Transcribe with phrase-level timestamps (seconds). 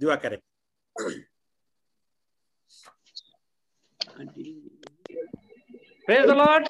[0.00, 0.38] दुआ करें
[6.10, 6.68] Lord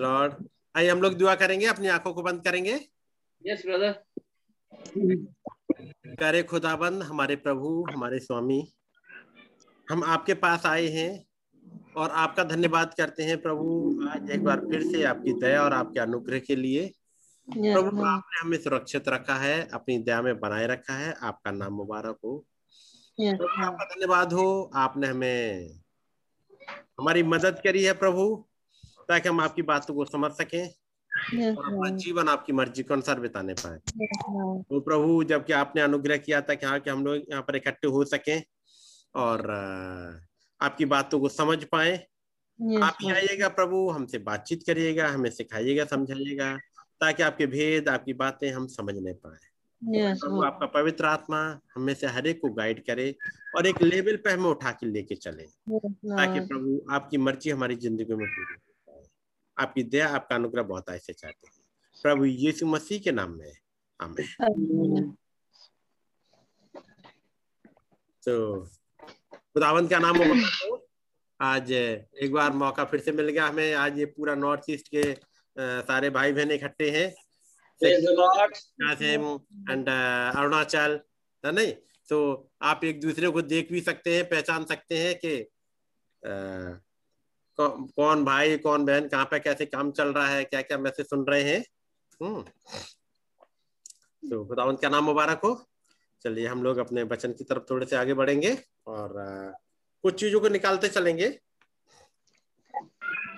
[0.00, 0.34] Lord
[0.76, 2.74] आइए हम लोग दुआ करेंगे अपनी आँखों को बंद करेंगे।
[3.44, 3.92] यस ब्रदर
[6.16, 8.60] करे खुदाबंद हमारे प्रभु हमारे स्वामी।
[9.88, 11.24] हम आपके पास आए हैं
[11.96, 13.68] और आपका धन्यवाद करते हैं प्रभु।
[14.08, 16.90] आज एक बार फिर से आपकी दया और आपके अनुग्रह के लिए।
[17.52, 22.18] प्रभु आपने हमें सुरक्षित रखा है अपनी दया में बनाए रखा है आपका नाम मुबारक
[22.24, 22.36] हो।
[23.18, 25.80] प्रभु आपका धन्यवाद हो आपने हमें
[27.00, 28.24] हमारी मदद करी है प्रभु
[29.08, 33.54] ताकि हम आपकी बातों को समझ सकें और अपना जीवन आपकी मर्ज़ी के अनुसार बिताने
[33.54, 37.56] पाए। तो प्रभु जबकि आपने अनुग्रह किया था कि हाँ कि हम लोग यहाँ पर
[37.56, 38.42] इकट्ठे हो सकें
[39.14, 39.50] और
[40.60, 41.96] आपकी बातों को समझ पाए।
[42.82, 46.56] आप ही आइएगा प्रभु हमसे बातचीत करिएगा हमें सिखाइएगा समझाइएगा।
[47.00, 49.38] ताकि आपके भेद आपकी बातें हम समझ नहीं पाए।
[49.82, 51.38] प्रभु आपका पवित्र आत्मा
[51.74, 53.14] हमें से हर एक को गाइड करे
[53.56, 58.14] और एक लेवल पे हमें उठा के लेके चले ताकि प्रभु आपकी मर्ज़ी हमारी ज़िंदगी
[58.14, 59.02] में पूरी हो
[59.56, 61.58] आपकी दया आपका अनुग्रह बहुत ऐसे चाहते हैं।
[61.96, 63.52] प्रभु यीशु मसीह के नाम में
[64.00, 65.14] आमेन।
[68.22, 68.64] तो
[69.24, 70.78] खुदावंत का नाम हो
[71.40, 75.02] आज एक बार मौका फिर से मिल गया हमें। आज ये पूरा नॉर्थ ईस्ट के
[75.60, 77.08] सारे भाई बहन इकट्ठे हैं।
[79.70, 81.00] एंड अरुणाचल
[81.44, 81.72] है नहीं
[82.08, 82.18] तो
[82.62, 85.32] आप एक दूसरे को देख भी सकते हैं पहचान सकते हैं कि
[87.58, 91.24] कौन भाई कौन बहन कहाँ पे कैसे काम चल रहा है क्या क्या मैसेज सुन
[91.28, 91.60] रहे हैं?
[92.20, 92.42] हम्म।
[94.22, 95.54] तो खुदावन क्या नाम मुबारक हो।
[96.22, 98.52] चलिए हम लोग अपने बचन की तरफ़ थोड़े से आगे बढ़ेंगे
[98.86, 99.14] और
[100.04, 101.28] कुछ चीज़ों को निकालते चलेंगे।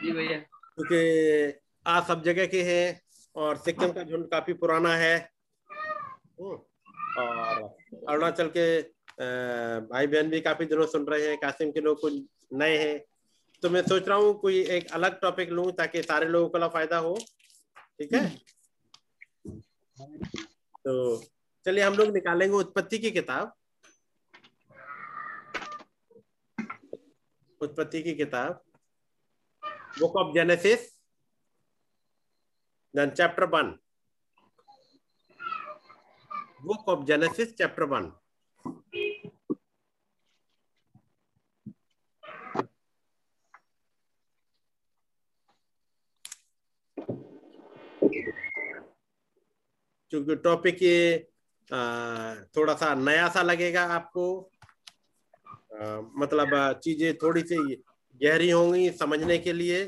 [0.03, 3.01] जी भैया। क्योंकि आज सब जगह के हैं
[3.37, 5.17] और सिक्किम का झुंड काफ़ी पुराना है।
[6.41, 7.63] और
[8.09, 8.67] अरुणाचल के
[9.91, 12.13] भाई बहन भी काफ़ी दिनों सुन रहे हैं, कासिम के लोग कुछ
[12.53, 13.01] नए हैं।
[13.63, 16.99] तो मैं सोच रहा हूँ कोई एक अलग टॉपिक लू ताकि सारे लोगों को फ़ायदा
[16.99, 17.15] हो।
[17.75, 18.29] ठीक है?
[20.79, 21.23] तो
[21.67, 23.53] चलिए हम लोग निकालेंगे उत्पत्ति की किताब।
[27.61, 28.63] उत्पत्ति की किताब।
[29.99, 30.92] Book of Genesis
[32.95, 33.79] then chapter 1
[36.63, 38.13] book of genesis chapter 1
[50.13, 50.97] क्योंकि टॉपिक ये
[52.57, 54.25] थोड़ा सा नया सा लगेगा आपको
[55.81, 57.57] आ, मतलब चीज़ें थोड़ी सी
[58.21, 59.85] गहरी होंगी समझने के लिए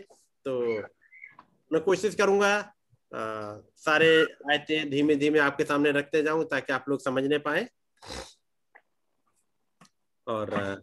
[0.47, 0.55] तो
[1.73, 2.53] मैं कोशिश करूँगा
[3.15, 4.09] आ, सारे
[4.51, 7.69] आयतें धीमे धीमे आपके सामने रखते जाऊँ ताकि आप लोग समझने पाए।
[10.27, 10.83] और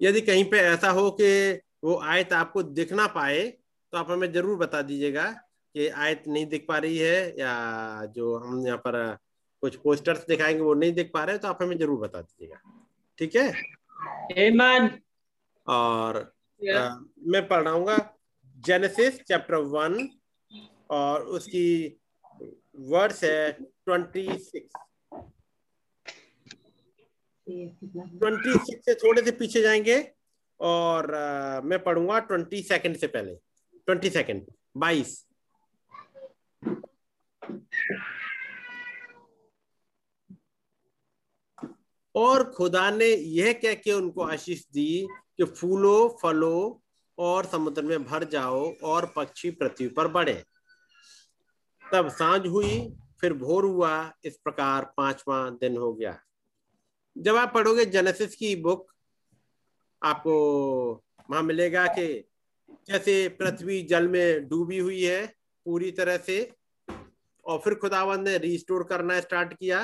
[0.00, 3.42] यदि कहीं पे ऐसा हो कि वो आयत आपको दिख ना पाए
[3.92, 5.24] तो आप हमें ज़रूर बता दीजिएगा
[5.74, 8.96] कि आयत नहीं दिख पा रही है या जो हम यहाँ पर
[9.62, 12.60] कुछ पोस्टर्स दिखाएँगे वो नहीं दिख पा रहे तो आप हमें ज़रूर बता दीजिएगा।
[13.18, 13.52] ठीक है?
[14.38, 14.88] Amen.
[15.66, 16.16] और
[16.60, 16.88] आ,
[17.26, 17.96] मैं पढ़ाऊँगा
[18.66, 20.08] जेनेसिस चैप्टर वन
[20.90, 21.66] और उसकी
[22.92, 24.72] वर्ड्स है ट्वेंटी सिक्स
[27.48, 29.96] ट्वेंटी सिक्स से थोड़े से पीछे जाएँगे
[30.60, 33.34] और आ, मैं पढ़ूँगा ट्वेंटी सेकंड से पहले।
[33.86, 34.46] ट्वेंटी सेकंड
[34.76, 35.26] बाईस।
[42.14, 45.06] और खुदा ने यह कह के उनको आशीष दी
[45.36, 46.82] कि फूलो फलो
[47.20, 50.42] और समुद्र में भर जाओ और पक्षी पृथ्वी पर बढ़े।
[51.92, 56.18] तब साँझ हुई, फिर भोर हुआ, इस प्रकार पांचवा दिन हो गया।
[57.16, 58.86] जब आप पढ़ोगे जेनेसिस की बुक
[60.02, 60.34] आपको
[61.30, 62.06] वहाँ मिलेगा कि
[62.88, 65.26] जैसे पृथ्वी जल में डूबी हुई है
[65.66, 66.38] पूरी तरह से,
[67.44, 69.80] और फिर खुदावंद ने रिस्टोर करना स्टार्ट किया।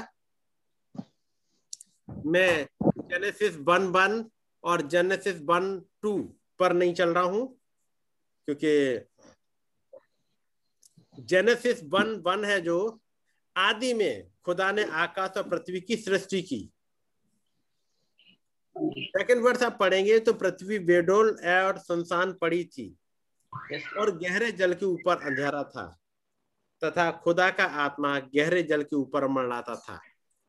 [2.27, 4.25] मैं जेनेसिस वन वन
[4.65, 6.17] और जेनेसिस वन टू
[6.61, 7.47] पर नहीं चल रहा हूँ,
[8.49, 9.01] क्योंकि
[11.19, 12.79] जेनेसिस वन वन है जो
[13.57, 16.59] आदि में खुदा ने आकाश और पृथ्वी की सृष्टि की।
[18.77, 22.89] सेकंड वर्ष आप पढ़ेंगे तो पृथ्वी बेडोल और संसान पड़ी थी,
[23.99, 25.87] और गहरे जल के ऊपर अंधेरा था,
[26.83, 30.01] तथा खुदा का आत्मा गहरे जल के ऊपर मंडराता था।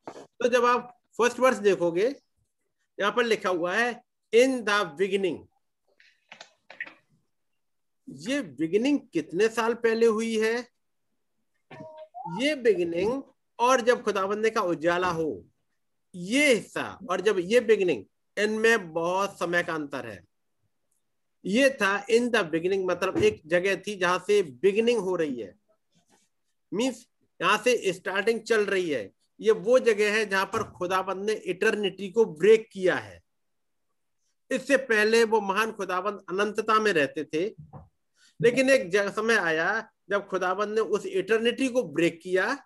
[0.07, 2.07] तो जब आप फ़र्स्ट वर्ष देखोगे,
[2.97, 3.89] यहाँ पर लिखा हुआ है
[4.33, 5.39] इन द बिगिनिंग
[8.09, 10.67] ये बिगिनिंग कितने साल पहले हुई है?
[12.41, 13.23] ये बिगिनिंग
[13.59, 15.45] और जब खुदाबंदे का उजाला हो,
[16.15, 18.03] ये हिस्सा और जब ये बिगिनिंग
[18.37, 20.23] इनमें बहुत समय का अंतर है।
[21.45, 25.55] ये था, इन द बिगिनिंग मतलब एक जगह थी जहाँ से बिगिनिंग हो रही है।
[26.73, 27.07] मीन्स
[27.41, 32.09] यहाँ से स्टार्टिंग चल रही है। ये वो जगह है जहाँ पर खुदाबंद ने इटर्निटी
[32.09, 33.21] को ब्रेक किया है।
[34.51, 37.55] इससे पहले वो महान खुदाबंद अनंतता में रहते थे।
[38.39, 39.67] लेकिन एक समय आया
[40.09, 42.57] जब खुदाबंद ने उस इटर्निटी को ब्रेक किया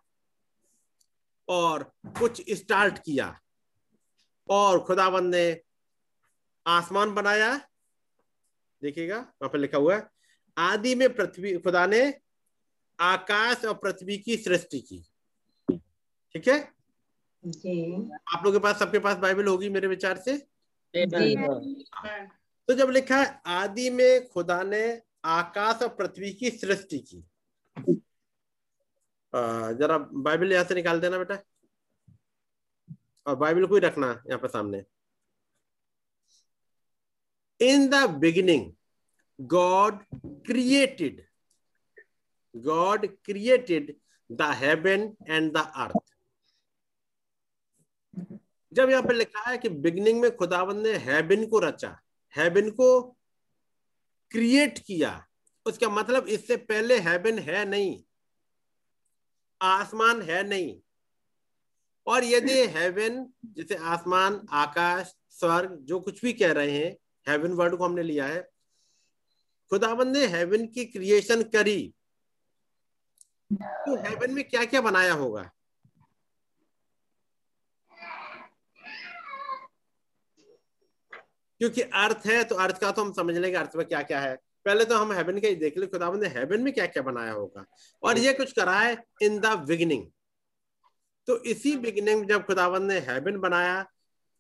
[1.48, 1.84] और
[2.20, 3.38] कुछ स्टार्ट किया।
[4.50, 5.62] और खुदाबंद ने
[6.66, 7.56] आसमान बनाया।
[8.82, 10.10] देखिएगा वहाँ पर लिखा हुआ है
[10.58, 12.02] आदि में पृथ्वी खुदा ने
[13.00, 15.00] आकाश और पृथ्वी की सृष्टि की।
[16.34, 16.60] ठीक है?
[18.34, 20.38] आप लोगों के पास सबके पास बाइबल होगी मेरे विचार से?
[20.96, 21.36] जी।
[22.68, 27.24] तो जब लिखा है आदि में खुदा ने आकाश और पृथ्वी की सृष्टि की।
[29.80, 31.38] जरा बाइबल यहाँ से निकाल देना बेटा।
[33.26, 34.84] और बाइबल को ही रखना यहाँ पर सामने।
[37.60, 38.72] In the beginning
[39.40, 40.04] God
[40.46, 41.26] created
[42.56, 43.96] God created
[44.30, 46.00] the heaven and the earth
[48.72, 51.98] जब यहाँ पर लिखा है कि बिगनिंग में खुदावन ने हेबिन को रचा
[52.34, 52.88] हैबिन को
[54.32, 55.12] क्रिएट किया।
[55.66, 58.04] उसका मतलब इससे पहले हैबिन है नहीं,
[59.62, 60.80] आसमान है नहीं।
[62.08, 66.96] और यदि हेवन जैसे आसमान, आकाश, स्वर्ग, जो कुछ भी कह रहे हैं
[67.28, 68.42] हेवन वर्ड को हमने लिया है
[69.72, 71.94] खुदाबंद ने हेवन की क्रिएशन करी।
[73.52, 75.50] तो हेवन में क्या क्या बनाया होगा?
[81.62, 84.36] क्योंकि अर्थ है तो अर्थ का तो हम समझ लेंगे अर्थ में क्या क्या है।
[84.66, 87.32] पहले तो हम हेवन का ही देख ले खुदाबंद ने हेवन में क्या क्या बनाया
[87.32, 87.66] होगा।
[88.04, 90.08] और ये कुछ करा है इन द बिगिनिंग
[91.28, 93.82] तो इसी बिगिनिंग में जब खुदाबंद ने हेवन बनाया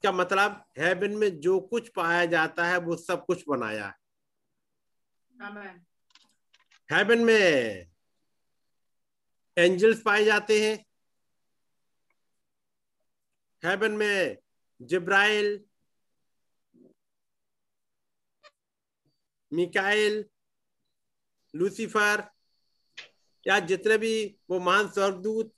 [0.03, 0.63] क्या मतलब?
[0.79, 3.94] हेवन में जो कुछ पाया जाता है वो सब कुछ बनाया।
[6.89, 7.88] हेवन में
[9.57, 10.85] एंजल्स पाए जाते हैं।
[13.63, 14.38] हेवन में
[14.81, 15.59] जिब्राइल
[19.53, 20.25] मिकाइल,
[21.56, 22.24] लूसीफर,
[23.48, 25.53] या जितने भी वो महान स्वर्गदूत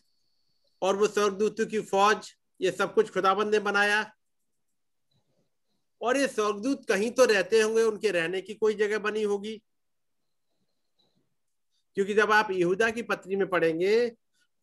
[0.82, 4.14] और वो स्वर्गदूतों की फौज, ये सब कुछ खुदाबंद ने बनाया।
[6.02, 9.62] और ये स्वर्गदूत कहीं तो रहते होंगे, उनके रहने की कोई जगह बनी होगी।
[11.96, 14.10] क्योंकि जब आप यहूदा की पत्री में पढ़ेंगे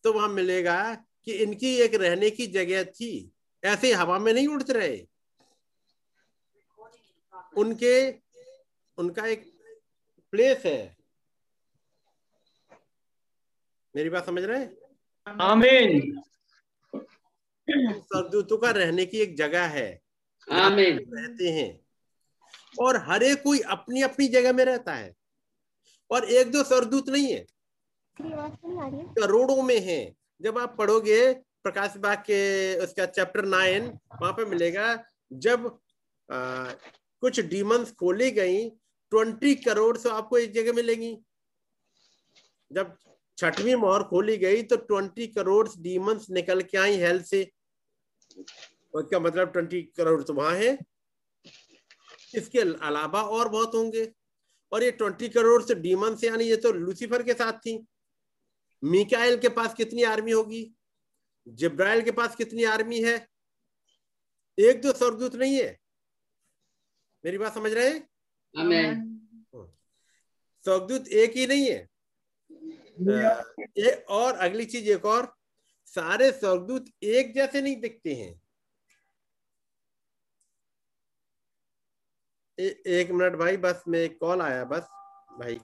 [0.05, 3.31] तो वहाँ मिलेगा कि इनकी एक रहने की जगह थी।
[3.65, 5.07] ऐसे हवा में नहीं उड़ते रहे।
[7.57, 8.11] उनके
[8.99, 9.61] उनका एक
[10.31, 10.97] प्लेस है।
[13.97, 14.77] मेरी बात समझ रहे हैं?
[15.41, 16.23] आमीन।
[18.59, 20.01] का रहने की एक जगह है।
[20.53, 21.81] आमीन। रहते हैं।
[22.81, 25.15] और हर एक कोई अपनी अपनी जगह में रहता है।
[26.11, 27.47] और एक दो सरदूत नहीं है।
[29.15, 33.87] करोड़ों में है। जब आप पढ़ोगे प्रकाश बाग के उसका चैप्टर नाइन
[34.23, 35.79] वहाँ पे मिलेगा जब
[36.33, 36.71] आ,
[37.21, 38.80] कुछ डीमंस खोली गई
[39.13, 41.17] ट्वेंटी करोड़ से आपको एक जगह मिलेंगी।
[42.71, 42.97] जब
[43.39, 47.43] छठवीं मोहर खोली गई तो ट्वेंटी करोड़ डीमंस निकल के आई हेल्थ से।
[48.95, 50.79] उसका मतलब ट्वेंटी करोड़ तो वहाँ है।
[52.35, 54.13] इसके अलावा और बहुत होंगे।
[54.73, 57.87] और ये ट्वेंटी करोड़ से डीमन से यानी ये तो लूसीफर के साथ थी।
[58.83, 60.73] मिकाइल के पास कितनी आर्मी होगी?
[61.47, 63.17] जिब्राइल के पास कितनी आर्मी है?
[64.59, 65.79] एक दो स्वर्गदूत नहीं है।
[67.25, 68.10] मेरी बात समझ रहे हैं?
[70.65, 71.89] स्वर्गदूत एक ही नहीं है।
[73.79, 75.35] एक और अगली चीज़ एक और।
[75.87, 78.41] सारे स्वर्गदूत एक जैसे नहीं दिखते हैं।
[82.61, 84.83] ए, एक मिनट भाई बस में एक कॉल आया बस
[85.41, 85.61] भाई।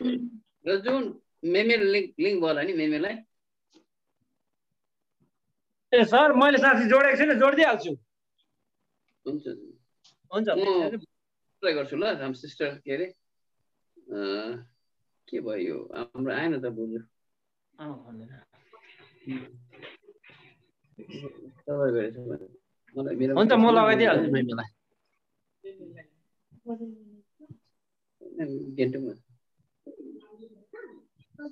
[0.00, 1.02] र जुन
[1.54, 3.16] मेमेल लिङ्क लिङ्क भयो होला नि मेमेलाई
[5.92, 7.92] ए सर मैले साथी जोडेको छुइनँ जोडिदिइहाल्छु।
[9.26, 9.44] हुन्छ
[10.30, 10.48] हुन्छ।
[11.62, 13.06] ट्राई गर्छु ल हाम्रो सिस्टर के अरे?
[15.28, 15.58] के भयो?
[15.68, 17.00] यो हाम्रो आएन त बोजू।
[23.36, 24.70] हुन्छ म लगाइदिइहाल्छु मेमेलाई
[31.38, 31.50] हेलो।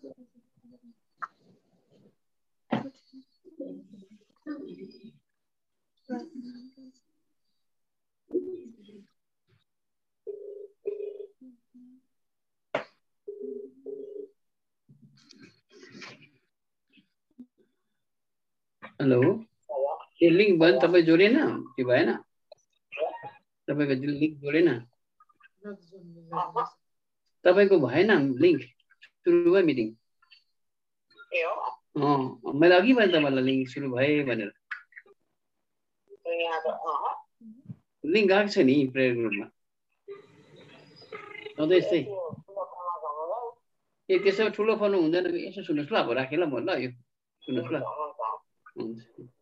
[20.22, 22.24] ये लिंक बंद, तब जोड़े ना, कि भाई ना।
[23.68, 24.78] तब लिंक जोड़े ना।
[27.44, 28.73] तब को भाई ना लिंक
[29.26, 29.88] सुरु भयो मिटिङ
[32.60, 34.50] मैले अघि भने तपाईँलाई लिङ्क सुरु भए भनेर।
[38.04, 39.46] लिङ्क गएको छ नि प्रेयर ग्रुपमा
[41.56, 42.00] सधैँ यस्तै।
[44.08, 46.90] ए त्यसो ठुलो फर्नु हुँदैन यसो सुन्नुहोस् ल अब राखेँ ल म ल यो
[47.42, 47.76] सुन्नुहोस् ल।
[48.76, 49.33] हुन्छ।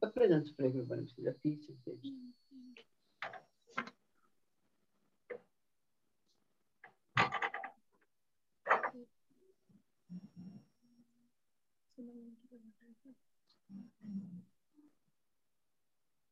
[0.00, 1.72] Apresento para ele, vamos fazer a pizza.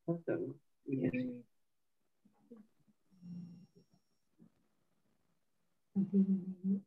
[0.08, 0.54] Então,
[0.86, 1.45] e assim.
[6.04, 6.78] त्यही।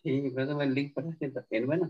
[0.06, 1.90] ठीक है तो मैं लिंक पढ़ा के में ना।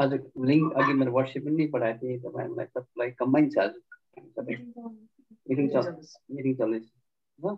[0.00, 0.72] आज लिङ्क
[1.08, 3.72] व्हाट्सएप में नहीं पनि पठाएको तो मैं मैं सब लाइक कंबाइन चार्ज
[4.18, 5.92] मीटिंग चल
[6.36, 6.92] मिटिङ चल्दैछ
[7.38, 7.56] ल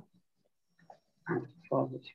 [1.65, 2.15] छ बजी।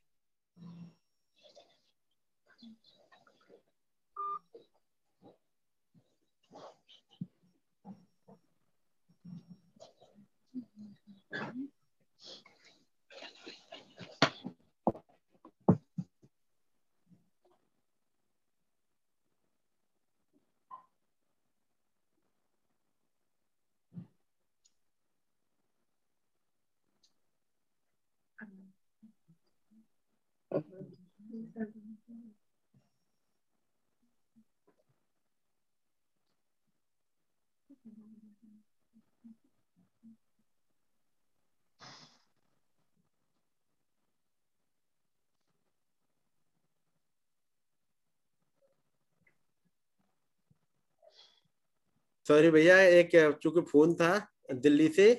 [52.28, 53.10] सॉरी भैया एक
[53.44, 55.14] चूँकि फ़ोन था दिल्ली से।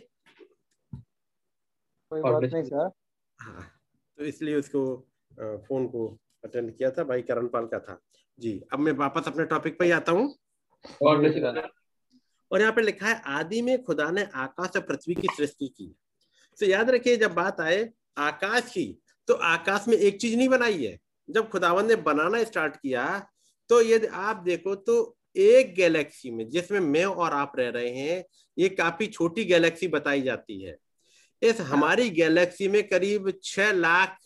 [2.10, 2.90] कोई बात नहीं सर।
[3.40, 3.70] हाँ
[4.18, 4.82] तो इसलिए उसको
[5.38, 6.06] फ़ोन को
[6.44, 8.00] अटेंड किया था भाई करणपाल का था।
[8.38, 10.34] जी अब मैं वापस अपने टॉपिक पे ही आता हूँ.
[12.50, 15.94] और यहाँ पे लिखा है आदि में खुदा ने आकाश और पृथ्वी की सृष्टि की।
[16.58, 17.88] तो याद रखिए जब बात आए
[18.18, 18.86] आकाश की
[19.28, 23.06] तो आकाश में एक चीज़ नहीं बनाई है। जब खुदावन ने बनाना स्टार्ट किया
[23.70, 28.24] तो यदि आप देखो तो एक गैलेक्सी में जिसमें मैं और आप रह रहे हैं
[28.56, 30.76] ये काफ़ी छोटी गैलेक्सी बताई जाती है।
[31.42, 34.16] इस हमारी गैलेक्सी में करीब छह लाख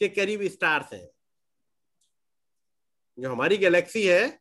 [0.00, 1.08] के करीब स्टार्स हैं।
[3.18, 4.40] जो हमारी गैलेक्सी है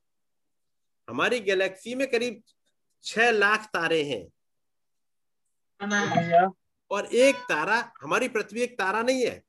[1.08, 2.42] हमारी गैलेक्सी में करीब
[3.04, 4.24] छह लाख तारे हैं।
[6.92, 9.44] और एक तारा हमारी पृथ्वी एक तारा नहीं है।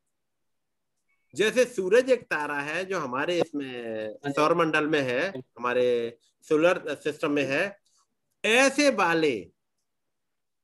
[1.33, 6.17] जैसे सूरज एक तारा है जो हमारे इसमें सौरमंडल में है हमारे
[6.47, 7.79] सोलर सिस्टम में है
[8.43, 9.51] ऐसे वाले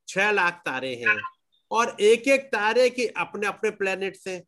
[0.08, 1.16] छह लाख तारे हैं।
[1.72, 4.44] और एक एक तारे के अपने अपने प्लेनेट्स हैं।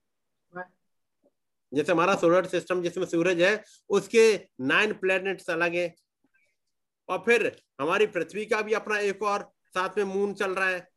[1.74, 5.94] जैसे हमारा सोलर सिस्टम जिसमें सूरज है, उसके नाइन प्लेनेट्स अलग है।
[7.10, 10.88] और फिर हमारी पृथ्वी का भी अपना एक और, साथ में मून चल रहा है।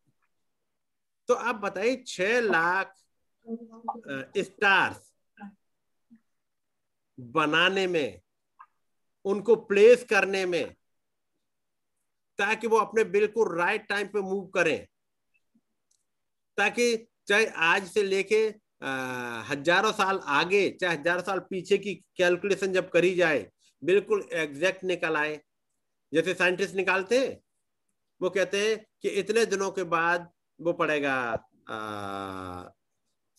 [1.28, 2.94] तो आप बताइए, छह लाख
[4.38, 5.12] स्टार्स
[7.18, 8.20] बनाने में,
[9.24, 10.74] उनको प्लेस करने में,
[12.38, 14.86] ताकि वो अपने बिल्कुल राइट टाइम पे मूव करें।
[16.58, 16.96] ताकि
[17.28, 18.48] चाहे आज से लेके
[18.84, 23.46] हज़ारों साल आगे, चाहे हज़ारों साल पीछे की कैलकुलेशन जब करी जाए,
[23.82, 25.40] बिल्कुल एग्जैक्ट निकल आए।
[26.12, 27.38] जैसे साइंटिस्ट निकालते हैं,
[28.20, 30.28] वो कहते हैं कि इतने दिनों के बाद
[30.60, 31.16] वो पड़ेगा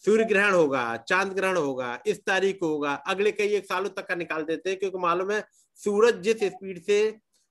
[0.04, 4.08] सूर्य ग्रहण होगा, चाँद ग्रहण होगा, इस तारीख को होगा, अगले कई एक सालों तक
[4.08, 5.44] का निकाल देते हैं, क्योंकि मालूम है,
[5.80, 6.98] सूरज जिस स्पीड से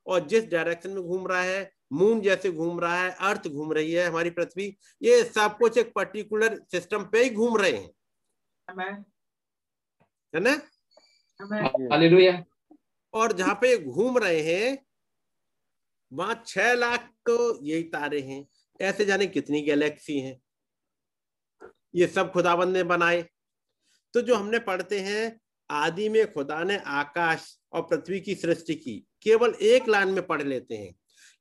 [0.07, 3.93] और जिस डायरेक्शन में घूम रहा है मून जैसे घूम रहा है अर्थ घूम रही
[3.93, 4.67] है हमारी पृथ्वी
[5.03, 7.91] ये सब कुछ एक पर्टिकुलर सिस्टम पे ही घूम रहे हैं।
[10.35, 10.55] है ना?
[13.15, 14.79] और जहाँ पे घूम रहे हैं
[16.13, 18.47] वहाँ छह लाख तो यही तारे हैं।
[18.81, 20.41] ऐसे जाने कितनी गैलेक्सी हैं।
[21.95, 23.23] ये सब खुदाबंद ने बनाए।
[24.15, 29.07] तो जो हमने पढ़ते हैं आदि में खुदा ने आकाश और पृथ्वी की सृष्टि की
[29.23, 30.95] केवल एक लाइन में पढ़ लेते हैं।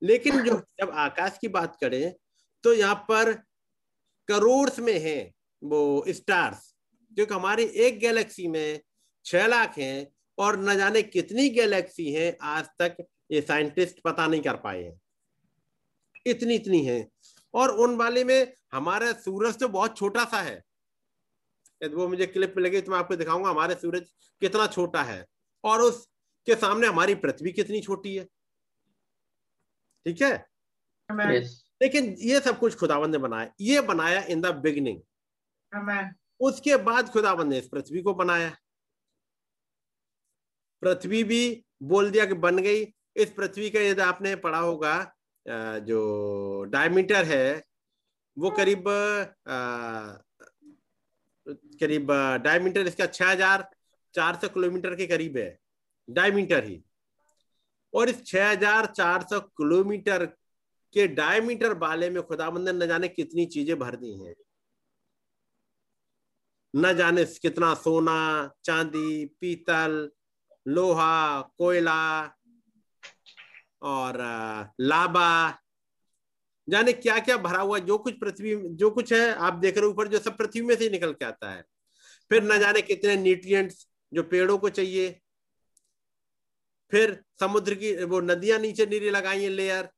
[0.03, 2.13] लेकिन जो जब आकाश की बात करें
[2.63, 3.33] तो यहाँ पर
[4.27, 5.31] करोड़ में है
[5.63, 6.75] वो स्टार्स
[7.15, 8.81] क्योंकि हमारी एक गैलेक्सी में
[9.25, 10.07] छह लाख हैं
[10.37, 15.01] और न जाने कितनी गैलेक्सी हैं आज तक ये साइंटिस्ट पता नहीं कर पाए हैं।
[16.27, 17.07] इतनी इतनी है।
[17.53, 20.63] और उन वाले में हमारा सूरज तो बहुत छोटा सा है।
[21.83, 24.01] यदि वो मुझे क्लिप में लगे तो मैं आपको दिखाऊँगा हमारे सूरज
[24.41, 25.25] कितना छोटा है।
[25.63, 28.27] और उसके सामने हमारी पृथ्वी कितनी छोटी है।
[30.05, 30.33] ठीक है?
[31.09, 31.49] Yes.
[31.81, 34.99] लेकिन ये सब कुछ खुदावन ने बनाया। ये बनाया इन द बिगनिंग
[36.41, 38.49] उसके बाद खुदावन ने इस पृथ्वी को बनाया।
[40.81, 42.81] पृथ्वी भी बोल दिया कि बन गई।
[43.15, 44.95] इस पृथ्वी का यदि आपने पढ़ा होगा
[45.81, 47.63] जो डायमीटर है
[48.37, 48.83] वो करीब
[51.79, 52.11] करीब
[52.43, 53.67] डायमीटर इसका छह हज़ार
[54.15, 55.57] चार सौ किलोमीटर के करीब है।
[56.07, 56.83] डायमीटर ही।
[57.93, 60.25] और इस छह हज़ार चार सौ किलोमीटर
[60.95, 64.35] के डायमीटर बाले में खुदाबंद ने न जाने कितनी चीज़ें भर दी हैं।
[66.73, 70.09] न जाने कितना सोना, चांदी, पीतल,
[70.65, 72.23] लोहा, कोयला
[73.81, 74.17] और
[74.81, 75.59] लाबा,
[76.67, 79.91] जाने क्या क्या भरा हुआ जो कुछ पृथ्वी, जो कुछ है, आप देख रहे हो
[79.91, 81.63] ऊपर, जो सब पृथ्वी में से निकल के आता है।
[82.31, 85.19] फिर न जाने कितने न्यूट्रिएंट्स जो पेड़ों को चाहिए
[86.91, 89.89] फिर समुद्र की, वो नदियाँ नीचे नीचे लगाई है लेयर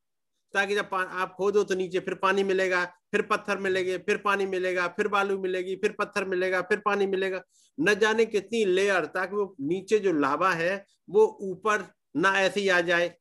[0.53, 4.87] ताकि जब आप खोदो तो नीचे फिर पानी मिलेगा, फिर पत्थर मिलेंगे, फिर पानी मिलेगा,
[4.87, 7.41] फिर बालू मिलेगी, फिर पत्थर मिलेगा, फिर पानी मिलेगा।
[7.77, 11.83] न जाने कितनी लेयर ताकि वो नीचे जो लावा है, वो ऊपर
[12.15, 13.13] ना ऐसे ही आ जाए।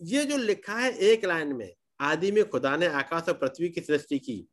[0.00, 3.80] ये जो लिखा है एक लाइन में, आदि में खुदा ने आकाश और पृथ्वी की
[3.80, 4.46] सृष्टि की,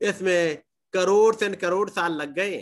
[0.00, 0.58] इसमें
[0.94, 2.58] करोड़ से करोड़ साल लग गए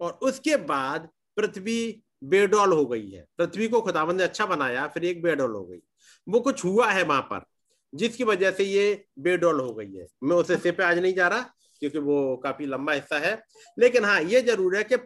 [0.00, 5.04] और उसके बाद पृथ्वी बेडोल हो गई है। पृथ्वी को खुदाबंद ने अच्छा बनाया, फिर
[5.04, 5.80] एक बेडोल हो गई।
[6.26, 7.44] वो कुछ हुआ है वहाँ पर,
[7.92, 11.28] जिसकी वजह से ये बेडोल हो गई है। मैं उस हिस्से पे आज नहीं जा
[11.28, 11.42] रहा,
[11.82, 13.34] क्योंकि वो काफ़ी लंबा हिस्सा है।
[13.78, 14.96] लेकिन हाँ ये ज़रूर है कि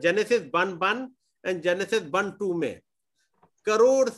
[0.00, 1.08] Genesis one one
[1.44, 2.80] and Genesis one two में
[3.66, 4.08] करोड़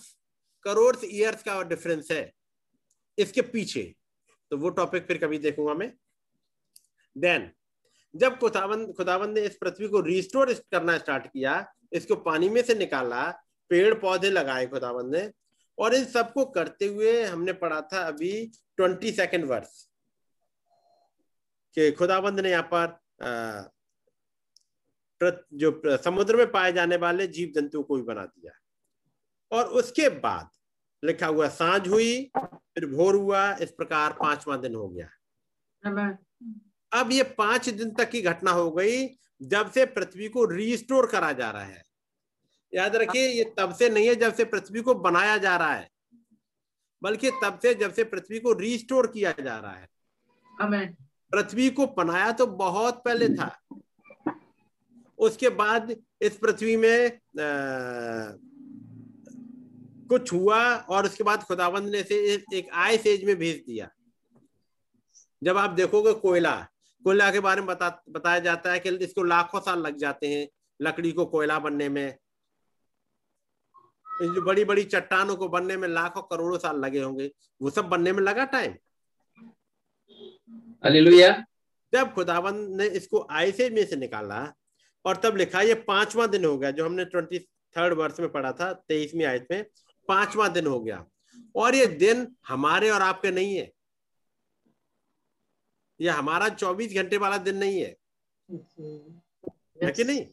[0.65, 2.33] करोड़ ईयर्स का डिफरेंस है
[3.19, 3.83] इसके पीछे।
[4.51, 5.93] तो वो टॉपिक फिर कभी देखूँगा मैं।
[7.17, 7.51] देन
[8.15, 12.75] जब खुदाबंद खुदाबंद ने इस पृथ्वी को रिस्टोर करना स्टार्ट किया, इसको पानी में से
[12.75, 13.31] निकाला,
[13.71, 15.31] पेड़ पौधे लगाए खुदाबंद ने,
[15.79, 18.31] और इन सबको करते हुए हमने पढ़ा था अभी
[18.77, 19.85] ट्वेंटी सेकेंड वर्ष
[21.77, 23.71] कि खुदाबंद ने यहाँ पर
[25.55, 28.53] जो समुद्र में पाए जाने वाले जीव जंतुओं को भी बना दिया।
[29.51, 30.49] और उसके बाद
[31.03, 35.09] लिखा हुआ, साँझ हुई, फिर भोर हुआ, इस प्रकार पांचवा दिन हो गया।
[36.93, 39.07] अब ये पाँच दिन तक की घटना हो गई
[39.43, 41.83] जब से पृथ्वी को रिस्टोर करा जा रहा है।
[42.73, 45.89] याद रखिए ये तब से नहीं है जब से पृथ्वी को बनाया जा रहा है
[47.03, 49.89] बल्कि तब से जब से पृथ्वी को रिस्टोर किया जा रहा है।
[51.33, 53.59] पृथ्वी को बनाया तो बहुत पहले था।
[55.19, 58.37] उसके बाद इस पृथ्वी में आ,
[60.09, 62.17] कुछ हुआ और उसके बाद खुदाबंद ने से
[62.55, 63.89] एक आय सेज में भेज दिया।
[65.43, 66.55] जब आप देखोगे कोयला
[67.05, 70.47] कोयला के बारे में बता बताया जाता है कि इसको लाखों साल लग जाते हैं
[70.81, 72.17] लकड़ी को कोयला बनने में।
[74.07, 77.31] जो बड़ी बड़ी चट्टानों को बनने में लाखों करोड़ों साल लगे होंगे।
[77.63, 78.75] वो सब बनने में लगा टाइम
[81.93, 84.41] जब खुदाबंद ने इसको आयसे में से निकाला
[85.05, 87.39] और तब लिखा ये पांचवा दिन हो गया जो हमने ट्वेंटी
[87.77, 89.65] थर्ड वर्ष में पढ़ा था तेईसवीं आयत में
[90.09, 91.05] पांचवा दिन हो गया।
[91.57, 93.71] और ये दिन हमारे और आपके नहीं है।
[96.01, 97.97] ये हमारा चौबीस घंटे वाला दिन नहीं है।
[99.83, 100.27] है कि नहीं?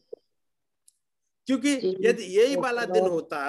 [1.48, 3.40] क्योंकि यदि यही वाला दिन होता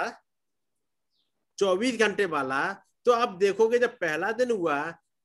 [1.58, 2.60] चौबीस घंटे वाला
[3.06, 4.78] तो आप देखोगे जब पहला दिन हुआ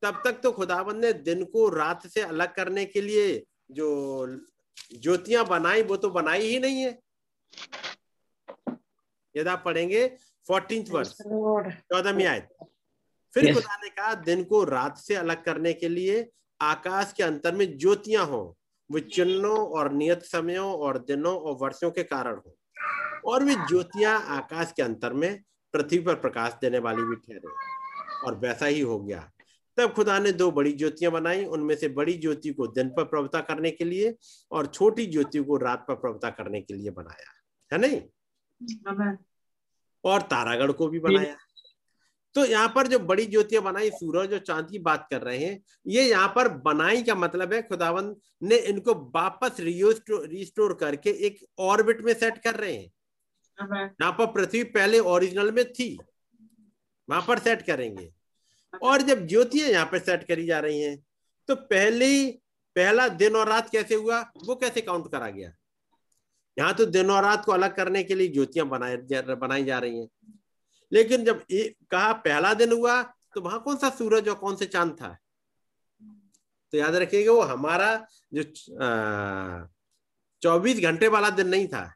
[0.04, 3.88] तब तक तो खुदाबंद ने दिन को रात से अलग करने के लिए जो
[4.94, 7.00] ज्योतियाँ बनाई वो तो बनाई ही नहीं है।
[9.36, 10.08] यदि आप पढ़ेंगे
[10.48, 12.48] फोर्टीन वर्ष चौदहवीं आयत।
[13.34, 13.54] फिर Yes.
[13.56, 16.22] खुदा ने कहा दिन को रात से अलग करने के लिए
[16.62, 18.58] आकाश के अंतर में ज्योतियाँ हो
[18.92, 22.58] वो चिन्हों और नियत समयों और दिनों और वर्षों के कारण हो।
[23.26, 25.44] और वे ज्योतियाँ आकाश के अंतर में
[25.74, 27.72] पृथ्वी पर प्रकाश देने वाली भी ठहरे।
[28.26, 29.32] और वैसा ही हो गया।
[29.78, 33.42] तब खुदा ने दो बड़ी ज्योतियाँ बनाई उनमें से बड़ी ज्योति को दिन पर प्रवता
[33.42, 34.16] करने के लिए
[34.52, 37.32] और छोटी ज्योति को रात पर प्रवता करने के लिए बनाया।
[37.74, 38.02] है नहीं?
[40.04, 41.38] और तारागढ़ को भी बनाया।
[42.34, 45.64] तो यहाँ पर जो बड़ी ज्योतियाँ बनाई सूरज और चाँद की बात कर रहे हैं
[45.88, 52.02] ये यहाँ पर बनाई का मतलब है खुदावन ने इनको वापस रिस्टोर करके एक ऑर्बिट
[52.02, 52.92] में सेट कर रहे हैं।
[54.02, 55.98] यहाँ पर पृथ्वी पहले ओरिजिनल में थी
[57.10, 58.12] वहाँ पर सेट करेंगे।
[58.84, 60.98] और जब ज्योतियाँ यहाँ पर सेट करी जा रही हैं
[61.48, 62.32] तो पहले
[62.76, 65.54] पहला दिन और रात कैसे हुआ वो कैसे काउंट करा गया?
[66.60, 69.80] यहाँ तो दिन और रात को अलग करने के लिए ज्योतियाँ बनाए जा- बनाई जा
[69.80, 70.08] रही हैं।
[70.92, 73.02] लेकिन जब ए, कहा पहला दिन हुआ
[73.36, 75.18] तो वहाँ कौन सा सूरज और कौन से चाँद था?
[76.74, 77.90] तो याद रखिएगा वो हमारा
[78.34, 78.44] जो
[80.42, 81.94] चौबीस घंटे वाला दिन नहीं था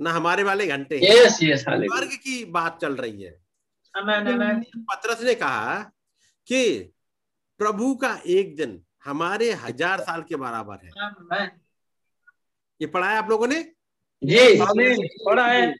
[0.00, 1.62] ना हमारे वाले घंटे Yes, yes.
[1.62, 3.30] स्वर्ग की बात चल रही है।
[3.94, 5.78] पत्रस ने कहा
[6.48, 6.78] कि
[7.60, 10.90] प्रभु का एक दिन हमारे हज़ार साल के बराबर है।
[12.80, 13.62] ये पढ़ा है आप लोगों ने?
[14.22, 14.58] जी
[15.24, 15.74] पढ़ा है।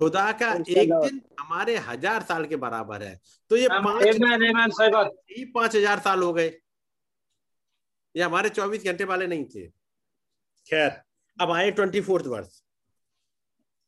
[0.00, 3.14] खुदा का एक दिन हमारे हज़ार साल के बराबर है।
[3.50, 6.48] तो ये पाँच ही हज़ार साल हो गए।
[8.14, 9.66] ये हमारे चौबीस घंटे वाले नहीं थे।
[10.66, 10.90] खैर
[11.38, 12.60] अब आए ट्वेंटी फोर्थ वर्ष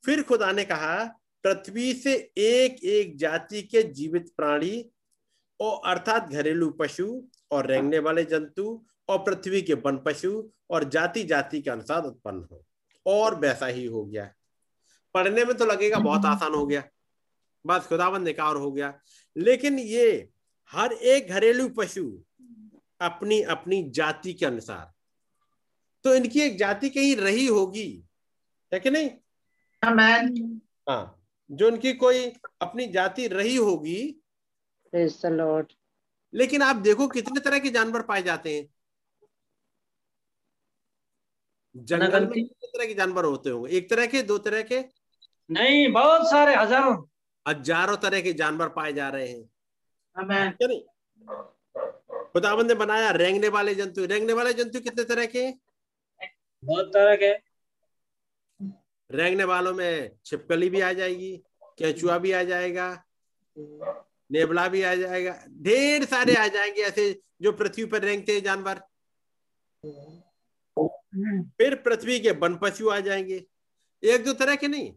[0.05, 1.05] फिर खुदा ने कहा
[1.45, 4.91] पृथ्वी से एक एक जाति के जीवित प्राणी
[5.61, 7.07] और अर्थात घरेलू पशु
[7.51, 8.67] और रेंगने वाले जंतु
[9.09, 10.31] और पृथ्वी के वन पशु
[10.71, 12.65] और जाति जाति के अनुसार उत्पन्न हो।
[13.07, 14.31] और वैसा ही हो गया।
[15.19, 16.83] पढ़ने में तो लगेगा बहुत आसान हो गया।
[17.65, 18.99] बस खुदाबंद ने कहा और हो गया।
[19.37, 20.29] लेकिन ये
[20.71, 22.05] हर एक घरेलू पशु
[23.01, 24.93] अपनी अपनी जाति के अनुसार
[26.05, 28.05] तो इनकी एक जाति कहीं रही होगी
[28.73, 29.11] है कि नहीं?
[30.89, 31.15] हाँ
[31.51, 32.25] जो इनकी कोई
[32.61, 34.23] अपनी जाति रही होगी.
[36.35, 38.69] लेकिन आप देखो कितने तरह के जानवर पाए जाते हैं।
[41.77, 44.81] जंगल में कितने तरह के जानवर होते होंगे। एक तरह के दो तरह के।
[45.51, 46.97] नहीं बहुत सारे हज़ारों।
[47.47, 49.49] हज़ारों तरह के जानवर पाए जा रहे हैं।
[50.17, 50.83] आमीन क्या नहीं?
[52.33, 55.51] खुदाबंद ने बनाया रेंगने वाले जंतु। रेंगने वाले जंतु कितने तरह के?
[56.63, 57.33] बहुत तरह के।
[59.11, 61.37] रेंगने वालों में छिपकली भी आ जाएगी
[61.79, 62.91] केंचुआ भी आ जाएगा
[64.31, 65.33] नेबला भी आ जाएगा
[65.63, 67.11] ढेर सारे आ जाएँगे ऐसे
[67.43, 68.81] जो पृथ्वी पर रेंगते हैं जानवर।
[71.59, 73.45] फिर पृथ्वी के वन पशु आ जाएँगे।
[74.03, 74.93] एक दो तरह के नहीं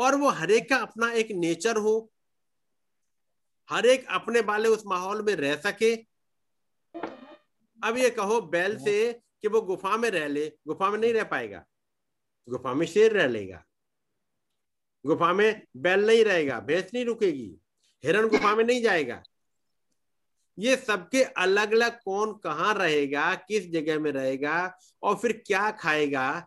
[0.00, 2.10] और वो हरेक का अपना एक नेचर हो,
[3.68, 5.94] हर एक अपने वाले उस माहौल में रह सके।
[7.78, 11.24] अब ये कहो, बैल से कि वो गुफा में रह ले, गुफा में नहीं रह
[11.24, 11.64] पाएगा,
[12.48, 13.62] गुफा में शेर रह लेगा,
[15.04, 17.56] गुफा में बैल नहीं रहेगा, भैंस नहीं रुकेगी,
[18.04, 19.22] हिरण गुफा में नहीं जाएगा।
[20.58, 26.46] ये सबके अलग अलग कौन कहाँ रहेगा, किस जगह में रहेगा और फिर क्या खाएगा,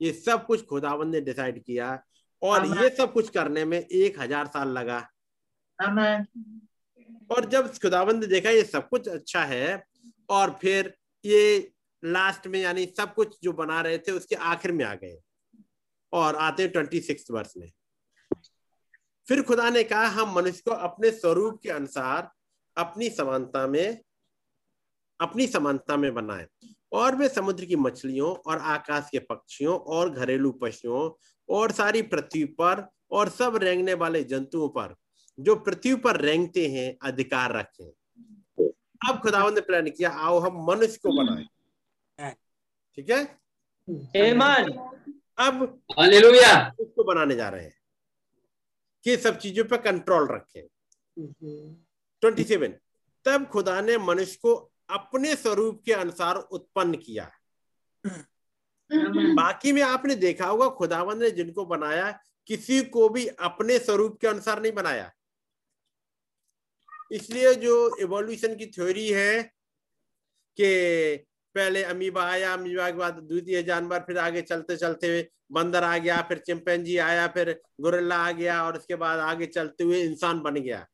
[0.00, 2.02] ये सब कुछ खुदावन ने डिसाइड किया।
[2.42, 4.98] और ये सब कुछ करने में एक हज़ार साल लगा।
[7.30, 9.82] और जब खुदाबंद ने देखा ये सब कुछ अच्छा है
[10.30, 11.72] और फिर ये
[12.02, 15.18] लास्ट में यानी सब कुछ जो बना रहे थे उसके आखिर में आ गए।
[16.12, 17.70] और आते ट्वेंटी सिक्स वर्ष में।
[19.26, 22.30] फिर खुदा ने कहा हम मनुष्य को अपने स्वरूप के अनुसार
[22.76, 24.00] अपनी समानता में
[25.20, 26.46] अपनी समानता में बनाए।
[26.92, 31.08] और वे समुद्र की मछलियों और आकाश के पक्षियों और घरेलू पशुओं
[31.50, 34.96] और सारी पृथ्वी पर और सब रेंगने वाले जंतुओं पर
[35.40, 37.90] जो पृथ्वी पर रेंगते हैं अधिकार रखें
[39.08, 41.44] अब खुदावंद ने प्लान किया आओ हम मनुष्य को बनाए।
[42.96, 43.40] ठीक है?
[44.30, 44.72] आमीन
[45.38, 47.78] अब हालेलुया उसको बनाने जा रहे हैं।
[49.04, 50.62] कि सब चीज़ों पर कंट्रोल रखें।
[52.20, 52.74] ट्वेंटी सेवन
[53.24, 54.54] तब खुदा ने मनुष्य को
[54.90, 57.30] अपने स्वरूप के अनुसार उत्पन्न किया।
[58.90, 62.10] बाकी में आपने देखा होगा खुदावंद ने जिनको बनाया,
[62.46, 65.10] किसी को भी अपने स्वरूप के अनुसार नहीं बनाया।
[67.12, 69.42] इसलिए जो इवोल्यूशन की थ्योरी है
[70.58, 75.96] कि पहले अमीबा आया, अमीबा के बाद द्वितीय जानवर, फिर आगे चलते चलते बंदर आ
[75.98, 77.50] गया, फिर चिंपैंजी आया, फिर
[77.80, 80.86] गोरिल्ला आ गया, और उसके बाद आगे चलते हुए इंसान बन गया।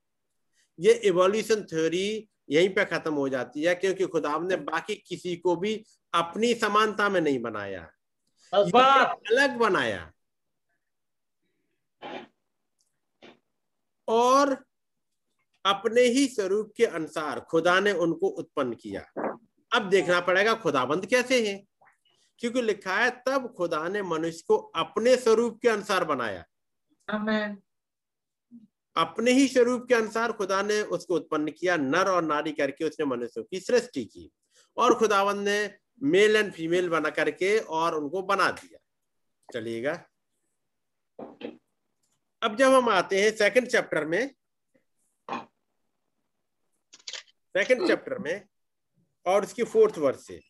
[0.79, 5.57] ये इवोल्यूशन थ्योरी यहीं पे खत्म हो जाती है, क्योंकि खुदा ने बाकी किसी को
[5.57, 5.85] भी
[6.17, 7.91] अपनी समानता में नहीं बनाया।
[9.31, 10.13] अलग बनाया।
[14.09, 14.65] और
[15.67, 19.03] अपने ही स्वरूप के अनुसार खुदा ने उनको उत्पन्न किया।
[19.73, 21.65] अब देखना पड़ेगा खुदाबंद कैसे है।
[22.39, 26.45] क्योंकि लिखा है तब खुदा ने मनुष्य को अपने स्वरूप के अनुसार बनाया।
[28.97, 33.07] अपने ही स्वरूप के अनुसार खुदा ने उसको उत्पन्न किया नर और नारी करके उसने
[33.07, 34.31] मनुष्यों की सृष्टि की।
[34.77, 38.79] और खुदावंद ने मेल एंड फीमेल बना करके और उनको बना दिया।
[39.55, 39.93] चलिएगा।
[42.43, 44.35] अब जब हम आते हैं सेकंड चैप्टर में
[47.55, 48.45] सेकंड चैप्टर में
[49.27, 50.41] और उसकी फोर्थ वर्ष से।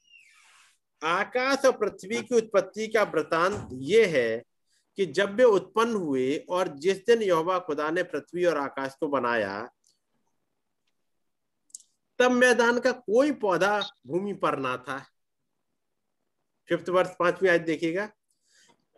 [1.02, 4.44] आकाश और पृथ्वी की उत्पत्ति का वृतांत ये है
[4.96, 9.08] कि जब वे उत्पन्न हुए और जिस दिन यहोवा खुदा ने पृथ्वी और आकाश को
[9.08, 9.68] बनाया,
[12.18, 15.06] तब मैदान का कोई पौधा भूमि पर ना था।
[16.68, 18.08] फिफ्थ वर्ष पांचवी आज देखिएगा।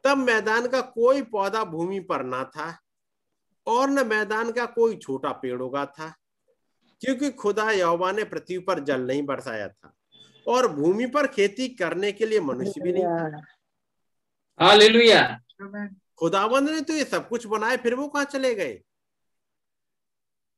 [0.04, 2.78] तब मैदान का कोई पौधा भूमि पर ना था
[3.66, 6.14] और न मैदान का कोई छोटा पेड़ उगा था
[7.00, 9.92] क्योंकि खुदा यहोवा ने पृथ्वी पर जल नहीं बरसाया था
[10.46, 13.42] और भूमि पर खेती करने के लिए मनुष्य भी नहीं था।
[16.18, 18.82] खुदावंद ने तो ये सब कुछ बनाए फिर वो कहा चले गए?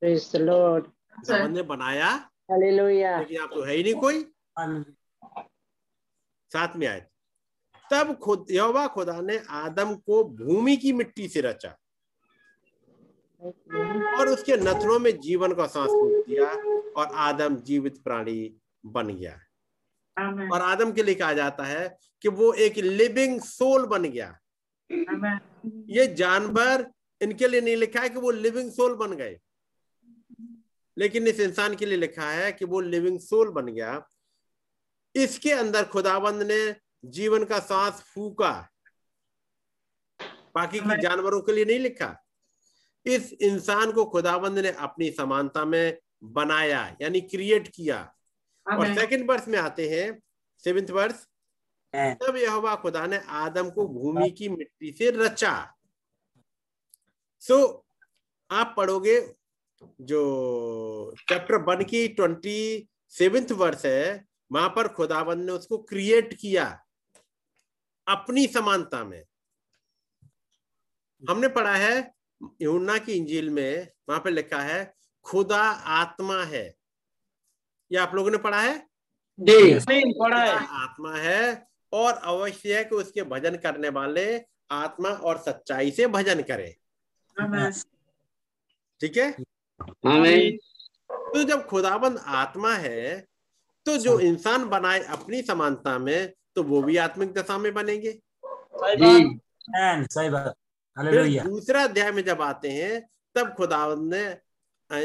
[0.02, 3.18] Praise खुदावंद ने बनाया Hallelujah.
[3.18, 4.24] लेकिन आप तो है ही नहीं कोई।
[6.52, 7.06] साथ में आए।
[7.92, 11.76] तब खुद यहोवा खुदा ने आदम को भूमि की मिट्टी से रचा
[14.18, 16.48] और उसके नथनों में जीवन का सांस फूक दिया
[16.92, 18.54] और आदम जीवित प्राणी
[18.86, 19.40] बन गया।
[20.52, 24.38] और आदम के लिए कहा जाता है कि वो एक लिविंग सोल बन गया।
[25.88, 26.90] ये जानवर
[27.22, 29.38] इनके लिए नहीं लिखा है कि वो लिविंग सोल बन गए।
[30.98, 34.08] लेकिन इस इंसान के लिए लिखा है कि वो लिविंग सोल बन गया।
[35.14, 38.68] इसके अंदर खुदाबंद ने जीवन का सांस फूका।
[40.54, 42.24] बाकी की जानवरों के लिए नहीं लिखा।
[43.06, 48.14] इस इंसान को खुदाबंद ने अपनी समानता में बनाया यानी क्रिएट किया।
[48.66, 50.22] और सेकंड वर्ष में आते हैं
[50.58, 51.26] सेवेंथ वर्ष
[51.94, 55.74] तब यहोवा खुदा ने आदम को भूमि की मिट्टी से रचा।
[57.40, 57.82] सो so,
[58.50, 59.34] आप पढ़ोगे
[60.00, 66.64] जो चैप्टर वन की ट्वेंटी सेवेंथ वर्ष है वहाँ पर खुदाबंद ने उसको क्रिएट किया
[68.06, 69.22] अपनी समानता में।
[71.22, 72.14] हमने पढ़ा है
[72.62, 75.62] यूना की इंजील में वहाँ पर लिखा है खुदा
[75.94, 76.64] आत्मा है।
[77.90, 78.86] ये आप लोगों ने पढ़ा है?
[79.38, 85.38] जी। पढ़ा है। आत्मा है और अवश्य है कि उसके भजन करने वाले आत्मा और
[85.38, 86.72] सच्चाई से भजन करें।
[89.00, 89.30] ठीक है?
[91.02, 93.26] तो जब खुदाबंद आत्मा है
[93.90, 98.12] तो जो इंसान बनाए अपनी समानता में तो वो भी आत्मिक दशा में बनेंगे।
[98.44, 104.22] सही जी। बात। बात। दूसरा अध्याय में जब आते हैं तब खुदाबंद ने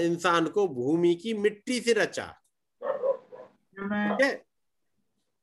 [0.06, 2.26] इंसान को भूमि की मिट्टी से रचा।
[2.82, 4.46] ठीक है?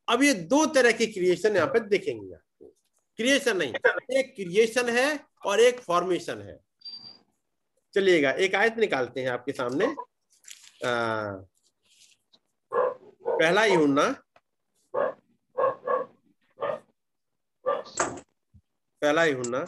[0.09, 2.67] अब ये दो तरह की क्रिएशन यहाँ पे देखेंगे। आपको
[3.17, 3.73] क्रिएशन नहीं
[4.19, 6.61] एक क्रिएशन है और एक फॉर्मेशन है।
[7.95, 9.87] चलिएगा एक आयत निकालते हैं आपके सामने।
[10.89, 11.45] आ,
[13.41, 14.07] पहला यूना
[19.03, 19.65] पहला यूना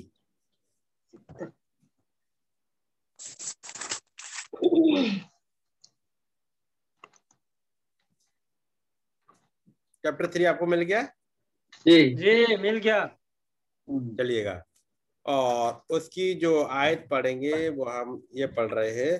[10.03, 11.01] chapter three आपको मिल गया?
[11.85, 13.05] जी। जी मिल गया।
[13.87, 14.63] चलिएगा।
[15.25, 19.19] और उसकी जो आयत पढ़ेंगे वो हम ये पढ़ रहे हैं।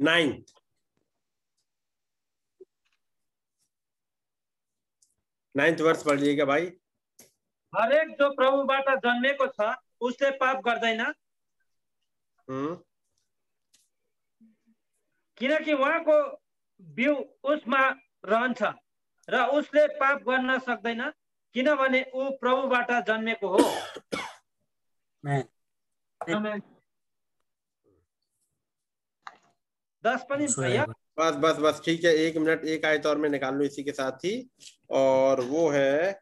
[0.00, 0.52] नाइन्थ
[5.54, 6.66] नाइन्थ वर्ष पढ़ लीजिएगा भाई
[7.72, 11.02] हरेक जो प्रभुबाट जन्मेको छ उसले पाप गर्दैन।
[15.38, 16.16] किनकि उहाँको
[16.80, 17.14] बिउ
[17.52, 17.82] उसमा
[18.24, 18.62] रहन्छ
[19.28, 21.02] र उसले पाप गर्न सक्दैन
[21.54, 23.58] किनभने ऊ प्रभुबाट जन्मेको हो।
[30.04, 30.46] दस पनि
[31.18, 33.92] बस बस बस ठीक है एक मिनट एक आयत और मैं निकाल लू इसी के
[33.92, 34.34] साथ ही।
[34.90, 36.20] और वो है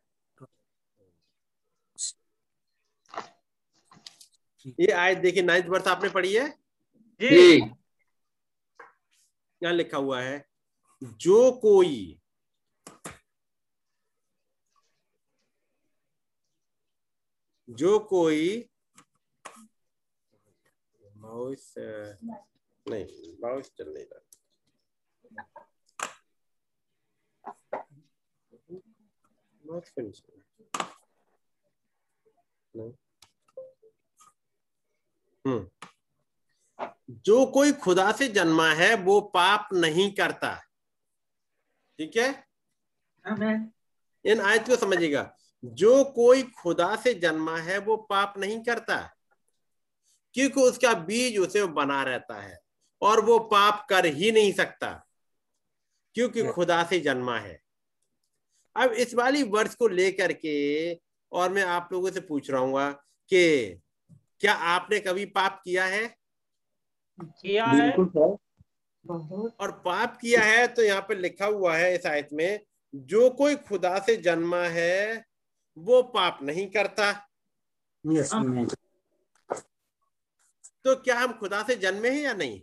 [4.80, 6.48] ये आयत देखिए नाइन्थ वर्ष आपने पढ़ी है?
[7.20, 7.56] जी।
[9.62, 10.44] यहाँ लिखा हुआ है
[11.20, 12.16] जो कोई
[17.68, 18.68] जो कोई
[21.16, 24.29] माउस नहीं माउस चल नहीं रहा।
[29.64, 30.42] नहीं चल
[32.80, 32.92] रहा?
[35.46, 35.70] हम्म
[37.10, 40.54] जो कोई खुदा से जन्मा है वो पाप नहीं करता।
[41.98, 42.46] ठीक है?
[44.24, 49.16] इन आयत को समझिएगा। जो कोई खुदा से जन्मा है वो पाप नहीं करता।
[50.34, 52.60] क्योंकि उसका बीज उसे बना रहता है
[53.02, 55.06] और वो पाप कर ही नहीं सकता।
[56.16, 57.60] क्योंकि खुदा से जन्मा है।
[58.76, 60.94] अब इस वाली वर्ष को लेकर के
[61.32, 62.92] और मैं आप लोगों से पूछ रहा हूँ
[63.30, 63.80] कि
[64.40, 66.06] क्या आपने कभी पाप किया है?
[67.18, 67.90] किया है।
[69.60, 72.60] और पाप किया है तो यहाँ पे लिखा हुआ है इस आयत में
[72.94, 75.24] जो कोई खुदा से जन्मा है
[75.76, 77.10] वो पाप नहीं करता।
[78.04, 78.30] यस
[80.84, 82.60] तो क्या हम खुदा से जन्मे हैं या नहीं?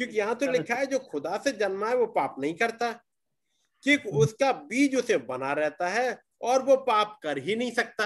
[0.00, 2.92] क्योंकि यहाँ तो लिखा है जो खुदा से जन्मा है वो पाप नहीं करता।
[3.84, 8.04] क्योंकि उसका बीज उसे बना रहता है और वो पाप कर ही नहीं सकता।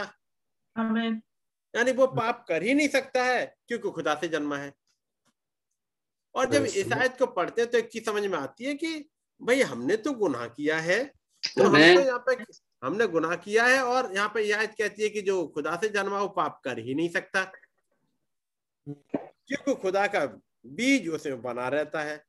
[1.75, 4.73] यानी वो पाप कर ही नहीं सकता है क्योंकि खुदा से जन्मा है।
[6.35, 6.65] और जब.
[6.65, 8.95] इस आयत को पढ़ते हैं तो एक चीज़ समझ में आती है कि
[9.41, 11.63] भाई हमने तो गुनाह किया है। तो.
[11.63, 12.45] हमको यहाँ पे
[12.83, 15.89] हमने गुनाह किया है और यहाँ पे यह आयत कहती है कि जो खुदा से
[15.89, 17.45] जन्मा वो पाप कर ही नहीं सकता।
[18.87, 20.25] क्योंकि खुदा का
[20.67, 22.25] बीज उसे बना रहता है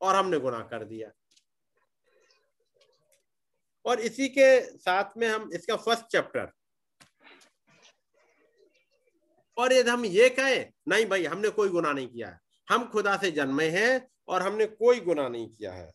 [0.00, 1.10] और हमने गुना कर दिया।
[3.84, 6.52] और इसी के साथ में हम इसका फ़र्स्ट चैप्टर
[9.56, 12.38] और यदि हम ये कहें, नहीं भाई, हमने कोई गुना नहीं किया है।
[12.70, 15.90] हम खुदा से जन्मे हैं और हमने कोई गुना नहीं किया है।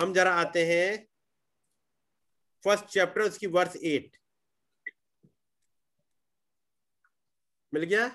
[0.00, 1.06] हम जरा आते हैं
[2.64, 4.16] फ़र्स्ट चैप्टर उसकी वर्ष एट
[7.74, 8.08] मिल गया?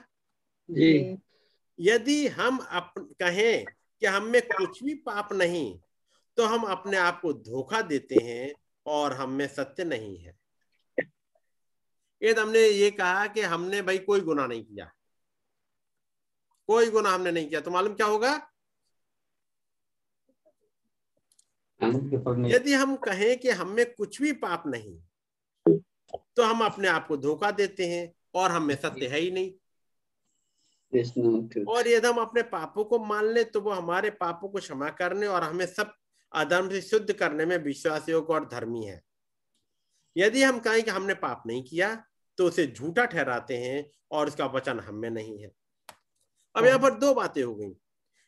[0.69, 1.17] जी।
[1.79, 3.65] यदि हम अप, कहें
[3.99, 5.79] कि हम में कुछ भी पाप नहीं
[6.38, 8.53] तो हम अपने आप को धोखा देते हैं
[8.86, 10.38] और हम में सत्य नहीं है।
[12.21, 14.91] यदि हमने ये कहा कि हमने भाई कोई गुना नहीं किया।
[16.67, 18.49] कोई गुना हमने नहीं किया। तो मालूम क्या होगा?
[22.47, 24.99] यदि हम कहें कि हम में कुछ भी पाप नहीं
[26.36, 29.53] तो हम अपने आप को धोखा देते हैं और हम में सत्य है ही नहीं.
[31.67, 35.27] और यदि हम अपने पापों को मान ले तो वो हमारे पापों को क्षमा करने
[35.27, 35.93] और हमें सब
[36.32, 39.01] अधर्म से शुद्ध करने में विश्वास योग्य और धर्मी है।
[40.15, 41.95] यदि हम कहें कि हमने पाप नहीं किया
[42.38, 45.51] तो उसे झूठा ठहराते हैं और उसका वचन हम नहीं है।
[46.56, 47.73] अब यहाँ पर दो बातें हो गई।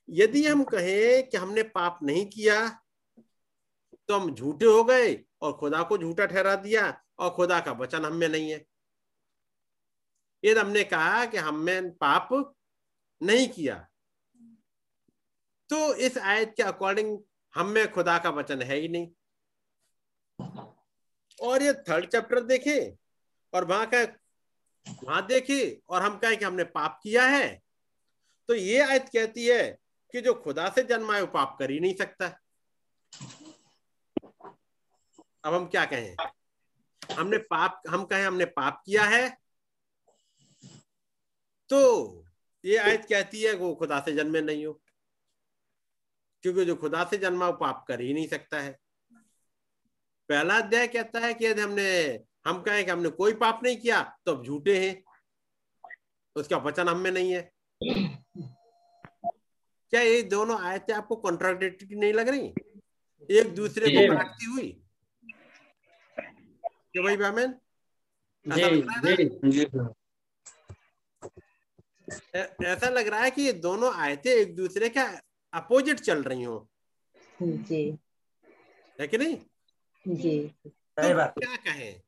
[0.09, 2.67] यदि हम कहें कि हमने पाप नहीं किया
[4.09, 8.05] तो हम झूठे हो गए और खुदा को झूठा ठहरा दिया और खुदा का वचन
[8.05, 8.65] हम नहीं है।
[10.45, 12.29] यदि हमने कहा कि हमने पाप
[13.21, 13.75] नहीं किया।
[15.69, 17.17] तो इस आयत के अकॉर्डिंग
[17.55, 19.07] हम में खुदा का वचन है ही नहीं।
[21.39, 22.79] और ये थर्ड चैप्टर देखे
[23.53, 24.01] और वहाँ का
[25.03, 27.61] वहाँ देखे और हम कहें कि हमने पाप किया है।
[28.49, 29.79] तो ये आयत कहती है
[30.11, 32.27] कि जो खुदा से जन्मा है वो पाप कर ही नहीं सकता।
[35.43, 36.15] अब हम क्या कहें?
[37.15, 39.44] हमने पाप हम कहें हमने पाप किया है।
[41.69, 41.79] तो
[42.65, 44.81] ये आयत कहती है वो खुदा से जन्मे नहीं हो
[46.43, 48.71] क्योंकि जो खुदा से जन्मा वो पाप कर ही नहीं सकता है।
[50.29, 51.85] पहला अध्याय कहता है कि यदि हमने
[52.47, 55.03] हम कहें कि हमने कोई पाप नहीं किया तो अब झूठे हैं।
[56.35, 57.51] उसका वचन हम में नहीं है।
[59.89, 62.53] क्या ये दोनों आयतें आपको कॉन्ट्राडिक्टरी नहीं लग रही?
[63.29, 64.69] एक दूसरे को। काटती हुई?
[66.17, 67.53] क्या भाई बहमन
[72.35, 74.99] ऐसा लग रहा है कि ये दोनों आयतें एक दूसरे के
[75.53, 76.67] अपोजिट चल रही हो।
[77.41, 77.97] जी।
[79.01, 79.37] है कि नहीं?
[80.07, 82.01] जी। तो बात। क्या कहें?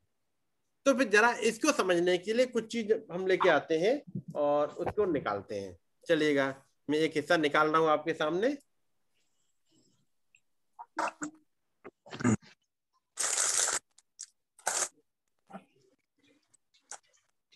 [0.86, 4.02] तो फिर जरा इसको समझने के लिए कुछ चीज़ हम लेके आते हैं
[4.36, 5.78] और उसको निकालते हैं।
[6.08, 8.58] चलिएगा मैं एक हिस्सा निकाल रहा हूँ आपके सामने।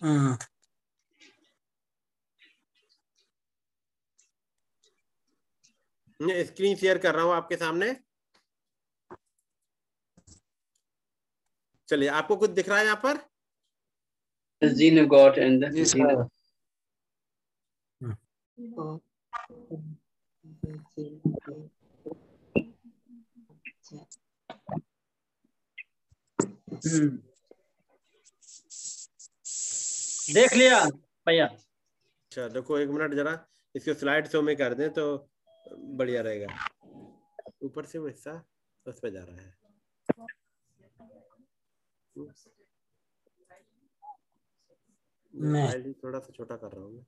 [0.02, 0.38] हम्म,
[6.22, 7.96] स्क्रीन शेयर कर रहा हूँ आपके सामने।
[11.90, 13.18] चलिए आपको कुछ दिख रहा है यहाँ पर?
[14.62, 15.70] And the
[30.34, 30.84] देख लिया
[31.28, 33.34] भैया। अच्छा देखो एक मिनट जरा
[33.76, 35.31] इसको स्लाइड शो में कर दें तो
[35.76, 36.48] बढ़िया रहेगा।
[37.64, 38.46] ऊपर से वो हिस्सा
[38.88, 39.58] उस पे जा रहा है।
[45.36, 47.06] मैं- थोड़ा सा छोटा कर रहा हूँ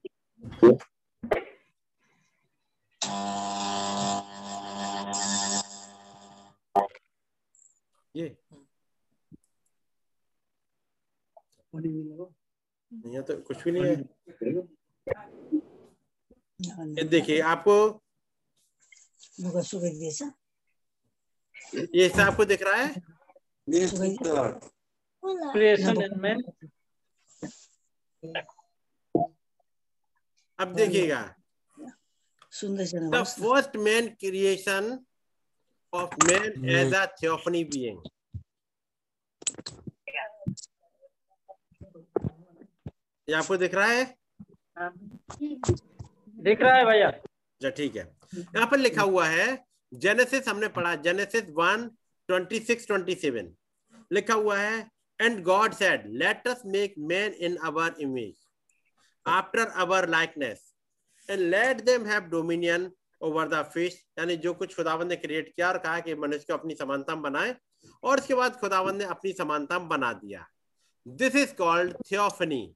[8.15, 8.37] ये।
[13.05, 14.01] यहाँ तो कुछ भी नहीं है।
[16.87, 18.02] ये देखिए आपको
[21.73, 23.01] ये हिस्सा आपको दिख रहा है.
[25.53, 26.41] क्रिएशन मैन
[30.59, 31.21] अब देखिएगा।
[33.13, 34.83] the first man creation
[35.93, 37.99] of man as a theophany being
[43.29, 44.03] ये आपको दिख रहा है?
[46.45, 48.03] दिख रहा है भैया। अच्छा ठीक है।
[48.37, 49.47] यहाँ पर लिखा हुआ है
[49.93, 51.89] जेनेसिस हमने पढ़ा Genesis one
[52.27, 53.53] twenty six twenty seven
[54.11, 54.89] लिखा हुआ है
[55.21, 58.35] and God said let us make man in our image
[59.27, 60.73] after our likeness
[61.29, 65.67] and let them have dominion over the fish यानी जो कुछ खुदावन ने क्रिएट किया
[65.67, 67.55] और कहा कि मनुष्य को अपनी समानता में बनाए
[68.03, 70.47] और उसके बाद खुदावन ने अपनी समानता में बना दिया।
[71.07, 72.75] This is called theophany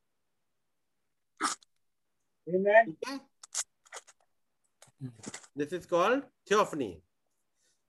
[5.01, 6.89] this is called theophany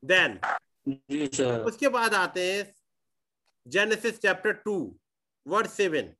[0.02, 0.38] then
[1.66, 2.74] उसके बाद आते हैं
[3.66, 4.76] Genesis chapter two
[5.46, 6.12] verse seven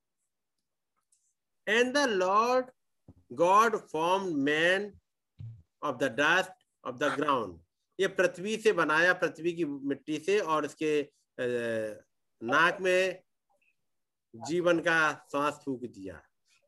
[1.67, 2.71] and the Lord
[3.33, 4.93] God form man
[5.83, 6.53] of the dust
[6.85, 7.59] of the ground
[7.99, 10.93] ये पृथ्वी से बनाया पृथ्वी की मिट्टी से और इसके
[12.43, 13.23] नाक में
[14.35, 14.99] जीवन का
[15.33, 16.21] सांस फूक दिया।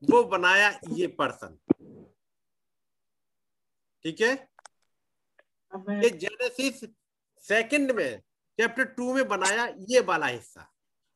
[0.03, 1.59] वो बनाया ये पर्सन
[4.05, 4.33] ठीक है?
[5.73, 6.81] ये जेनेसिस
[7.45, 8.21] सेकंड में
[8.59, 10.67] चैप्टर टू में बनाया ये वाला हिस्सा।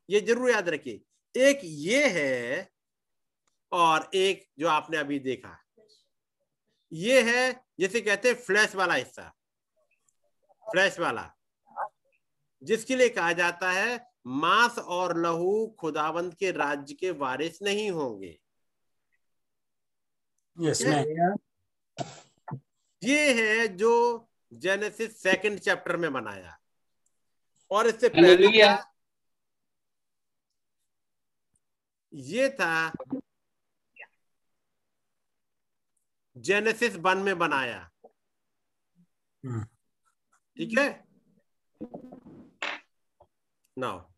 [0.09, 1.01] ये ज़रूर याद रखिए।
[1.35, 2.71] एक ये है
[3.73, 5.59] और एक जो आपने अभी देखा।
[6.93, 9.29] ये है जिसे कहते हैं फ्लैश वाला हिस्सा।
[10.67, 11.31] फ्लैश वाला।
[12.63, 18.39] जिसके लिए कहा जाता है मांस और लहू खुदावंत के राज्य के वारिस नहीं होंगे।
[20.59, 20.83] Yes.
[23.05, 26.59] ये है जो जेनेसिस सेकंड चैप्टर में बनाया।
[27.71, 28.63] और इससे पहले.
[28.63, 28.95] था
[32.15, 32.93] ये था
[36.37, 37.91] जेनेसिस वन में बनाया।
[39.45, 39.65] हम्म।
[40.57, 41.05] ठीक है?
[43.79, 44.11] नाउ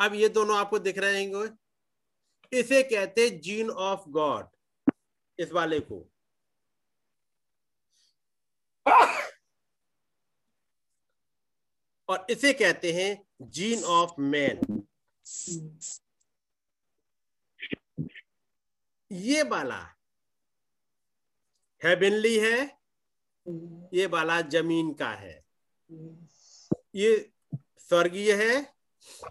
[0.00, 1.30] अब ये दोनों आपको दिख रहे हैं
[2.52, 4.48] इसे कहते जीन ऑफ़ गॉड
[5.38, 6.13] इस वाले को।
[12.08, 13.10] और इसे कहते हैं
[13.50, 14.82] जीन ऑफ़ मैन
[19.10, 19.80] ये वाला
[21.82, 22.58] हेवनली है?
[23.94, 25.34] ये वाला ज़मीन का है।
[26.94, 27.32] ये
[27.88, 28.54] स्वर्गीय है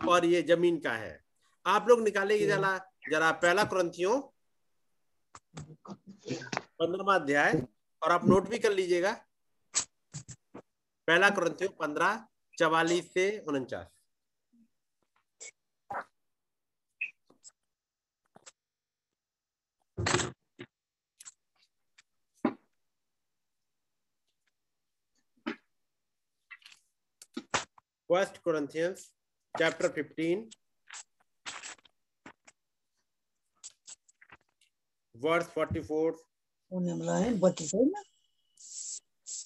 [0.09, 1.19] और ये ज़मीन का है।
[1.65, 2.77] आप लोग निकालेंगे जरा
[3.11, 4.21] जरा पहला क्रंथियों
[6.79, 7.53] पंद्रहवा अध्याय,
[8.01, 9.11] और आप नोट भी कर लीजिएगा।
[11.07, 12.25] पहला क्रंथियो पंद्रह,
[12.59, 13.87] चवालीस से उनचास।
[28.09, 29.05] First Corinthians,
[29.55, 30.49] chapter fifteen.
[35.15, 36.11] Verse forty four.
[37.41, 38.01] बत्तीस है ना।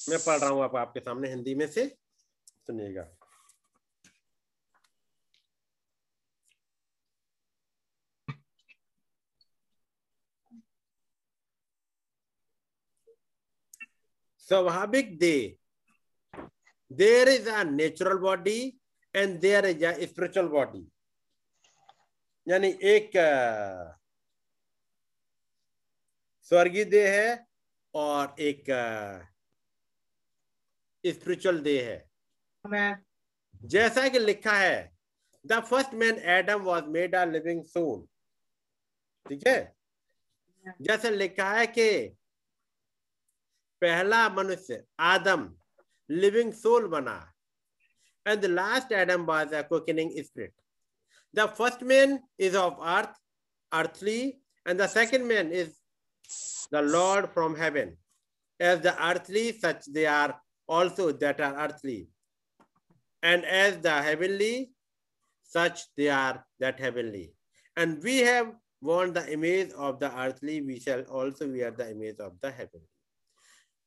[0.08, 1.86] मैं पढ़ रहा हूँ, आप, आपके सामने हिंदी में से
[2.68, 3.08] सुनिएगा।
[14.50, 15.38] स्वाभाविक दे।
[16.92, 18.60] There is a natural body
[19.16, 20.88] and there is a spiritual body
[22.48, 23.12] यानी एक
[26.52, 27.46] स्वर्गीय देह है
[27.94, 28.70] और एक
[31.14, 33.06] स्पिरिचुअल देह है.
[33.74, 34.92] जैसा कि लिखा है
[35.46, 38.06] the first man Adam was made a living soul
[39.26, 39.76] ठीक है?
[40.82, 41.90] जैसे लिखा है कि
[43.82, 45.54] पहला मनुष्य आदम
[46.10, 47.18] लिविंग सोल बना।
[48.26, 50.54] And the last Adam was a quickening spirit
[51.34, 53.22] the first man is of earth
[53.72, 54.22] earthly
[54.66, 55.70] and the second man is
[56.72, 57.98] the lord from heaven.
[58.60, 60.32] As the earthly such they are
[60.68, 62.10] also that are earthly
[63.24, 64.72] and as the heavenly
[65.44, 67.34] such they are that heavenly
[67.78, 72.20] and we have worn the image of the earthly we shall also wear the image
[72.20, 72.90] of the heavenly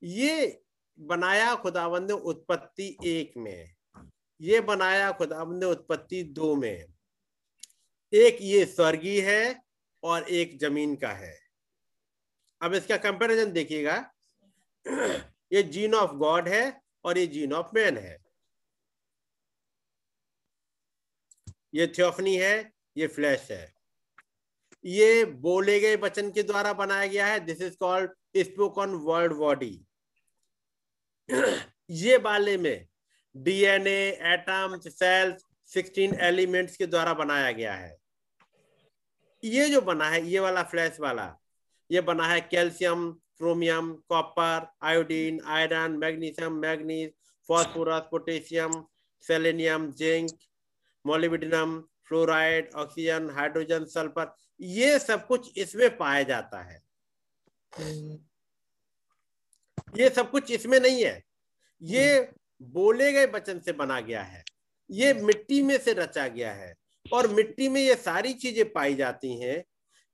[0.02, 0.60] ये
[0.98, 3.68] बनाया खुदावंद ने उत्पत्ति एक में
[4.40, 6.86] ये बनाया खुदावंद ने उत्पत्ति दो में
[8.12, 9.42] एक ये स्वर्गीय है
[10.02, 11.34] और एक ज़मीन का है
[12.60, 13.96] अब इसका कंपैरिजन देखिएगा
[15.52, 18.16] ये जीन ऑफ़ गॉड है और ये जीन ऑफ़ मैन है।
[21.74, 23.72] ये थियोफनी है, ये फ्लैश है।
[24.84, 29.86] ये बोले गए वचन के द्वारा बनाया गया है this is called spoken world body
[31.90, 32.86] ये वाले में
[33.36, 34.00] डीएनए
[34.32, 37.96] एटम्स सेल्स 16 एलिमेंट्स के द्वारा बनाया गया है।
[39.44, 41.36] ये जो बना है, ये वाला फ्लैश वाला,
[41.90, 47.10] ये बना है calcium chromium copper iodine iron magnesium manganese
[47.48, 48.72] phosphorus potassium
[49.24, 50.30] selenium zinc
[51.04, 51.78] molybdenum
[52.08, 56.80] fluoride oxygen hydrogen sulphur ये सब कुछ इसमें पाया जाता है।
[59.96, 61.22] ये सब कुछ इसमें नहीं है।
[61.82, 62.20] ये
[62.70, 64.42] बोले गए वचन से बना गया है।
[64.90, 66.74] ये मिट्टी में से रचा गया है।
[67.06, 69.62] और मिट्टी में ये सारी चीज़ें पाई जाती हैं,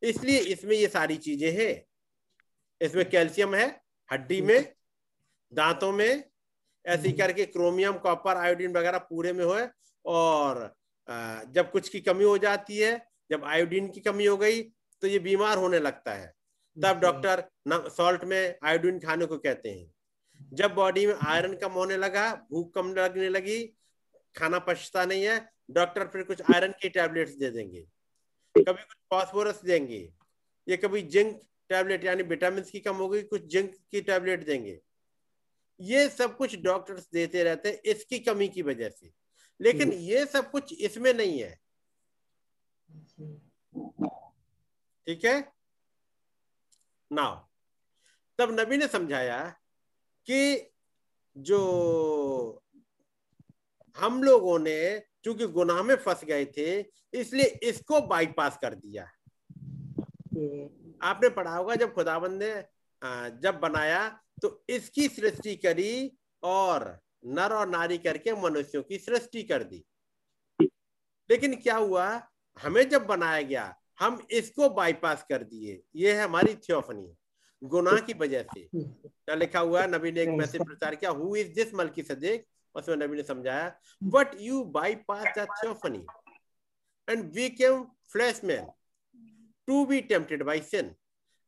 [0.03, 1.75] इसलिए इसमें ये सारी चीज़ें हैं।
[2.81, 3.67] इसमें कैल्शियम है
[4.11, 4.73] हड्डी में
[5.53, 6.25] दांतों में
[6.85, 9.59] ऐसे करके क्रोमियम कॉपर आयोडीन वगैरह पूरे में हो
[10.05, 10.75] और
[11.53, 12.95] जब कुछ की कमी हो जाती है
[13.31, 14.63] जब आयोडीन की कमी हो गई
[15.03, 16.35] तो ये बीमार होने लगता है।
[16.77, 17.43] तब डॉक्टर
[17.91, 19.93] सॉल्ट में आयोडीन खाने को कहते हैं।
[20.53, 23.63] जब बॉडी में आयरन कम होने लगा भूख कम लगने लगी
[24.35, 25.39] खाना पचता नहीं है
[25.71, 30.09] डॉक्टर फिर कुछ आयरन की टैबलेट्स दे देंगे। कभी कुछ फॉस्फोरस देंगे
[30.67, 31.41] ये कभी जिंक
[31.71, 34.81] टैबलेट यानी विटामिन की कम हो गई कुछ जिंक की टैबलेट देंगे।
[35.81, 39.13] ये सब कुछ डॉक्टर्स देते रहते हैं इसकी कमी की वजह से।
[39.61, 41.59] लेकिन ये सब कुछ इसमें नहीं है।
[45.07, 45.53] ठीक है?
[47.13, 47.45] नाउ
[48.39, 49.39] तब नबी ने समझाया
[50.27, 50.73] कि
[51.37, 52.63] जो
[53.97, 56.81] हम लोगों ने चूँकि गुनाह में फंस गए थे
[57.13, 59.11] इसलिए इसको बाईपास कर दिया।
[61.03, 62.53] आपने पढ़ा होगा जब खुदाबंद ने
[63.43, 64.09] जब बनाया
[64.43, 69.85] तो इसकी सृष्टि करी और नर और नारी करके मनुष्यों की सृष्टि कर दी।
[71.31, 72.07] लेकिन क्या हुआ?
[72.57, 77.15] हमें जब बनाया गया हम इसको बाईपास कर दिए। ये है हमारी थियोफनी
[77.63, 79.83] गुनाह की वजह से। क्या लिखा हुआ?
[79.83, 83.23] है नबी ने एक मैसेज प्रचार किया who is this Melchizedek उसमें नबी ने
[83.23, 83.73] समझाया
[84.05, 86.05] but you bypass the theophany
[87.09, 88.67] and we came flesh man
[89.69, 90.95] to be tempted by sin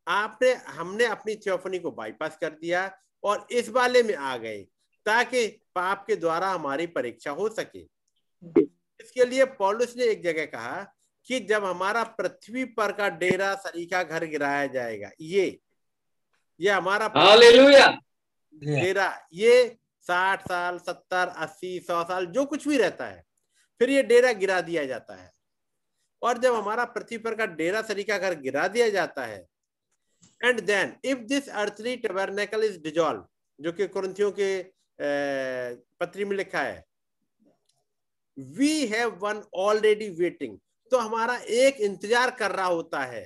[0.07, 2.91] आपने हमने अपनी थियोफनी को बाईपास कर दिया
[3.25, 4.59] और इस वाले में आ गए
[5.07, 7.81] ताकि पाप के द्वारा हमारी परीक्षा हो सके।
[9.01, 10.83] इसके लिए पॉलुस ने एक जगह कहा
[11.29, 15.47] कि जब हमारा पृथ्वी पर का डेरा सरीका घर गिराया जाएगा ये
[16.61, 17.09] ये हमारा
[18.63, 23.25] डेरा ये साठ साल सत्तर अस्सी सौ साल जो कुछ भी रहता है
[23.81, 25.31] फिर ये डेरा गिरा दिया जाता है।
[26.23, 29.47] और जब हमारा पृथ्वी पर का डेरा सरीका घर गिरा दिया जाता है
[30.41, 33.27] and then if this earthly tabernacle is dissolve
[33.59, 34.51] जो कि कुरंथियों के
[36.01, 36.85] पत्री में लिखा है
[38.37, 40.59] we have one already waiting
[40.93, 43.25] तो हमारा एक इंतज़ार कर रहा होता है।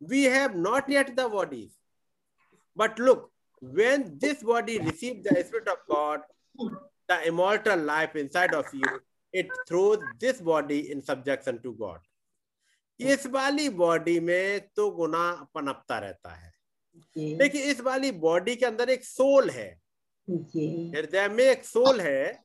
[0.00, 1.70] We have not yet the bodies
[2.76, 3.30] but look
[3.62, 6.22] when this body receive the the of God
[7.10, 7.20] the
[7.66, 8.98] the life inside of you
[9.32, 12.00] it throws this body in subjection to god.
[13.00, 16.52] इस वाली बॉडी में तो गुना पनपता रहता है।
[17.16, 19.68] लेकिन इस वाली बॉडी के अंदर एक सोल है।
[20.28, 22.44] हृदय में एक सोल है।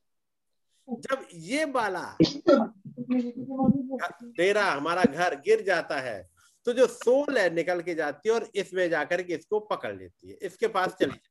[0.88, 2.16] जब ये वाला
[4.36, 6.30] तेरा हमारा घर गिर जाता है
[6.66, 10.30] तो जो सोल है निकल के जाती है और इसमें जाकर के इसको पकड़ लेती
[10.30, 11.30] है। इसके पास चली जाती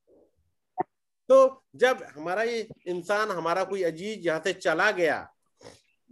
[1.29, 5.32] तो जब हमारा ये इंसान हमारा कोई अज़ीज़ यहाँ से चला गया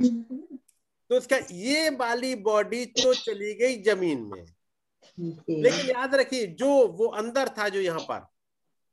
[0.03, 4.45] तो उसका ये वाली बॉडी तो चली गई ज़मीन में।
[5.17, 8.27] लेकिन याद रखिए जो वो अंदर था जो यहाँ पर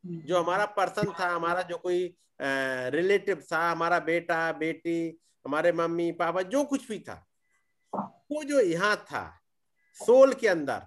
[0.04, 2.04] जो हमारा पर्सन था हमारा जो कोई
[2.92, 4.98] रिलेटिव था हमारा बेटा बेटी
[5.44, 7.24] हमारे मम्मी पापा जो कुछ भी था
[7.92, 9.24] वो जो यहाँ था
[9.98, 10.86] सोल के अंदर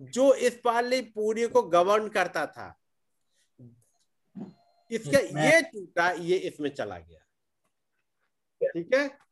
[0.00, 2.74] जो इस पाली पूरी को गवर्न करता था
[4.90, 7.18] इसका ये टूटा ये इसमें चला गया।
[8.60, 9.27] ठीक है?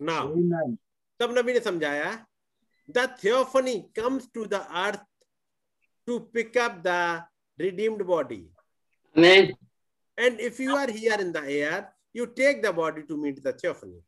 [0.00, 0.76] ना Amen.
[1.20, 2.10] तब नबी ने समझाया?
[2.88, 5.04] The theophany comes to the earth
[6.08, 6.88] to pick up the
[7.58, 8.40] redeemed body
[10.18, 11.86] and if you are here in the air
[12.16, 14.00] you take the body to meet the theophany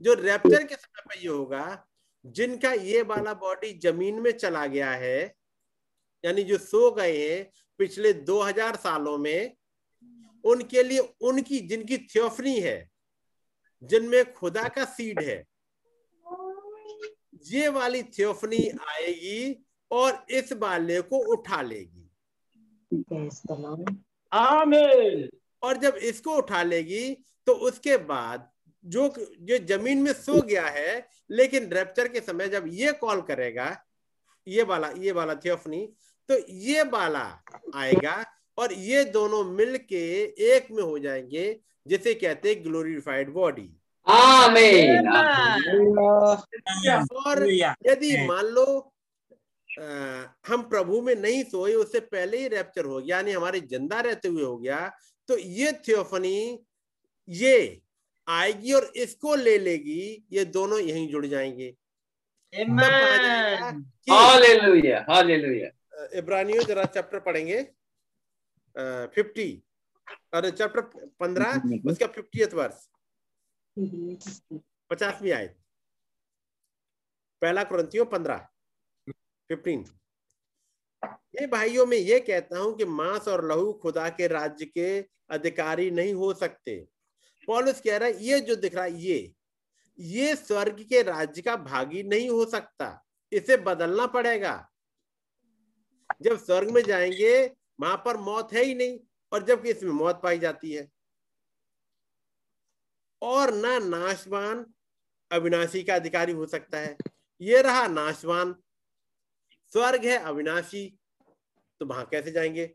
[0.00, 1.64] जो रैप्चर के समय पर ये होगा
[2.24, 5.18] जिनका ये वाला बॉडी ज़मीन में चला गया है
[6.24, 7.40] यानी जो सो गए हैं
[7.78, 9.56] पिछले 2000 सालों में
[10.44, 12.90] उनके लिए उनकी जिनकी थियोफनी है
[13.82, 15.44] जिनमें खुदा का सीड है
[17.46, 22.10] ये वाली थियोफनी आएगी और इस बाले को उठा लेगी।
[24.32, 25.28] आमेन।
[25.62, 27.14] और जब इसको उठा लेगी
[27.46, 28.50] तो उसके बाद
[28.84, 33.84] जो जो ज़मीन में सो गया है लेकिन रेप्चर के समय जब ये कॉल करेगा
[34.48, 35.92] ये वाला ये वाला थियोफनी
[36.28, 37.42] तो ये वाला
[37.74, 38.24] आएगा
[38.58, 40.02] और ये दोनों मिलके
[40.54, 43.70] एक में हो जाएँगे जिसे कहते हैं ग्लोरीफाइड बॉडी
[44.06, 45.06] Amen.
[47.26, 47.48] और
[47.86, 48.64] यदि मान लो
[49.80, 49.82] अ,
[50.46, 54.28] हम प्रभु में नहीं सोए उससे पहले ही रैप्चर हो गया यानी हमारे ज़िंदा रहते
[54.28, 54.90] हुए हो गया
[55.28, 56.58] तो ये थियोफनी
[57.28, 57.80] ये
[58.28, 61.74] आएगी और इसको ले लेगी ये दोनों यहीं जुड़ जाएँगे।
[62.52, 63.70] तब
[64.98, 65.73] कहा
[66.14, 67.62] इब्रानियों जरा चैप्टर पढ़ेंगे।
[69.14, 69.50] फिफ्टी
[70.34, 70.80] और चैप्टर
[71.20, 72.86] पंद्रह उसका फिफ्टी वर्ष
[74.90, 75.56] पचासवीं आयत।
[77.42, 78.46] पहला कुरंतियों पंद्रह
[79.50, 79.84] फिफ्टीन
[81.36, 85.00] ये भाइयों में ये कहता हूँ कि मांस और लहू खुदा के राज्य के
[85.30, 86.76] अधिकारी नहीं हो सकते।
[87.48, 89.34] पॉलुस कह रहा है ये जो दिख रहा है ये
[89.98, 92.88] ये स्वर्ग के राज्य का भागी नहीं हो सकता।
[93.32, 94.54] इसे बदलना पड़ेगा।
[96.24, 97.46] जब स्वर्ग में जाएँगे
[97.80, 99.00] वहाँ पर मौत है ही नहीं
[99.32, 100.88] और जबकि इसमें मौत पाई जाती है?
[103.22, 104.74] और ना नाशवान
[105.32, 106.96] अविनाशी का अधिकारी हो सकता है।
[107.40, 108.54] ये रहा नाशवान।
[109.72, 110.98] स्वर्ग है अविनाशी
[111.80, 112.74] तो वहाँ कैसे जाएँगे.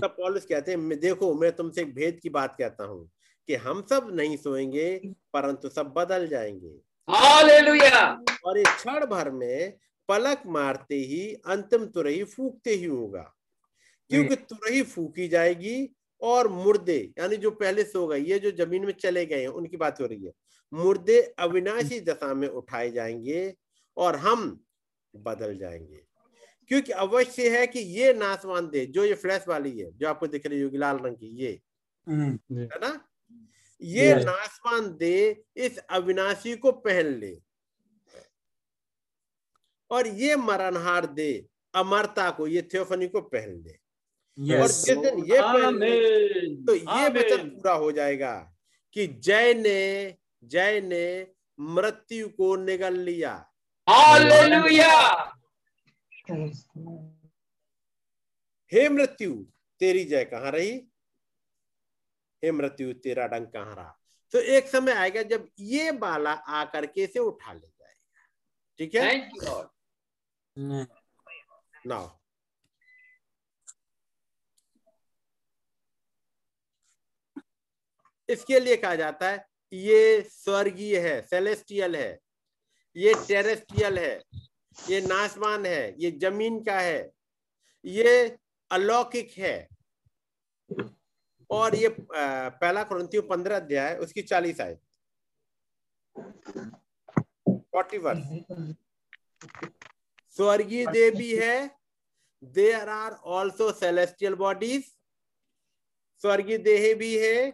[0.00, 3.10] तब पॉलुस कहते हैं "मैं- देखो मैं तुमसे एक भेद की बात कहता हूँ
[3.46, 6.80] कि हम सब नहीं सोएँगे परंतु सब बदल जाएँगे।
[8.44, 9.78] और ये क्षण भर में
[10.10, 13.32] पलक मारते ही अंतिम तुरही फूकते ही होगा।
[14.10, 18.92] क्योंकि तुरही फूकी जाएगी और मुर्दे यानी जो पहले सो गए ये जो ज़मीन में
[18.92, 20.32] चले गए हैं उनकी बात हो रही है।
[20.72, 23.54] मुर्दे अविनाशी दशा में उठाए जाएँगे
[23.96, 24.64] और हम
[25.16, 26.00] बदल जाएँगे।
[26.70, 30.46] क्योंकि अवश्य है कि ये नासवान दे जो ये फ्लैश वाली है जो आपको दिख
[30.46, 31.60] रही होगी लाल रंग की ये
[32.08, 32.38] Mm.
[32.72, 33.08] है ना?
[33.82, 34.14] ये.
[34.14, 37.38] नासवान दे इस अविनाशी को पहन ले।
[39.90, 43.78] और ये मरणहार दे अमरता को ये थियोफनी को पहन ले
[44.60, 48.56] और जिस दिन ये पहन आमेन तो ये वचन पूरा हो जाएगा
[48.92, 51.26] कि जय ने जय ने
[51.60, 53.32] मृत्यु को निगल लिया.
[58.72, 59.34] हे मृत्यु
[59.80, 60.70] तेरी जय कहाँ रही?
[62.44, 63.96] हे मृत्यु तेरा डंक कहाँ रहा?
[64.32, 68.26] तो एक समय आएगा जब ये बाला आकर के इसे उठा ले जाएगा।
[68.78, 69.30] ठीक है?
[70.60, 70.86] Amen.
[71.86, 72.08] नाउ
[78.28, 82.10] इसके लिए कहा जाता है ये स्वर्गीय है सेलेस्टियल है
[82.96, 84.12] ये टेरेस्ट्रियल है
[84.76, 87.00] ये नासमान है ये ज़मीन का है
[87.84, 88.12] ये
[88.70, 89.56] अलौकिक है।
[91.50, 94.76] और ये पहला क्रंथियो पंद्रह अध्याय उसकी चालीस आय
[97.72, 98.22] फोर्टी वर्ष
[100.40, 101.56] स्वर्गीय देव भी है।
[102.42, 104.84] There are also celestial bodies
[106.24, 107.52] स्वर्गीय देह भी है।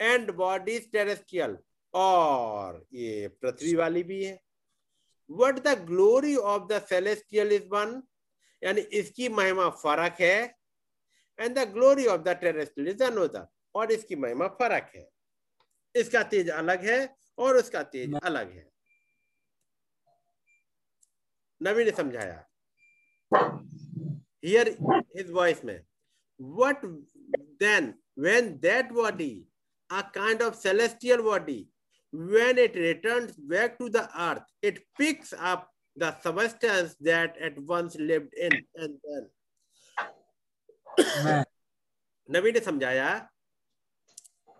[0.00, 1.56] एंड बॉडीज टेरेस्ट्रियल
[1.94, 4.38] और ये पृथ्वी वाली भी है।
[5.30, 8.02] What the glory of the celestial is one
[8.62, 10.38] यानी इसकी महिमा फ़र्क है।
[11.38, 15.08] And the glory of the terrestrial is another और इसकी महिमा फ़र्क है।
[15.94, 17.00] इसका तेज अलग है
[17.38, 18.68] और उसका तेज अलग है।
[21.60, 22.44] नवी ने समझाया।
[24.44, 24.68] हियर
[25.16, 25.78] हिज वॉइस में
[26.40, 26.84] what
[27.62, 29.32] then when that body
[29.90, 31.58] a kind of celestial body
[32.12, 37.96] when it return back to the earth it picks up the substance that at once
[38.00, 39.28] lived in and then
[42.28, 43.08] नवी ने समझाया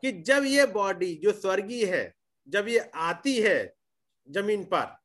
[0.03, 2.05] कि जब ये body जो स्वर्गीय है
[2.49, 3.59] जब ये आती है
[4.29, 4.97] ज़मीन पर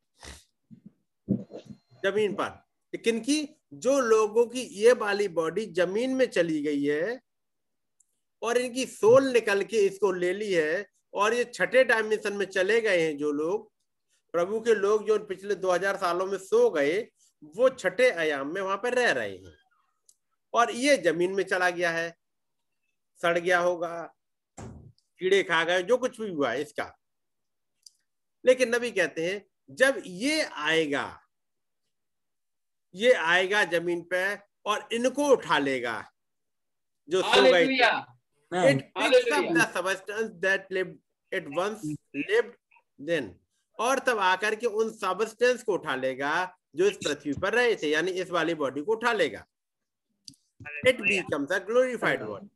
[2.06, 2.50] ज़मीन पर।
[2.94, 7.22] लेकिन की जो लोगों की ये वाली बॉडी ज़मीन में चली गई है
[8.42, 12.82] और इनकी सोल निकल के इसको ले ली है और ये छठे डायमेंशन में चले
[12.82, 13.72] गए हैं जो लोग,
[14.32, 17.08] प्रभु के लोग जो पिछले 2000 सालों में सो गए,
[17.44, 19.58] वो छठे आयाम में वहाँ पर रह रहे हैं।
[20.54, 22.18] और ये ज़मीन में चला गया है।
[23.22, 24.14] सड़ गया होगा,
[24.60, 26.98] कीड़े खा गए, जो कुछ भी हुआ इसका।
[28.46, 31.22] लेकिन नबी कहते हैं, जब ये आएगा
[32.96, 34.24] ये आएगा ज़मीन पे
[34.66, 36.04] और इनको उठा लेगा
[37.10, 38.06] जो सो गए थे। Hallelujah.
[38.52, 38.80] Amen.
[38.80, 39.54] it picks up Hallelujah.
[39.54, 40.98] the substance that lived
[41.32, 42.56] it once lived
[43.00, 43.30] then
[43.80, 46.34] और तब आकर के उन सबस्टेंस को उठा लेगा
[46.76, 49.46] जो इस पृथ्वी पर रहे थे यानी इस वाली बॉडी को उठा लेगा
[50.88, 52.48] it becomes a glorified body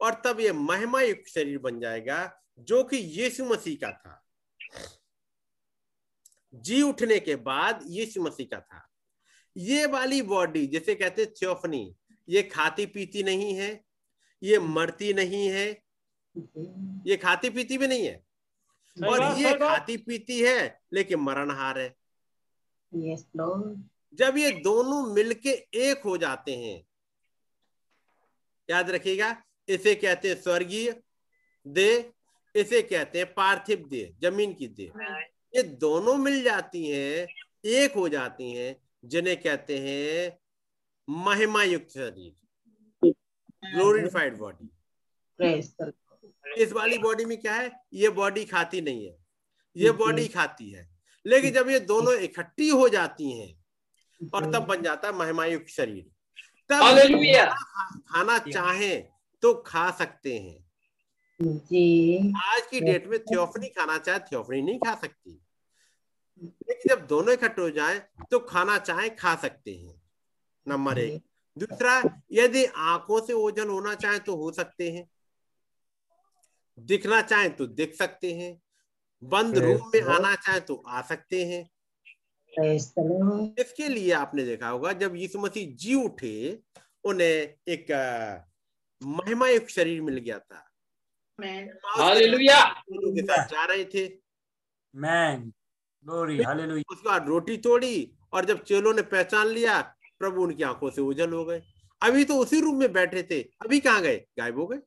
[0.00, 2.18] और तब ये महिमा युक्त शरीर बन जाएगा
[2.70, 4.20] जो कि यीशु मसीह का था
[6.54, 8.83] जी उठने के बाद यीशु मसीह का था
[9.56, 11.96] ये वाली बॉडी जिसे कहते थियोफनी
[12.28, 13.84] ये खाती पीती नहीं है
[14.42, 15.82] ये मरती नहीं है
[17.06, 18.24] ये खाती पीती भी नहीं है।
[19.08, 21.94] और ये खाती पीती है लेकिन मरणहार है।
[22.94, 23.24] Yes,
[24.14, 26.86] जब ये दोनों मिलके एक हो जाते हैं
[28.70, 31.02] याद रखिएगा इसे कहते हैं स्वर्गीय
[31.66, 32.12] दे
[32.56, 34.90] इसे कहते हैं पार्थिव दे ज़मीन की दे
[35.56, 37.26] ये दोनों मिल जाती हैं
[37.64, 40.38] एक हो जाती हैं जिन्हें कहते हैं
[41.08, 42.32] महिमा युक्त शरीर
[43.74, 44.70] ग्लोरिफाइड बॉडी
[45.42, 46.58] the Lord.
[46.58, 47.72] इस वाली बॉडी में क्या है?
[47.92, 49.18] ये बॉडी खाती नहीं है।
[49.76, 50.90] ये हम्म। बॉडी खाती है।
[51.26, 53.64] लेकिन जब ये दोनों इकट्ठी हो जाती हैं
[54.34, 56.06] और तब बन जाता है महिमायुक्त शरीर।
[56.68, 56.80] तब.
[58.08, 58.96] खाना चाहे
[59.42, 60.70] तो खा सकते हैं।
[61.42, 65.43] जी। आज की डेट में थियोफनी खाना चाहे थियोफनी नहीं खा सकती।
[66.44, 67.98] लेकिन जब दोनों इकट्ठे हो जाए
[68.30, 70.02] तो खाना चाहे खा सकते हैं।
[70.68, 71.22] नंबर एक।
[71.58, 75.08] दूसरा यदि आँखों से ओझल होना चाहे तो हो सकते हैं।
[76.78, 78.62] दिखना चाहे तो दिख सकते हैं।
[79.24, 81.70] बंद रूम में आना चाहे तो आ सकते हैं.
[83.58, 86.60] इसके लिए आपने देखा होगा जब यीशु मसीह जी उठे
[87.04, 87.86] उन्हें एक
[89.02, 90.70] महिमा एक शरीर मिल गया था।
[93.20, 94.24] साथ जा रहे थे।
[94.94, 95.50] Amen.
[96.04, 96.38] Glory.
[96.38, 96.84] Hallelujah.
[96.90, 99.80] उसके बाद रोटी तोड़ी और जब चेलों ने पहचान लिया
[100.18, 101.62] प्रभु उनकी आँखों से उजल हो गए।
[102.02, 104.16] अभी तो उसी रूम में बैठे थे। अभी कहाँ गए?
[104.38, 104.78] गायब हो गए।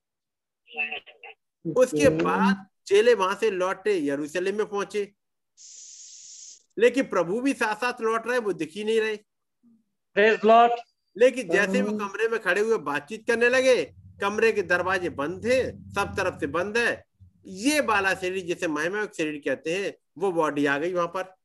[1.65, 5.11] उसके बाद चेले वहाँ से लौटे यरूशलेम में पहुँचे।
[6.78, 9.18] लेकिन प्रभु भी साथ साथ लौट रहे वो दिख ही नहीं रहे।
[11.18, 13.84] लेकिन जैसे वो हाँ। कमरे में खड़े हुए बातचीत करने लगे
[14.22, 15.61] कमरे के दरवाजे बंद थे
[15.93, 17.03] सब तरफ़ से बंद है।
[17.45, 21.36] ये बाला शरीर जिसे महिमा शरीर कहते हैं वो बॉडी आ गई वहाँ पर.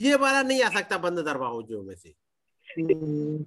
[0.00, 2.14] ये वाला नहीं आ सकता बंद दरवाजों में से
[2.68, 3.44] Mm.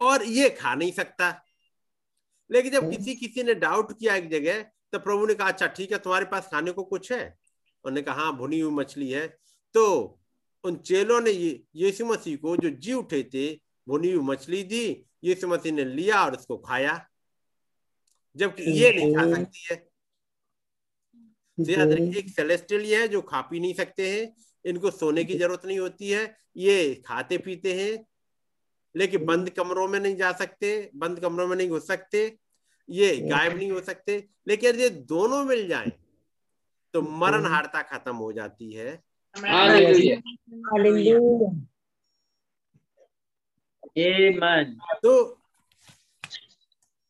[0.00, 1.28] और ये खा नहीं सकता
[2.50, 5.66] लेकिन जब हम्म। किसी किसी ने डाउट किया एक जगह तो प्रभु ने कहा अच्छा
[5.66, 7.22] ठीक है तुम्हारे पास खाने को कुछ है
[7.84, 9.26] उन्होंने कहा हाँ भुनी हुई मछली है
[9.74, 9.84] तो
[10.64, 13.46] उन चेलों ने ये यीशु मसीह को जो जी उठे थे
[13.86, 14.84] भुनी हुई मछली दी
[15.24, 16.94] यीशु मसीह ने लिया और उसको खाया
[18.36, 19.76] जबकि ये नहीं खा हम्म। सकती है
[21.64, 24.22] तो याद रखिए एक सेलेस्टियल है जो खा पी नहीं सकते हैं
[24.64, 26.24] इनको सोने की ज़रूरत नहीं होती है
[26.56, 27.92] ये खाते पीते हैं
[28.94, 32.22] लेकिन बंद कमरों में नहीं जा सकते बंद कमरों में नहीं घुस सकते
[32.88, 34.16] ये गायब नहीं हो सकते
[34.48, 35.90] लेकिन ये दोनों मिल जाएँ
[36.94, 38.94] तो मरण हारता खत्म हो जाती है।
[45.02, 45.12] तो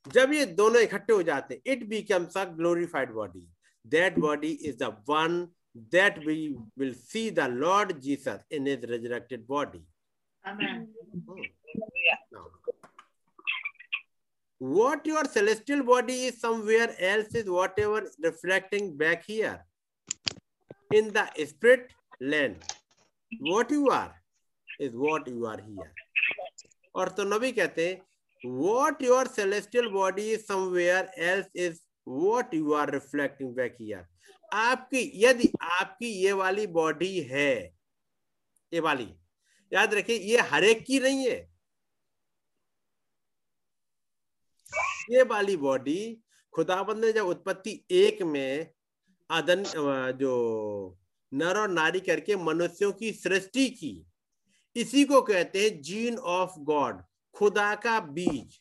[0.07, 3.47] जब ये दोनों इकट्ठे हो जाते it becomes a glorified body
[3.94, 5.48] That body is the one
[5.92, 9.82] that we will see the Lord Jesus in his resurrected body.
[10.46, 10.88] Amen.
[12.32, 12.46] Now,
[14.60, 19.66] what your celestial body is somewhere else is whatever reflecting back here
[20.92, 22.56] in the spirit land.
[23.40, 24.16] What you are
[24.80, 25.92] is what you are here.
[26.96, 28.02] और तो नबी कहते हैं
[28.68, 34.05] what your celestial body is somewhere else is what you are reflecting back here.
[34.53, 37.55] आपकी यदि आपकी ये वाली body है
[38.73, 39.09] ये वाली
[39.73, 41.39] याद रखिए ये हर एक की नहीं है।
[45.11, 46.23] ये वाली बॉडी
[46.55, 48.71] खुदाबंद ने जब उत्पत्ति एक में
[49.31, 49.63] आदन
[50.19, 50.35] जो
[51.33, 53.95] नर और नारी करके मनुष्यों की सृष्टि की
[54.77, 57.03] इसी को कहते हैं जीन ऑफ़ गॉड
[57.35, 58.61] खुदा का बीज।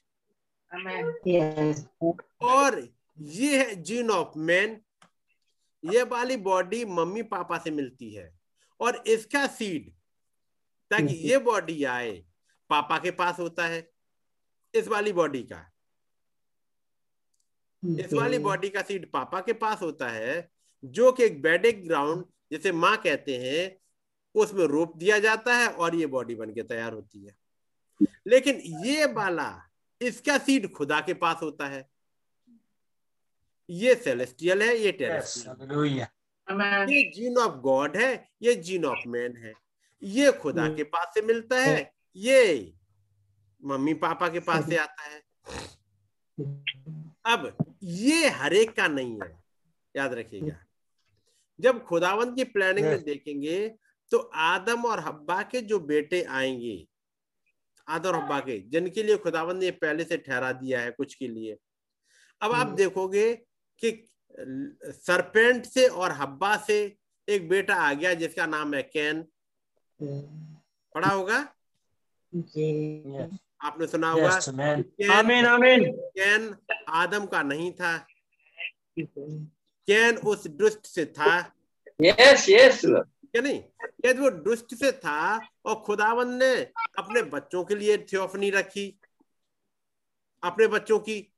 [2.41, 2.81] और
[3.19, 4.79] ये है जीन ऑफ़ मैन
[5.83, 8.31] ये वाली बॉडी मम्मी पापा से मिलती है।
[8.79, 9.89] और इसका सीड
[10.91, 12.11] ताकि ये बॉडी आए
[12.69, 13.89] पापा के पास होता है
[14.73, 15.65] इस वाली बॉडी का।
[17.83, 20.49] इस वाली बॉडी का सीड पापा के पास होता है
[20.83, 23.77] जो कि एक बेडिक ग्राउंड जिसे माँ कहते हैं
[24.35, 27.35] उसमें रोप दिया जाता है और ये बॉडी बन के तैयार होती है।
[28.27, 29.49] लेकिन ये वाला
[30.01, 31.87] इसका सीड खुदा के पास होता है।
[33.69, 34.91] ये सेलेस्टियल है ये.
[34.91, 36.07] टेरेस्ट्रियल.
[36.91, 39.53] ये जीन ऑफ़ गॉड है ये जीन ऑफ़ मैन है।
[40.01, 42.73] ये खुदा के पास से मिलता है ये
[43.63, 45.21] मम्मी पापा के पास से आता है।
[47.25, 49.31] अब ये हरेक का नहीं है
[49.95, 50.57] याद रखिएगा।
[51.59, 53.67] जब खुदावंत की प्लानिंग में देखेंगे
[54.11, 56.87] तो आदम और हब्बा के जो बेटे आएँगे
[57.87, 61.27] आदम और हब्बा के जिनके लिए खुदावंत ने पहले से ठहरा दिया है कुछ के
[61.27, 61.57] लिए।
[62.41, 63.41] अब आप हम्म। देखोगे
[63.85, 64.09] कि
[64.83, 66.97] सरपेंट से और हब्बा से
[67.29, 69.25] एक बेटा आ गया जिसका नाम है कैन।
[70.93, 71.55] पढ़ा होगा?
[72.35, 73.37] Yes.
[73.61, 76.55] आपने सुना होगा Yes, कैन आमीन आमीन। कैन
[76.87, 78.07] आदम का नहीं था।
[78.99, 81.53] कैन उस दुष्ट से था।
[82.01, 83.05] yes, Lord.
[83.31, 83.63] क्या नहीं?
[84.05, 86.55] यदि वो दुष्ट से था और खुदावन ने
[86.97, 88.99] अपने बच्चों के लिए थियोफनी रखी।
[90.43, 91.33] अपने बच्चों की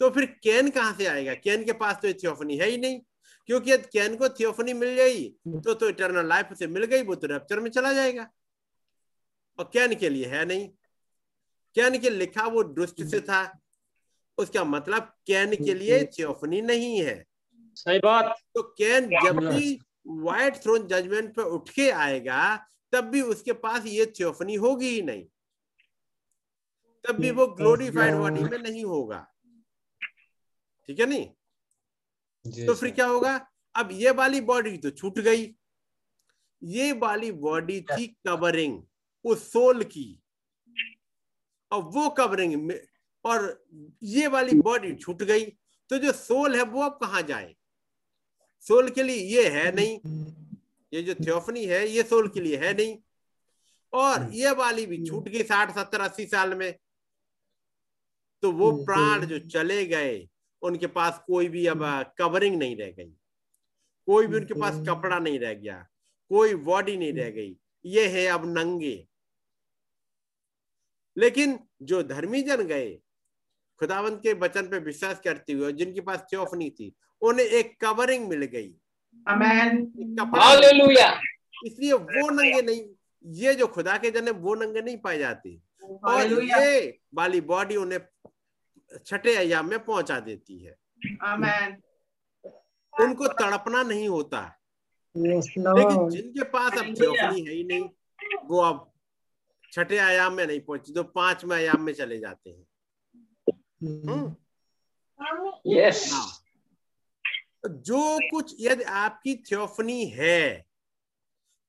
[0.00, 1.34] तो फिर कैन कहाँ से आएगा?
[1.34, 3.00] कैन के पास तो थियोफनी है ही नहीं
[3.48, 5.28] क्योंकि यदि कैन को थियोफनी मिल गई
[5.60, 8.28] तो तो इटर्नल लाइफ से मिल गई वो तो रैप्चर में चला जाएगा।
[9.58, 10.68] और कैन के लिए है नहीं।
[11.76, 13.40] कैन के लिखा वो दुष्ट से था।
[14.38, 17.24] उसका मतलब कैन के लिए थियोफनी नहीं है।
[17.76, 22.44] सही बात। तो कैन जब भी व्हाइट थ्रोन जजमेंट पे उठ के आएगा
[22.92, 25.24] तब भी उसके पास ये थियोफनी होगी ही नहीं।
[27.04, 29.26] तब भी वो ग्लोरीफाइड बॉडी में नहीं होगा।
[30.88, 32.66] ठीक है नहीं?
[32.66, 33.34] तो फिर क्या होगा?
[33.74, 35.54] अब ये वाली बॉडी तो छूट गई।
[36.62, 38.82] ये वाली बॉडी थी कवरिंग
[39.24, 40.22] उस सोल की।
[41.72, 42.80] और वो कवरिंग में
[43.24, 43.64] और
[44.02, 45.44] ये वाली बॉडी छूट गई।
[45.90, 47.54] तो जो सोल है वो अब कहा जाए?
[48.60, 49.98] सोल के लिए ये है नहीं।
[50.92, 52.96] ये जो थियोफनी है ये सोल के लिए है नहीं।
[53.92, 56.72] और ये वाली भी छूट गई साठ सत्तर अस्सी साल में।
[58.42, 60.28] तो वो प्राण जो चले गए
[60.62, 61.84] उनके पास कोई भी अब
[62.18, 63.12] कवरिंग नहीं रह गई।
[64.08, 65.86] कोई भी उनके पास कपड़ा नहीं रह गया।
[66.30, 69.08] कोई बॉडी नहीं रह गई। ये है अब नंगे।
[71.16, 72.98] लेकिन जो धर्मी जन गए
[73.80, 76.92] खुदावंत के वचन पे विश्वास करते हुए जिनके पास थियोफनी थी
[77.22, 78.74] उन्हें एक कवरिंग मिल गई.
[81.66, 82.82] इसलिए वो नंगे नहीं
[83.24, 87.76] ये जो खुदा के जन है वो नंगे नहीं पाए जाते। और ये वाली बॉडी
[87.76, 88.00] उन्हें
[89.06, 90.76] छठे अयाम में पहुँचा देती है।
[91.24, 91.74] Amen.
[92.94, 94.58] उनको तड़पना नहीं होता।
[95.16, 97.88] Yes, लेकिन जिनके पास अब थियोफनी है ही नहीं
[98.44, 98.92] वो अब
[99.72, 102.66] छठे आयाम में नहीं पहुँचे तो पाँचवें आयाम में चले जाते हैं।
[103.82, 104.34] हम्म।
[105.74, 106.12] Yes.
[106.12, 106.44] हाँ।
[107.66, 110.66] जो कुछ यदि आपकी थियोफनी है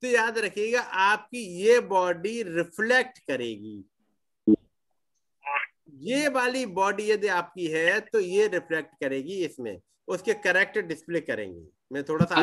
[0.03, 3.88] तो याद रखिएगा आपकी ये बॉडी रिफ्लेक्ट करेगी।
[5.99, 11.67] ये वाली बॉडी यदि आपकी है तो ये रिफ्लेक्ट करेगी इसमें। उसके करेक्ट डिस्प्ले करेंगी।
[11.91, 12.35] मैं थोड़ा सा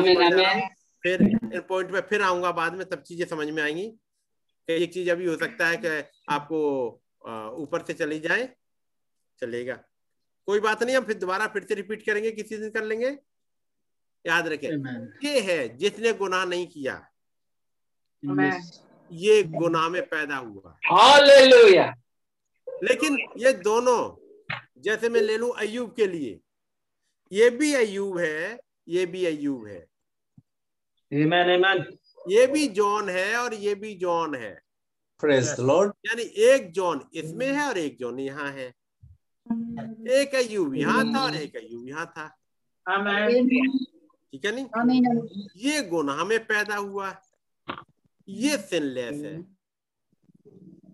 [1.03, 3.91] फिर इन पॉइंट पे फिर आऊँगा बाद में सब चीज़ें समझ में आएँगी।
[4.67, 6.59] एक चीज़ अभी हो सकता है कि आपको
[7.57, 8.49] ऊपर से चली जाए
[9.41, 9.75] चलेगा।
[10.47, 13.17] कोई बात नहीं हम फिर दोबारा फिर से रिपीट करेंगे किसी दिन कर लेंगे।
[14.25, 14.69] याद रखें
[15.23, 16.95] ये है जिसने गुनाह नहीं किया।
[19.11, 21.91] ये गुनाह में पैदा हुआ। Hallelujah.
[22.83, 23.99] लेकिन ये दोनों
[24.81, 26.39] जैसे मैं ले लू अयूब के लिए।
[27.31, 28.59] ये भी अयूब है
[28.89, 29.87] ये भी अयूब है।
[31.11, 31.83] Amen, amen.
[32.29, 34.61] ये भी जॉन है और ये भी जॉन है।
[35.23, 35.91] Praise the Lord.
[36.05, 38.73] यानी एक जॉन इसमें है और एक जॉन यहाँ है।
[40.11, 42.27] एक अयूब यहाँ था और एक अयूब यहाँ था।
[44.31, 44.65] ठीक है नहीं?
[45.57, 47.21] ये गुनाह में पैदा हुआ।
[48.27, 49.56] ये सिनलेस है।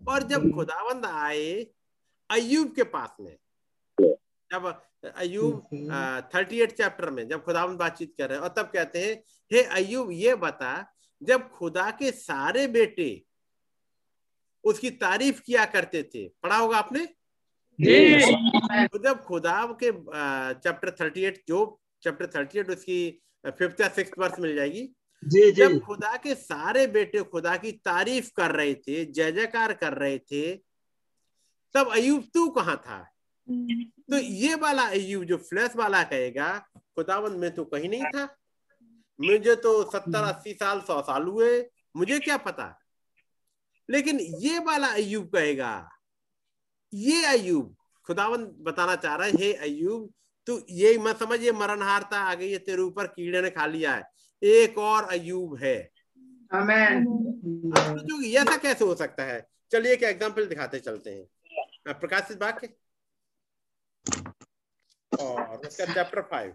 [0.10, 1.52] और जब खुदावंद आए
[2.30, 3.36] अयूब के पास में
[3.98, 4.66] जब
[5.18, 5.68] अयूब
[6.36, 9.14] थर्टी एट चैप्टर में जब खुदावंद बातचीत कर रहे हैं और तब कहते हैं
[9.52, 10.74] हे अयूब ये बता
[11.22, 13.10] जब खुदा के सारे बेटे
[14.64, 17.06] उसकी तारीफ़ किया करते थे पढ़ा होगा आपने?
[18.88, 21.60] तो जब खुदा के चैप्टर थर्टी एट जो
[22.04, 23.00] चैप्टर थर्टी एट उसकी
[23.46, 24.84] फिफ्थ या सिक्स वर्ष मिल जाएगी?
[25.24, 29.74] जी जी। जब खुदा के सारे बेटे खुदा की तारीफ़ कर रहे थे जय जयकार
[29.74, 30.56] कर रहे थे,
[31.76, 33.00] तब अयुब तू कहाँ था?
[33.48, 36.58] तो ये वाला अयुब जो फ्लैश वाला कहेगा,
[36.96, 38.24] खुदावंद, में तो कहीं नहीं था।
[39.20, 42.68] मुझे तो सत्तर, अस्सी साल, सौ साल हुए, मुझे क्या पता?
[43.90, 45.90] लेकिन ये वाला अयुब कहेगा,
[46.94, 47.76] ये अयुब
[48.08, 50.12] खुदावंद बताना चाह रहा है, हे अयुब
[50.48, 53.94] तू ये मत समझ, ये मरणहार था, आगे ये तेरे ऊपर कीड़े ने खा लिया
[53.96, 54.13] है।
[54.44, 55.76] एक और अयूब है।
[58.24, 59.46] ये ऐसा कैसे हो सकता है?
[59.72, 62.70] चलिए एक एग्ज़ाम्पल दिखाते चलते हैं। प्रकाशित वाक्य
[65.12, 66.54] और उसका चैप्टर फाइव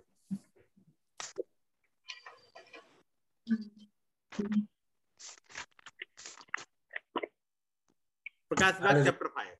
[8.50, 9.56] प्रकाशित वाक्य चैप्टर फाइव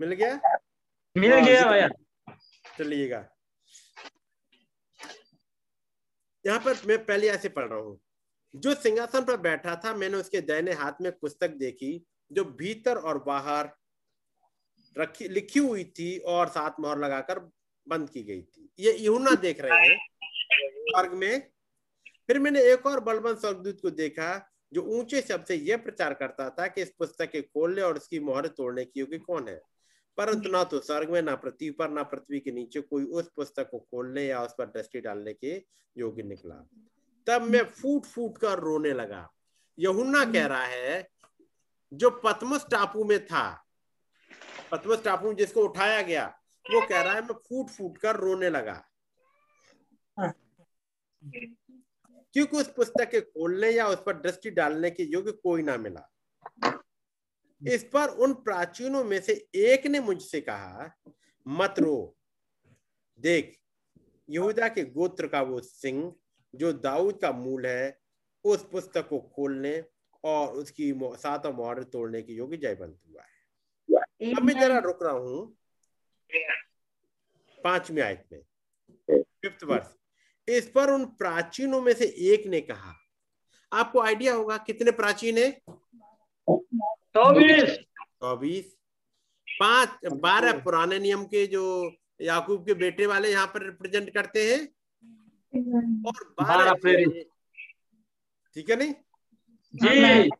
[0.00, 0.40] मिल गया?
[1.16, 1.88] मिल गया भैया।
[2.78, 3.28] चलिएगा।
[6.46, 8.00] यहाँ पर मैं पहले ऐसे पढ़ रहा हूँ।
[8.54, 13.18] जो सिंहासन पर बैठा था, मैंने उसके दाहिने हाथ में पुस्तक देखी, जो भीतर और
[13.18, 13.70] बाहर
[14.98, 17.38] रखी, लिखी हुई थी और सात मोहर लगाकर
[17.88, 19.98] बंद की गई थी। ये यूना देख रहे हैं।
[20.64, 21.50] स्वर्ग में
[22.26, 26.50] फिर मैंने एक और बलवंत स्वर्गदूत को देखा, जो ऊँचे शब्द से यह प्रचार करता
[26.50, 29.60] था कि इस पुस्तक के खोलने और उसकी मोहर तोड़ने की योग्य कौन है?
[30.16, 33.70] परंतु ना तो स्वर्ग में ना पृथ्वी पर, ना पृथ्वी के नीचे कोई उस पुस्तक
[33.70, 35.64] को खोलने या उस पर दृष्टि डालने के
[35.96, 36.68] योग्य निकला।
[37.26, 39.30] तब मैं फूट फूट कर रोने लगा।
[39.78, 41.08] यहुन्ना कह रहा है,
[41.92, 43.66] जो पतमस टापू में था
[44.72, 46.26] पतमस टापू में जिसको उठाया गया,
[46.70, 48.84] वो कह रहा है, मैं फूट फूट कर रोने लगा।
[52.32, 56.10] क्योंकि उस पुस्तक के खोलने या उस पर दृष्टि डालने के योग्य कोई ना मिला।
[57.68, 60.98] इस पर उन प्राचीनों में से एक ने मुझसे कहा
[61.48, 62.16] मत रो।
[63.20, 63.58] देख
[64.30, 66.16] यहूदा के गोत्र का वो सिंह
[66.54, 68.00] जो दाऊद का मूल है
[68.44, 69.84] उस पुस्तक को खोलने
[70.24, 75.02] और उसकी सातों मोहर तोड़ने की योग्य जय जयवंत हुआ है। अब मैं जरा रुक
[75.02, 75.56] रहा हूँ।
[77.64, 78.42] पांचवी आयत में।
[79.22, 79.86] फिफ्थ वर्ष।
[80.48, 82.94] इस पर उन प्राचीनों में से एक ने कहा।
[83.72, 85.60] आपको आइडिया होगा कितने प्राचीन है?
[87.14, 87.70] चौबीस।
[88.22, 88.76] चौबीस।
[89.48, 91.64] पाँच बारह पुराने नियम के जो
[92.20, 94.60] याकूब के बेटे वाले यहाँ पर रिप्रेजेंट करते हैं।
[96.08, 96.72] और बारह।
[98.56, 98.92] ठीक है नहीं?
[99.74, 100.30] जी।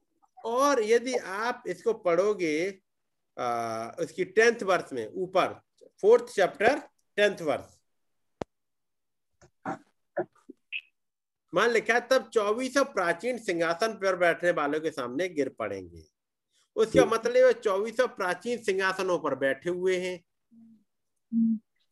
[0.44, 2.80] और यदि आप इसको पढ़ोगे
[3.36, 5.52] आ, उसकी टेंथ वर्ष में ऊपर
[6.00, 6.78] फोर्थ चैप्टर
[7.16, 7.76] टेंथ वर्ष
[11.52, 16.02] मान लिखा है तब चौबीसों प्राचीन सिंहासन पर बैठने वालों के सामने गिर पड़ेंगे।
[16.80, 20.18] उसका मतलब है चौबीसों प्राचीन सिंहासनों पर बैठे हुए हैं।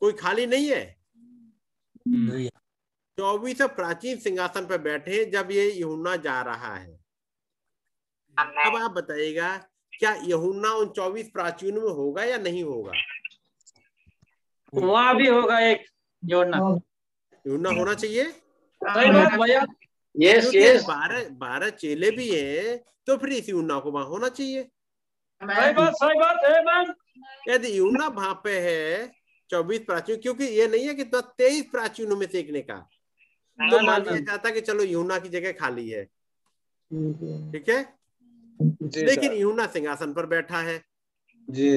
[0.03, 0.85] कोई खाली नहीं है।
[3.19, 6.93] चौबीसों प्राचीन सिंहासन पर बैठे हैं जब ये यहुन्ना जा रहा है।
[8.39, 9.57] अब आप बताइएगा
[9.93, 12.93] क्या यहुन्ना उन चौबीस प्राचीनों में होगा या नहीं होगा?
[14.73, 15.85] वहाँ भी होगा एक
[16.23, 16.57] जोड़ना
[17.45, 18.25] यहुन्ना होना चाहिए?
[18.25, 19.67] सही बात भैया।
[20.15, 24.69] यस यस बारह बारह चेले भी हैं तो फिर इसी उन्ना को वहाँ होना चाहिए।
[25.43, 26.93] सही बात सही बात है मैम
[27.49, 29.13] यदि यूना वहाँ पे है
[29.51, 32.79] चौबीस प्राचीन क्योंकि ये नहीं है कि तो तेईस प्राचीनों में से एक ने कहा।
[33.59, 36.05] तो मान लिया जाता कि चलो यूना की जगह खाली है।
[37.53, 37.81] ठीक है?
[39.05, 40.83] लेकिन यूना सिंहासन पर बैठा है।
[41.49, 41.71] जी।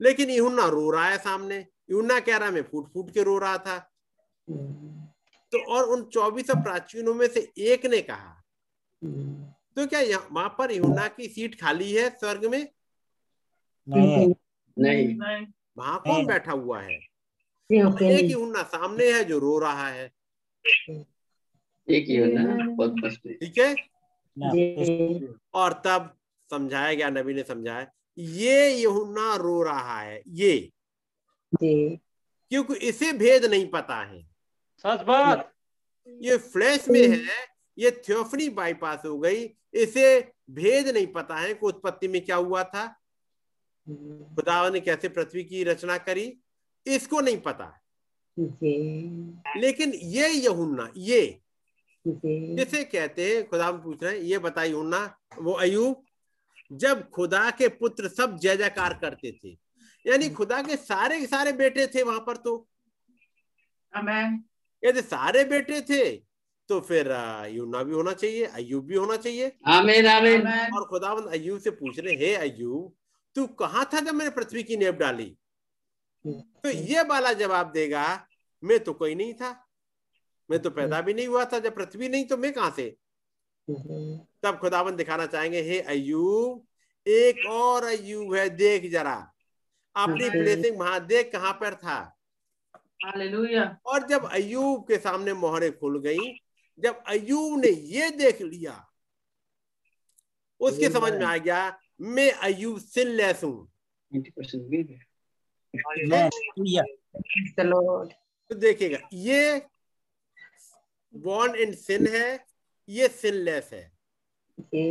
[0.00, 3.38] लेकिन यूना रो रहा है सामने। यूना कह रहा है मैं फूट फूट के रो
[3.38, 3.78] रहा था।
[5.52, 8.34] तो और उन चौबीस प्राचीनों में से एक ने कहा
[9.02, 10.00] तो क्या
[10.32, 12.66] वहाँ पर यूना की सीट खाली है स्वर्ग में?
[13.88, 14.34] नहीं।
[14.78, 15.46] नहीं।
[15.78, 16.94] वहाँ कौन बैठा हुआ है?
[17.70, 20.12] एक ही यूना सामने है जो रो रहा है।
[21.88, 23.74] एक ना बहुत मस्त है। ठीक है?
[25.54, 26.16] और तब
[26.50, 30.70] समझाया गया नबी ने समझाया ये यहुन्ना रो रहा है ये।
[31.62, 34.22] क्योंकि इसे भेद नहीं पता है।
[34.78, 35.52] सच बात।
[36.08, 37.18] ये फ्लैश में है
[37.78, 42.62] ये थियोफनी बाईपास हो गई इसे भेद नहीं पता है कि उत्पत्ति में क्या हुआ
[42.64, 42.97] था।
[43.88, 46.32] खुदा ने कैसे पृथ्वी की रचना करी
[46.86, 47.72] इसको नहीं पता।
[48.36, 48.76] जी।
[49.56, 51.40] लेकिन ये यहुन्ना ये
[52.04, 53.48] जिसे कहते हैं?
[53.48, 55.00] खुदा में पूछ रहे हैं ये बताइए यहुन्ना
[55.38, 56.04] वो अयूब
[56.72, 59.50] जब खुदा के पुत्र सब जय जयकार करते थे
[60.04, 62.54] यानी खुदा के सारे के सारे बेटे थे वहाँ पर तो।
[64.82, 66.04] यदि सारे बेटे थे
[66.70, 67.06] तो फिर
[67.50, 71.98] यूना भी होना चाहिए अयूब भी होना चाहिए। आमीन आमीन। और खुदावंद अयूब से पूछ
[71.98, 72.92] रहे हे अयूब
[73.36, 75.36] तू कहाँ था जब मैंने पृथ्वी की नेप डाली?
[76.24, 78.04] तो ये वाला जवाब देगा
[78.62, 79.50] मैं तो कोई नहीं था।
[80.50, 82.88] मैं तो पैदा भी नहीं हुआ था जब पृथ्वी नहीं तो मैं कहाँ से
[84.42, 86.64] तब खुदावन दिखाना चाहेंगे हे अयूब
[87.06, 89.14] एक और अयूब है देख जरा।
[89.96, 91.98] अपनी हम्म। ब्लेसिंग वहाँ देख कहाँ पर था?
[93.86, 96.32] और जब अयूब के सामने मोहरे खुल गई
[96.78, 98.74] जब अयूब ने ये देख लिया
[100.60, 103.68] उसके समझ में आ गया मैं अयूब सिनलेस हूँ
[104.12, 105.06] 90% भी है
[105.74, 106.84] Hallelujah.
[107.14, 108.12] Praise the Lord.
[108.50, 109.40] तो देखिएगा ये
[111.14, 112.28] बॉर्न इन सिन है
[112.88, 113.82] ये सिनलेस है
[114.58, 114.84] जी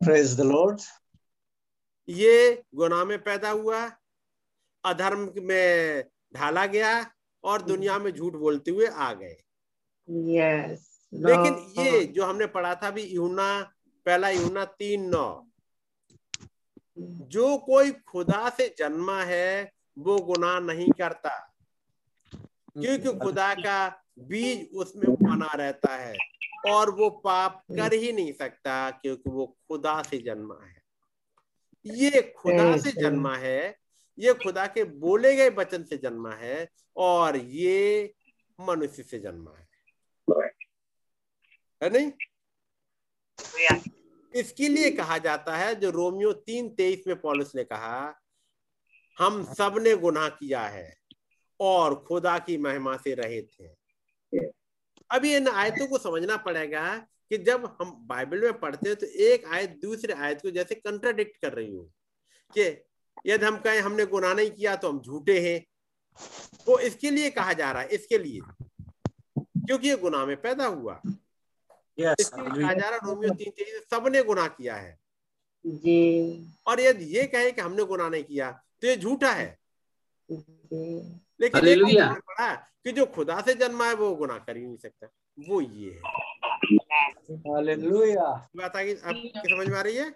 [0.00, 0.80] Praise the Lord.
[2.08, 3.80] ये गुनाह में पैदा हुआ
[4.84, 6.04] अधर्म में
[6.34, 6.90] ढाला गया
[7.44, 9.36] और दुनिया में झूठ बोलते हुए आ गए
[10.08, 10.80] Yes.
[11.12, 13.48] लेकिन ये जो हमने पढ़ा था भी यूना
[14.06, 15.26] पहला यूना तीन नौ
[16.98, 21.56] जो कोई खुदा से जन्मा है वो गुनाह नहीं करता।
[22.80, 26.16] क्योंकि खुदा का बीज उसमें बना रहता है
[26.68, 30.82] और वो पाप कर ही नहीं सकता क्योंकि वो खुदा से जन्मा है।
[31.86, 33.76] ये खुदा से जन्मा है
[34.18, 38.14] ये खुदा के बोले गए वचन से जन्मा है और ये
[38.60, 39.66] मनुष्य से जन्मा है।
[41.82, 42.12] है नहीं?
[44.36, 48.22] इसके लिए कहा जाता है जो रोमियो तीन तेईस में पॉलिस ने कहा
[49.18, 50.96] हम सबने गुनाह किया है
[51.60, 53.74] और खुदा की महिमा से रहे थे
[55.10, 56.96] अभी इन आयतों को समझना पड़ेगा
[57.30, 61.40] कि जब हम बाइबल में पढ़ते हैं तो एक आयत दूसरे आयत को जैसे कंट्राडिक्ट
[61.40, 61.82] कर रही हो
[62.56, 62.62] कि
[63.26, 65.60] यदि हम कहें हमने गुनाह नहीं किया तो हम झूठे हैं।
[66.66, 68.40] तो इसके लिए कहा जा रहा है इसके लिए
[69.66, 71.00] क्योंकि ये गुनाह में पैदा हुआ।
[71.98, 72.30] Yes.
[72.34, 74.98] रोमियो तीन तेईस सबने गुना किया है।
[75.64, 76.00] जी।
[76.66, 79.58] और यदि ये कहे कि हमने गुना नहीं किया तो ये झूठा है।
[80.30, 84.76] लेकिन एक हालेलुया। पढ़ा कि जो खुदा से जन्मा है वो गुनाह कर ही नहीं
[84.76, 86.00] सकता। वो ये है।
[87.46, 88.30] Hallelujah.
[88.56, 90.10] बात आगे आपकी समझ में आ रही है.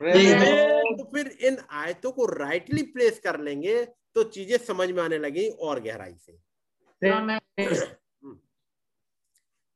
[0.00, 5.48] तो फिर इन आयतों को राइटली प्लेस कर लेंगे तो चीज़ें समझ में आने लगी
[5.48, 6.32] और गहराई से।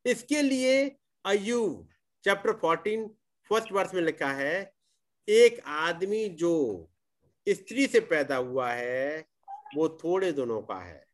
[0.07, 0.97] इसके लिए
[1.29, 1.89] अयूब
[2.25, 3.09] चैप्टर 14
[3.49, 4.73] फ़र्स्ट वर्ष में लिखा है
[5.29, 6.91] एक आदमी जो
[7.49, 9.27] स्त्री से पैदा हुआ है
[9.77, 11.07] वो थोड़े दिनों का है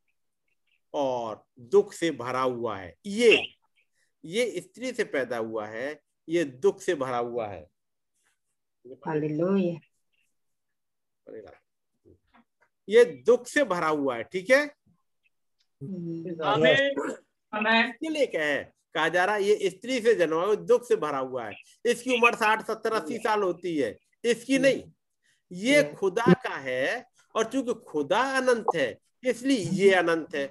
[0.95, 3.55] और दुख से भरा हुआ है। ये
[4.25, 7.71] ये स्त्री से पैदा हुआ है ये दुख से भरा हुआ है।
[12.89, 14.75] ये दुख से भरा हुआ है ठीक है?
[15.83, 16.81] Amen.
[17.55, 17.91] Amen.
[17.91, 20.97] इसके लिए क्या है कहा जा रहा है ये स्त्री से जन्मा हुआ दुख से
[20.97, 24.82] भरा हुआ है। इसकी उम्र साठ सत्तर अस्सी साल होती है। इसकी नहीं।
[25.51, 28.86] ये खुदा का है और चूँकि खुदा अनंत है
[29.25, 30.46] इसलिए ये अनंत है।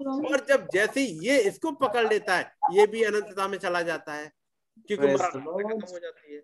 [0.00, 4.14] और जब जैसे ही ये इसको पकड़ लेता है ये भी अनंतता में चला जाता
[4.14, 4.30] है
[4.88, 6.40] क्योंकि हो जाती है।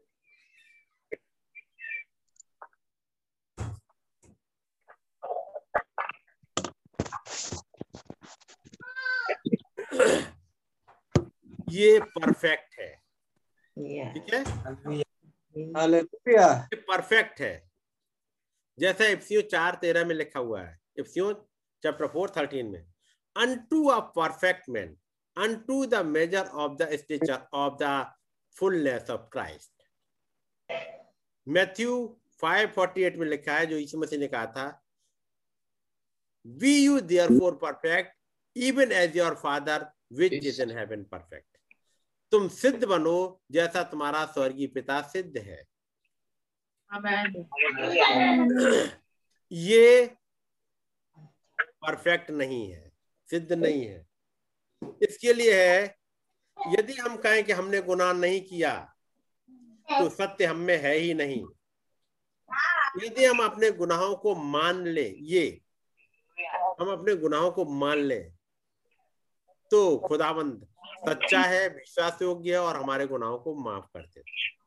[11.71, 12.91] ये परफेक्ट है।
[14.13, 14.43] ठीक है?
[16.89, 17.55] परफेक्ट है।
[18.79, 21.33] जैसा इफ्सियो चार तेरह में लिखा हुआ है इफ्सियो
[21.83, 22.85] चैप्टर फोर थर्टीन में
[23.37, 24.97] unto a perfect man
[25.37, 27.91] unto the measure of the stature of the
[28.57, 29.73] fullness of Christ
[31.47, 31.95] Matthew
[32.43, 34.67] 548 में लिखा है जो यीशु मसीह ने कहा था
[36.47, 37.01] be you
[37.39, 38.17] therefore perfect
[38.57, 41.48] even as your father which is in heaven perfect
[42.33, 45.65] तुम सिद्ध बनो जैसा तुम्हारा स्वर्गीय पिता सिद्ध है।
[49.53, 50.07] ये
[51.83, 52.93] परफेक्ट नहीं है
[53.29, 54.07] सिद्ध नहीं है।
[55.03, 55.97] इसके लिए है
[56.59, 58.95] यदि हम कहें कि हमने गुनाह नहीं किया
[59.91, 61.47] तो सत्य हम में है ही नहीं।
[63.05, 65.61] यदि हम अपने गुनाहों को मान ले ये
[66.81, 68.19] हम अपने गुनाहों को मान ले
[69.71, 70.67] तो खुदाबंद
[70.99, 74.59] सच्चा है विश्वास योग्य है और हमारे गुनाहों को माफ़ कर देता है।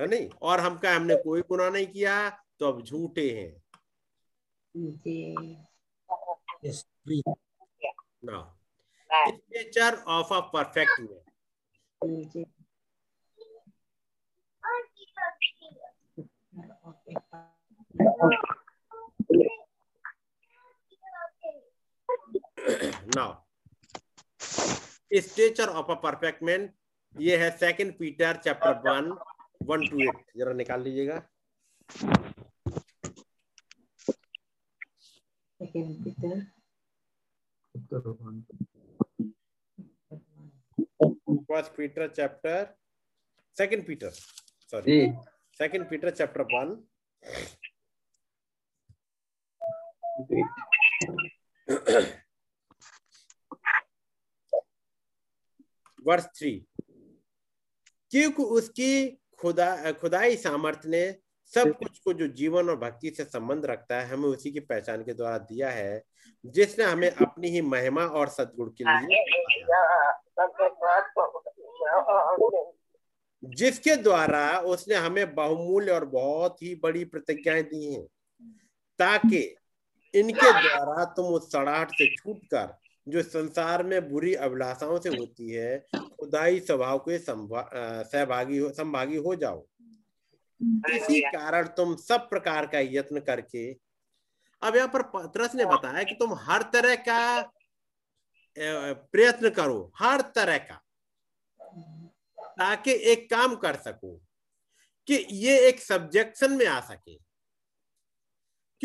[0.00, 0.30] है नहीं?
[0.42, 3.64] और हम कहें हमने कोई गुनाह नहीं किया तो अब झूठे हैं।
[10.06, 11.24] of a perfect man
[12.04, 12.44] ji.
[23.16, 23.44] Now
[25.20, 26.68] stature of a perfect man
[27.16, 29.10] ये है second Peter chapter one
[29.68, 31.18] one two eight जरा निकाल लीजिएगा।
[41.50, 42.74] First Peter chapter
[43.56, 44.10] second Peter
[44.72, 44.98] sorry
[45.60, 46.76] second Peter chapter one
[50.16, 50.42] Okay.
[56.06, 56.52] Verse three
[58.10, 59.06] क्योंकि उसकी
[59.38, 61.04] खुदा खुदाई सामर्थ्य ने
[61.52, 65.02] सब कुछ को जो जीवन और भक्ति से संबंध रखता है हमें उसी की पहचान
[65.02, 66.02] के द्वारा दिया है
[66.44, 69.18] जिसने हमें अपनी ही महिमा और सदगुण के लिए
[73.42, 78.06] जिसके द्वारा उसने हमें बहुमूल्य और बहुत ही बड़ी प्रतिज्ञाएँ दी हैं
[78.98, 79.42] ताकि
[80.14, 82.74] इनके द्वारा तुम उस सड़ाहट से छूटकर
[83.06, 89.34] जो संसार में बुरी अभिलाषाओं से होती है खुदाई स्वभाव के सहभागी हो संभागी हो
[89.34, 89.64] जाओ।
[90.90, 93.72] इसी कारण तुम सब प्रकार का यत्न करके
[94.62, 97.50] अब यहाँ पर पत्रस ने बताया कि तुम हर तरह का
[98.56, 100.80] प्रयत्न करो हर तरह का
[102.58, 104.14] ताकि एक काम कर सको
[105.08, 107.14] कि ये एक सब्जेक्शन में आ सके।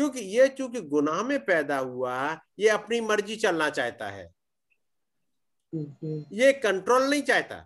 [0.00, 4.24] क्योंकि ये चूँकि गुनाह में पैदा हुआ ये अपनी मर्ज़ी चलना चाहता है।
[6.32, 7.56] ये कंट्रोल नहीं चाहता।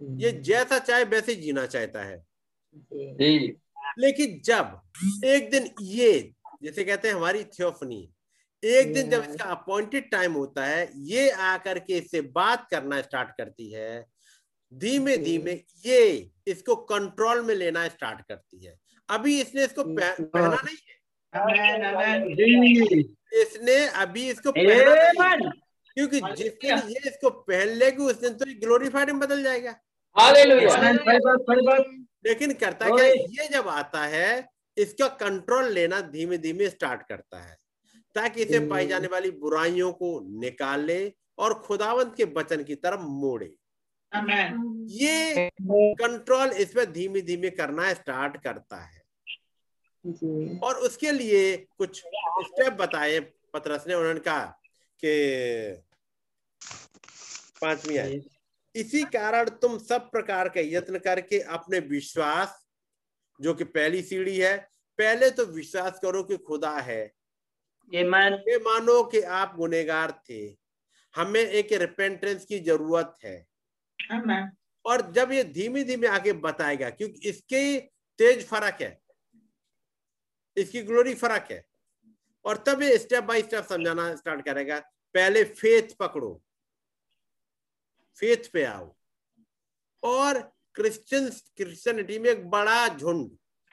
[0.00, 2.18] ये जैसा चाहे वैसे जीना चाहता है।
[2.74, 3.56] जी। जी।
[3.98, 4.80] लेकिन जब
[5.24, 6.32] एक दिन ये
[6.62, 8.02] जैसे कहते हैं हमारी थियोफनी
[8.62, 13.30] एक दिन जब इसका अपॉइंटेड टाइम होता है ये आकर के इससे बात करना स्टार्ट
[13.38, 14.06] करती है
[14.74, 15.52] धीमे धीमे
[15.86, 18.78] ये इसको कंट्रोल में लेना स्टार्ट करती है।
[19.08, 20.99] अभी इसने इसको पहना नहीं है?
[23.40, 24.52] इसने अभी इसको
[25.96, 29.74] क्योंकि जिस दिन ये इसको पहन लेगी उस दिन तो ये ग्लोरीफाइड में बदल जाएगा।
[32.26, 33.12] लेकिन करता क्या है?
[33.12, 37.56] ये जब आता है इसका कंट्रोल लेना धीमे धीमे स्टार्ट करता है।
[38.16, 40.08] ताकि इसे पाई जाने वाली बुराइयों को
[40.40, 41.00] निकाले
[41.38, 43.52] और खुदावंत के वचन की तरफ़ मोड़े।
[44.94, 45.50] ये
[45.94, 48.99] कंट्रोल इसमें धीमे धीमे करना स्टार्ट करता है।
[50.64, 53.18] और उसके लिए कुछ स्टेप बताए
[53.52, 54.44] पतरस ने उन्होंने कहा
[55.04, 55.82] कि
[57.60, 58.20] पांचवी आय।
[58.74, 62.58] इसी कारण तुम सब प्रकार के यत्न करके अपने विश्वास
[63.40, 64.56] जो कि पहली सीढ़ी है
[64.98, 67.02] पहले तो विश्वास करो कि खुदा है.
[68.48, 70.40] ये मानो कि आप गुनेगार थे।
[71.14, 73.36] हमें एक रिपेंटेंस की ज़रूरत है।
[74.84, 77.78] और जब ये धीमे धीमे आगे बताएगा क्योंकि इसके
[78.18, 78.98] तेज फ़र्क है।
[80.56, 81.64] इसकी ग्लोरी फ़र्क है।
[82.44, 84.78] और तब ये स्टेप बाय स्टेप समझाना स्टार्ट करेगा
[85.14, 86.42] पहले फेथ पकड़ो।
[88.16, 88.94] फेथ पे आओ।
[90.02, 90.40] और
[90.74, 93.30] क्रिश्चियन क्रिश्चियनिटी में एक बड़ा झुंड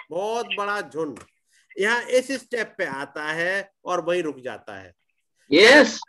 [0.09, 1.19] बहुत बड़ा झुंड
[1.79, 4.93] यहाँ इस स्टेप पे आता है और वहीं रुक जाता है।
[5.51, 5.99] यस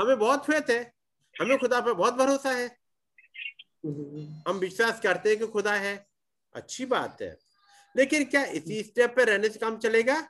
[0.00, 0.92] हमें बहुत फेथ है।
[1.40, 2.66] हमें खुदा पे बहुत भरोसा है।
[4.48, 6.06] हम विश्वास करते हैं कि खुदा है।
[6.54, 7.36] अच्छी बात है।
[7.96, 10.20] लेकिन क्या इसी स्टेप पे रहने से काम चलेगा?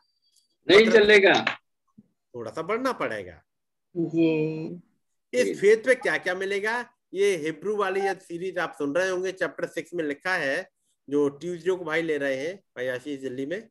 [0.68, 1.34] नहीं चलेगा।
[2.34, 3.42] थोड़ा सा बढ़ना पड़ेगा।
[3.94, 4.80] जी।
[5.32, 6.78] इस फेथ पे क्या क्या मिलेगा?
[7.14, 10.68] ये हिब्रू वाली ये सीरीज़ आप सुन रहे होंगे चैप्टर सिक्स में लिखा है
[11.08, 13.68] जो ट्यूजडे को भाई ले रहे हैं भाई आशीष दिल्ली में।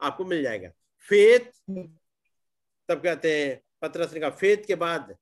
[0.00, 0.68] आपको मिल जाएगा।
[1.08, 1.50] फेथ
[2.88, 5.14] तब कहते हैं पत्रस ने कहा फेथ के बाद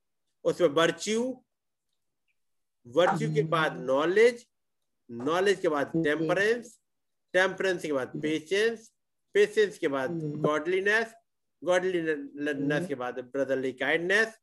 [0.44, 1.22] उसमें वर्च्यू
[2.86, 4.46] वर्च्यू के बाद नॉलेज
[5.10, 6.78] नॉलेज के बाद टेम्परेंस
[7.34, 8.90] टेम्परेंस के बाद पेशेंस
[9.34, 10.10] पेशेंस के बाद
[10.42, 11.14] गॉडलीनेस
[11.62, 14.38] गॉडलीनेस के बाद ब्रदरली काइंडनेस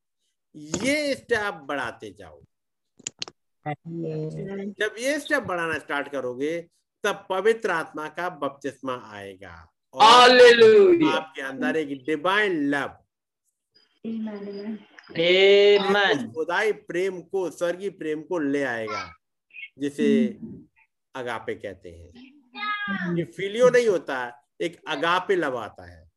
[0.55, 2.41] ये स्टेप बढ़ाते जाओ।
[3.65, 6.59] जब ये स्टेप बढ़ाना स्टार्ट करोगे
[7.03, 9.53] तब पवित्र आत्मा का बपतिस्मा आएगा।
[9.93, 12.97] और आपके अंदर एक डिवाइन लव
[16.33, 19.03] खुदाई प्रेम को स्वर्गीय प्रेम को ले आएगा
[19.79, 20.07] जिसे
[21.15, 22.11] अगापे कहते हैं।
[22.89, 26.09] ये फिलियो नहीं होता है एक अगापे लव आता है।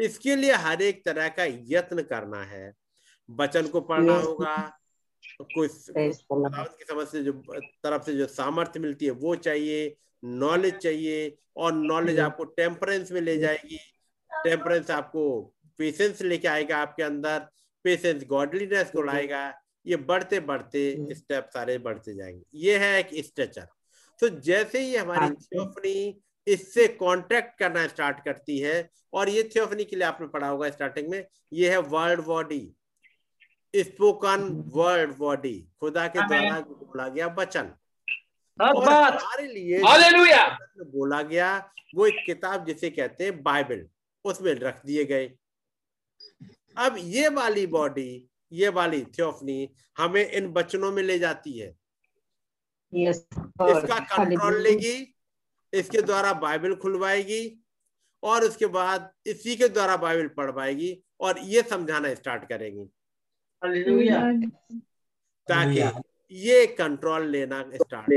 [0.00, 2.72] इसके लिए हर एक तरह का यत्न करना है।
[3.28, 4.56] वचन को पढ़ना होगा
[5.42, 7.32] कोई की समझ से जो
[7.84, 12.18] तरफ़ से जो सामर्थ्य मिलती है वो चाहिए नॉलेज चाहिए और नॉलेज.
[12.20, 13.78] आपको टेम्परेंस में ले जाएगी।
[14.30, 17.46] टेम्परेंस आपको पेशेंस लेके आएगा आपके अंदर।
[17.84, 19.02] पेशेंस गॉडलीनेस को.
[19.02, 19.42] लाएगा।
[19.88, 21.14] ये बढ़ते बढ़ते.
[21.14, 23.66] स्टेप सारे बढ़ते जाएँगे। ये है एक स्ट्रेचर
[24.20, 29.84] तो जैसे ही हमारी हाँ थियोफनी इससे कांटेक्ट करना स्टार्ट करती है और ये थियोफनी
[29.84, 32.60] के लिए आपने पढ़ा होगा स्टार्टिंग में ये है world body
[33.74, 34.42] spoken
[34.74, 36.26] world body खुदा के.
[36.26, 37.70] द्वारा बोला गया वचन।
[38.58, 39.82] हमारे लिए
[40.84, 41.56] बोला गया
[41.94, 43.86] वो एक किताब जिसे कहते हैं बाइबल
[44.24, 45.26] उसमें रख दिए गए।
[46.76, 49.68] अब ये वाली बॉडी ये वाली थियोफनी
[49.98, 51.74] हमें इन वचनों में ले जाती है।
[52.92, 53.16] Yes.
[53.60, 55.14] इसका कंट्रोल लेगी
[55.72, 57.42] इसके द्वारा बाइबल खुलवाएगी
[58.22, 62.84] और उसके बाद इसी के द्वारा बाइबल पढ़वाएगी और ये समझाना स्टार्ट करेगी।
[65.48, 65.82] ताकि
[66.32, 68.10] ये कंट्रोल लेना स्टार्ट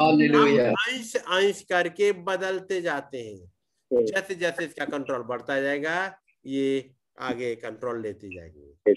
[0.00, 0.58] Amen.
[0.80, 5.94] अंश अंश करके बदलते जाते हैं। जैसे जैसे इसका कंट्रोल बढ़ता जाएगा
[6.46, 8.94] ये आगे कंट्रोल लेती जाएगी।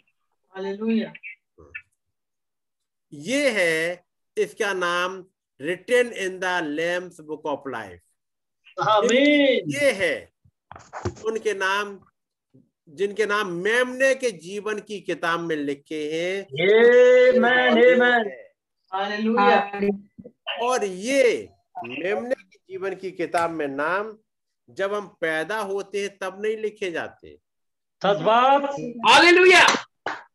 [3.13, 4.05] ये है
[4.37, 5.25] इसका नाम
[5.61, 8.01] written in the lamb's book of life
[9.67, 10.31] ये है
[11.25, 11.99] उनके नाम
[12.89, 16.45] जिनके नाम मेमने के जीवन की किताब में लिखे हैं.
[20.61, 24.17] और ये मेमने के जीवन की किताब में नाम
[24.69, 27.37] जब हम पैदा होते हैं तब नहीं लिखे जाते।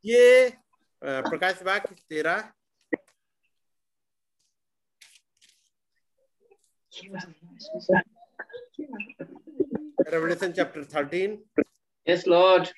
[0.07, 0.23] ये
[1.03, 2.37] प्रकाश बाग तेरा।
[10.13, 11.39] Revelation chapter thirteen
[12.07, 12.69] Yes, Lord.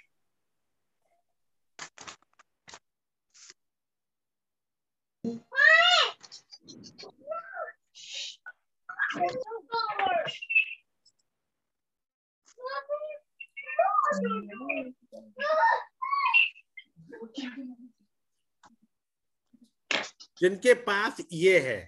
[20.40, 21.78] जिनके पास ये है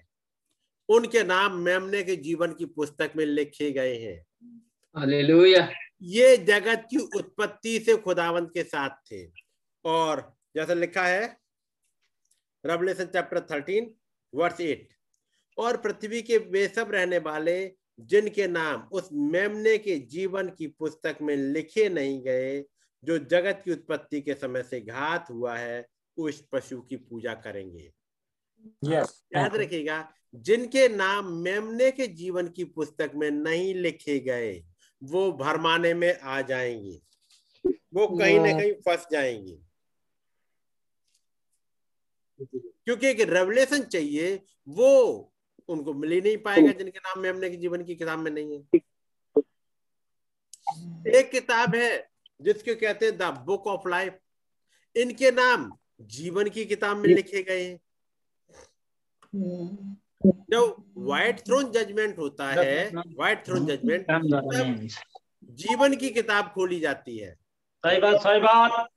[0.88, 4.18] उनके नाम मेमने के जीवन की पुस्तक में लिखे गए हैं.
[6.02, 9.24] ये जगत की उत्पत्ति से खुदावंत के साथ थे
[9.84, 10.20] और
[10.56, 11.24] जैसा लिखा है
[12.64, 13.94] Revelation chapter thirteen
[14.32, 14.88] verse eight
[15.58, 17.56] और पृथ्वी के वे सब रहने वाले
[18.00, 22.64] जिनके नाम उस मेमने के जीवन की पुस्तक में लिखे नहीं गए
[23.04, 25.86] जो जगत की उत्पत्ति के समय से घात हुआ है
[26.16, 27.92] उस पशु की पूजा करेंगे।
[28.84, 29.10] Yes.
[29.36, 34.64] याद रखिएगा जिनके नाम मेमने के जीवन की पुस्तक में नहीं लिखे गए
[35.02, 37.00] वो भरमाने में आ जाएँगे।
[37.94, 39.58] वो कहीं ना कहीं फंस जाएँगे।
[42.84, 45.32] क्योंकि एक रेवलेशन चाहिए वो
[45.68, 48.80] उनको मिल ही नहीं पाएगा जिनके नाम मेमने के जीवन की किताब में नहीं है।
[51.18, 51.90] एक किताब है
[52.40, 54.18] जिसको कहते हैं द बुक ऑफ़ लाइफ।
[54.96, 55.70] इनके नाम
[56.00, 57.78] जीवन की किताब में लिखे गए हैं।
[60.50, 64.06] जब व्हाइट थ्रोन जजमेंट होता है व्हाइट थ्रोन जजमेंट
[65.44, 67.32] जीवन की किताब खोली जाती है।
[67.84, 68.88] सही बात सही बात।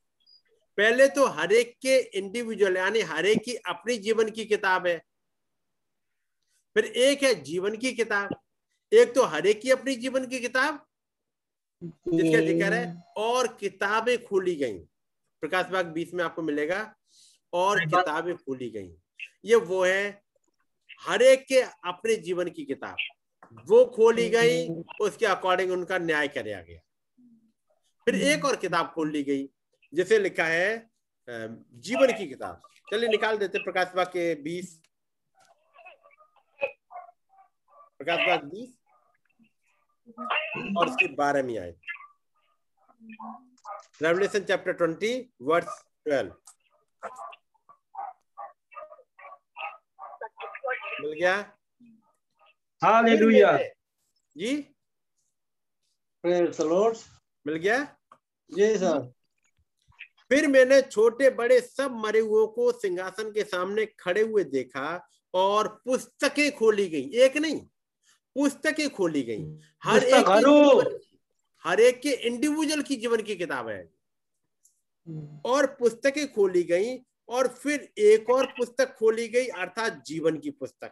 [0.77, 5.01] पहले तो हरेक के इंडिविजुअल यानी हरेक की अपनी जीवन की किताब है।
[6.79, 8.29] फिर एक है जीवन की किताब
[8.91, 10.79] एक तो हरेक की अपनी जीवन की किताब
[11.81, 14.77] जिसका ज़िक्र है और किताबें खोली गई।
[15.43, 16.79] प्रकाश बाग बीस में आपको मिलेगा
[17.53, 18.89] और किताबें खोली गई।
[19.45, 20.21] ये वो है
[21.01, 22.95] हर एक के अपने जीवन की किताब।
[23.67, 24.67] वो खोली गई
[25.01, 26.81] उसके अकॉर्डिंग उनका न्याय कराया गया।
[28.07, 29.47] फिर एक और किताब खोल ली गई
[29.93, 30.89] जिसे लिखा है
[31.27, 32.61] जीवन की किताब।
[32.91, 34.78] चलिए निकाल देते प्रकाश बाग के बीस
[37.99, 38.69] प्रकाश बाग बीस
[40.77, 41.73] और उसके बारह में आए।
[44.01, 45.11] Revelation chapter twenty
[45.41, 46.35] verse twelve
[51.01, 51.35] मिल गया?
[52.81, 53.57] हालेलुया
[54.37, 54.51] जी?
[56.23, 57.03] Praise
[57.47, 57.77] मिल गया?
[58.49, 58.99] जी सर
[60.29, 64.87] फिर मैंने छोटे बड़े सब मरे हुओं को सिंहासन के सामने खड़े हुए देखा
[65.33, 67.61] और पुस्तकें खोली गई। एक नहीं
[68.39, 69.43] पुस्तकें खोली गई।
[69.83, 70.27] हर एक
[71.63, 73.89] हर एक के इंडिविजुअल की जीवन की किताब है।
[75.45, 76.97] और पुस्तकें खोली गई
[77.29, 80.91] और फिर एक और पुस्तक खोली गई अर्थात जीवन की पुस्तक।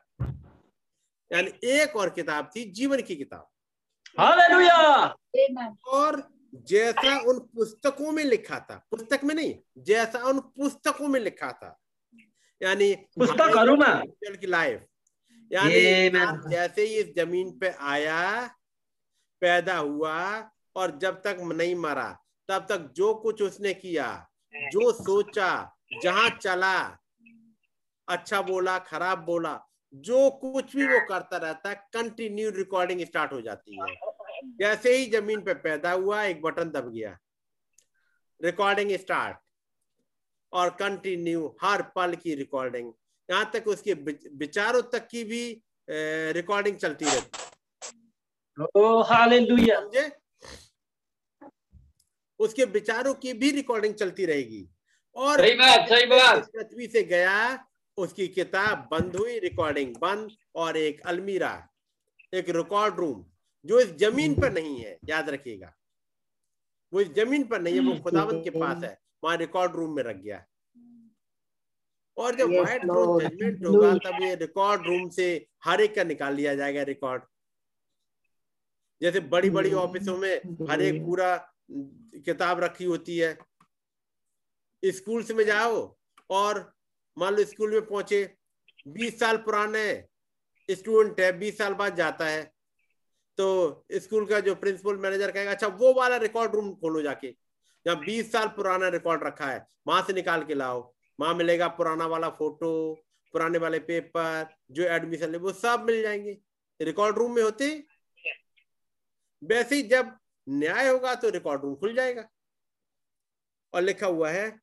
[1.32, 3.48] यानी एक और किताब थी जीवन की किताब।
[4.20, 5.16] हालेलुया।
[5.88, 11.52] और जैसा उन पुस्तकों में लिखा था पुस्तक में नहीं जैसा उन पुस्तकों में लिखा
[11.52, 11.80] था।
[12.62, 14.86] यानी पुस्तक की लाइफ।
[15.52, 18.22] यानी जैसे ही इस ज़मीन पे आया
[19.42, 20.18] पैदा हुआ
[20.76, 22.10] और जब तक नहीं मरा
[22.50, 24.08] तब तक जो कुछ उसने किया
[24.54, 25.50] जो सोचा
[26.04, 26.78] जहाँ चला
[28.08, 29.60] अच्छा बोला खराब बोला
[29.94, 33.96] जो कुछ भी वो करता रहता है कंटिन्यू रिकॉर्डिंग स्टार्ट हो जाती है।
[34.60, 37.18] जैसे ही ज़मीन पे पैदा हुआ एक बटन दब गया।
[38.42, 39.38] रिकॉर्डिंग स्टार्ट
[40.54, 42.92] और कंटिन्यू हर पल की रिकॉर्डिंग
[43.32, 45.62] यहाँ तक उसके विच- विचारों तक की भी
[46.32, 47.38] रिकॉर्डिंग चलती रहती।
[49.72, 50.12] है समझे?
[52.40, 54.70] उसके विचारों की भी रिकॉर्डिंग चलती रहेगी।
[55.16, 57.68] और सही बात सही बात। पृथ्वी से गया
[57.98, 61.70] उसकी किताब बंद हुई रिकॉर्डिंग बंद और एक अलमीरा
[62.34, 63.26] एक रिकॉर्ड रूम
[63.66, 65.74] जो इस ज़मीन पर नहीं है याद रखिएगा।
[66.94, 70.04] वो इस ज़मीन पर नहीं है वो खुदावत के पास है वहाँ रिकॉर्ड रूम में
[70.04, 70.46] रख गया।
[72.18, 75.28] और जब व्हाइट थ्रोन जजमेंट होगा तब ये रिकॉर्ड रूम से
[75.66, 77.24] हर एक का निकाल लिया जाएगा रिकॉर्ड
[79.02, 81.36] जैसे बड़ी बड़ी। ऑफिसों में हर एक पूरा
[82.26, 83.38] किताब रखी होती है।
[84.84, 85.78] स्कूल में जाओ
[86.30, 86.60] और
[87.18, 88.24] मान लो स्कूल में पहुँचे
[88.88, 89.84] बीस साल पुराने
[90.70, 92.44] स्टूडेंट है बीस साल बाद जाता है।
[93.38, 97.32] तो स्कूल का जो प्रिंसिपल मैनेजर कहेगा अच्छा वो वाला रिकॉर्ड रूम खोलो जाके
[97.86, 100.82] जहाँ बीस साल पुराना रिकॉर्ड रखा है वहाँ से निकाल के लाओ।
[101.20, 102.72] वहाँ मिलेगा पुराना वाला फ़ोटो
[103.34, 106.38] पुराने वाले पेपर जो एडमिशन ले वो सब मिल जाएँगे।
[106.80, 107.84] रिकॉर्ड रूम में होते
[109.42, 110.12] वैसे ही जब
[110.48, 112.28] न्याय होगा तो रिकॉर्ड रूम खुल जाएगा।
[113.74, 114.60] और लिखा हुआ है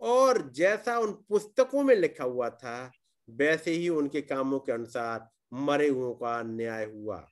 [0.00, 2.92] और जैसा उन पुस्तकों में लिखा हुआ था
[3.28, 7.26] वैसे ही उनके कामों के अनुसार मरे हुओं का न्याय हुआ।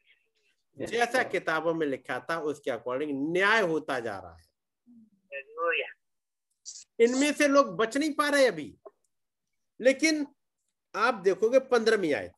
[0.76, 4.48] जैसा किताबों में लिखा था उसके अकॉर्डिंग न्याय होता जा रहा है।
[7.00, 8.78] इनमें से लोग बच नहीं पा रहे अभी।
[9.80, 10.26] लेकिन
[10.96, 12.32] आप देखोगे पंद्रहवीं आयत।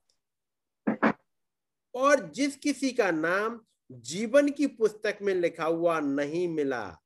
[1.95, 6.99] और जिस किसी का नाम जीवन की पुस्तक में लिखा हुआ नहीं मिला,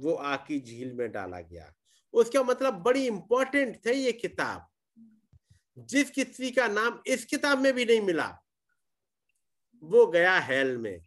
[0.00, 1.74] वो आग की झील में डाला गया।
[2.12, 4.68] उसका मतलब बड़ी इंपॉर्टेंट थे ये किताब।
[5.78, 8.38] जिस किसी का नाम इस किताब में भी नहीं मिला,
[9.82, 11.02] वो गया हेल में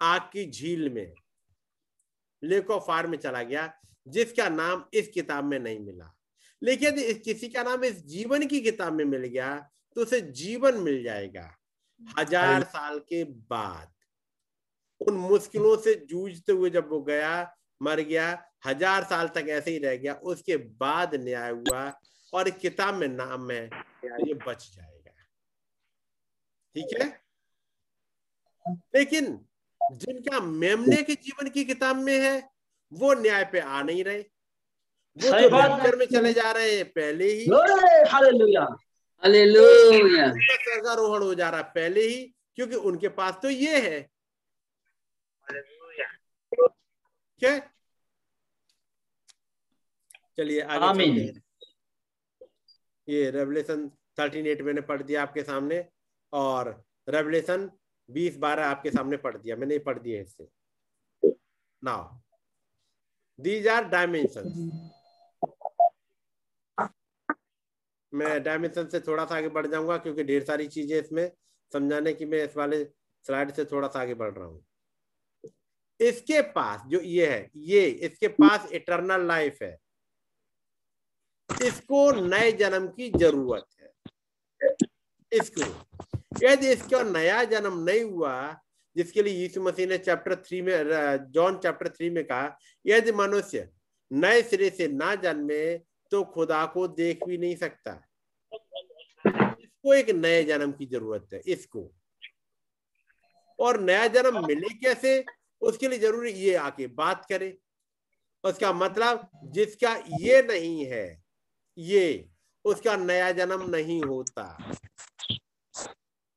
[0.00, 1.14] आग की झील में
[2.44, 6.12] लेक फायर में चला गया। जिसका नाम इस किताब में नहीं मिला।
[6.62, 9.56] लेकिन यदि किसी का नाम इस जीवन की किताब में मिल गया
[9.96, 11.50] तो उसे जीवन मिल जाएगा।
[12.18, 13.92] हज़ार साल के बाद
[15.00, 17.32] उन मुश्किलों से जूझते हुए जब वो गया
[17.80, 18.26] मर गया
[18.66, 21.82] हज़ार साल तक ऐसे ही रह गया उसके बाद न्याय हुआ
[22.32, 23.64] और किताब में नाम है
[24.04, 25.12] ये बच जाएगा।
[26.76, 27.08] ठीक है?
[28.94, 29.38] लेकिन
[29.94, 32.40] जिनका मेमने के जीवन की किताब में है
[32.92, 36.84] वो न्याय पे आ नहीं रहे। वो सही तो बात। में चले जा रहे हैं
[36.90, 37.46] पहले ही।
[40.62, 44.10] स्वर्गारोहण हो जा रहा है पहले ही क्योंकि उनके पास तो ये है।
[47.42, 47.60] है
[50.38, 51.32] चलिए आगे।
[53.08, 53.88] ये रेवलेशन
[54.18, 55.84] थर्टीन एट मैंने पढ़ दिया आपके सामने
[56.32, 57.70] और रेवलेशन
[58.10, 60.48] बीस बारह आपके सामने पढ़ दिया। मैंने पढ़ दिया इससे।
[61.84, 62.18] नाउ
[63.38, 64.70] दीज आर डायमेंशन
[68.12, 71.30] मैं डायमेंशन से थोड़ा सा आगे बढ़ जाऊँगा क्योंकि ढेर सारी चीज़ें इसमें
[71.72, 72.84] समझाने की मैं इस वाले
[73.24, 74.64] स्लाइड से थोड़ा सा आगे बढ़ रहा हूँ।
[76.00, 79.76] इसके पास जो ये है, ये इसके पास इटरनल लाइफ है।
[81.50, 83.92] इसको नए जन्म की ज़रूरत है।
[85.32, 85.62] इसको।
[86.42, 88.34] यदि इसका नया जन्म नहीं हुआ
[88.96, 90.72] जिसके लिए यीशु मसीह ने चैप्टर थ्री में
[91.32, 92.56] जॉन चैप्टर थ्री में कहा,
[92.86, 93.68] यदि मनुष्य
[94.10, 95.76] नए सिरे से ना जन्मे
[96.12, 97.92] तो खुदा को देख भी नहीं सकता।
[99.24, 101.90] इसको एक नए जन्म की ज़रूरत है, इसको।
[103.58, 105.24] और नया जन्म मिले कैसे?
[105.62, 107.56] उसके लिए ज़रूरी ये आके बात करे।
[108.44, 111.22] उसका मतलब जिसका ये नहीं है,
[111.78, 112.28] ये,
[112.64, 114.44] उसका नया जन्म नहीं होता।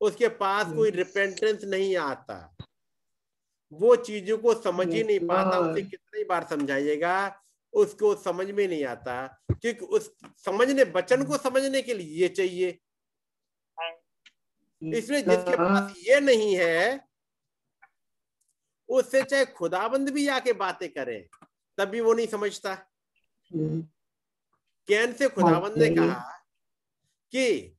[0.02, 2.56] उसके पास कोई रिपेंटेंस नहीं आता।
[3.72, 7.42] वो चीज़ों को समझ ही नहीं पाता उसे कितनी बार समझाइएगा
[7.74, 10.12] उसको समझ में नहीं आता। क्योंकि उस
[10.46, 12.80] समझने वचन को समझने के लिए ये चाहिए।
[14.82, 17.08] इसलिए जिसके पास ये नहीं है
[18.90, 21.20] उससे चाहे खुदाबंद भी आके बातें करे
[21.78, 22.76] तब भी वो नहीं समझता।
[24.88, 26.20] कैन से खुदाबंद ने कहा
[27.34, 27.76] कि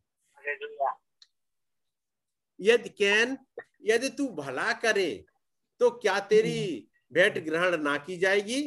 [2.61, 3.37] यदि कैन
[3.83, 5.25] यदि तू भला करे
[5.81, 8.61] तो क्या तेरी भेंट ग्रहण ना की जाएगी?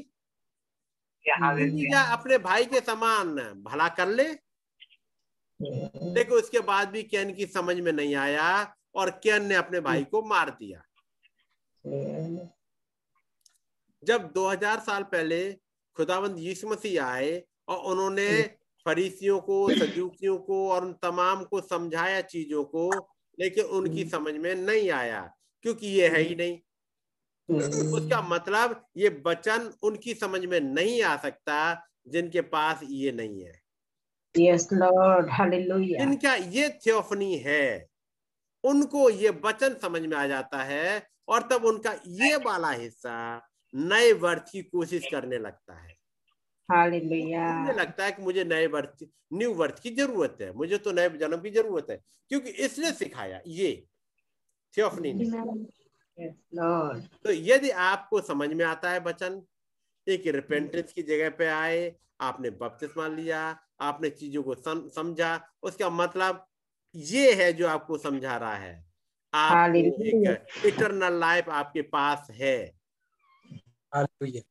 [1.25, 4.23] या अपने भाई के समान भला कर ले।
[5.59, 10.03] लेकिन उसके बाद भी कैन की समझ में नहीं आया और कैन ने अपने भाई
[10.03, 10.83] को मार दिया।
[14.03, 15.53] जब 2000 साल पहले
[15.97, 18.41] खुदावंद यीशु मसीह आए और उन्होंने
[18.85, 22.89] फरीसियों को सदूकियों को और उन तमाम को समझाया चीज़ों को
[23.39, 25.21] लेकिन उनकी समझ में नहीं आया
[25.61, 26.59] क्योंकि ये है ही नहीं।
[27.93, 33.61] उसका मतलब ये वचन उनकी समझ में नहीं आ सकता जिनके पास ये नहीं है।
[34.35, 35.29] Yes, Lord.
[35.29, 36.01] Hallelujah.
[36.01, 37.87] इनका ये थियोफनी है
[38.63, 44.11] उनको ये वचन समझ में आ जाता है और तब उनका ये वाला हिस्सा नए
[44.13, 45.95] वर्ष की कोशिश करने लगता है।
[47.59, 51.09] मुझे लगता है कि मुझे नए वर्ष न्यू वर्थ की ज़रूरत है। मुझे तो नए
[51.09, 53.87] जन्म की ज़रूरत है। क्योंकि इसने सिखाया ये
[54.77, 55.25] थियोफनी ने।
[57.23, 59.41] तो यदि आपको समझ में आता है वचन
[60.07, 65.89] एक रिपेंटेंस की जगह पे आए आपने बपतिस्मा लिया आपने चीज़ों को सम, समझा उसका
[65.89, 66.45] मतलब
[66.95, 68.85] ये है जो आपको समझा रहा है।
[69.33, 70.31] Hallelujah.
[70.31, 72.73] एक इटरनल लाइफ आपके पास है।
[73.95, 74.43] Hallelujah.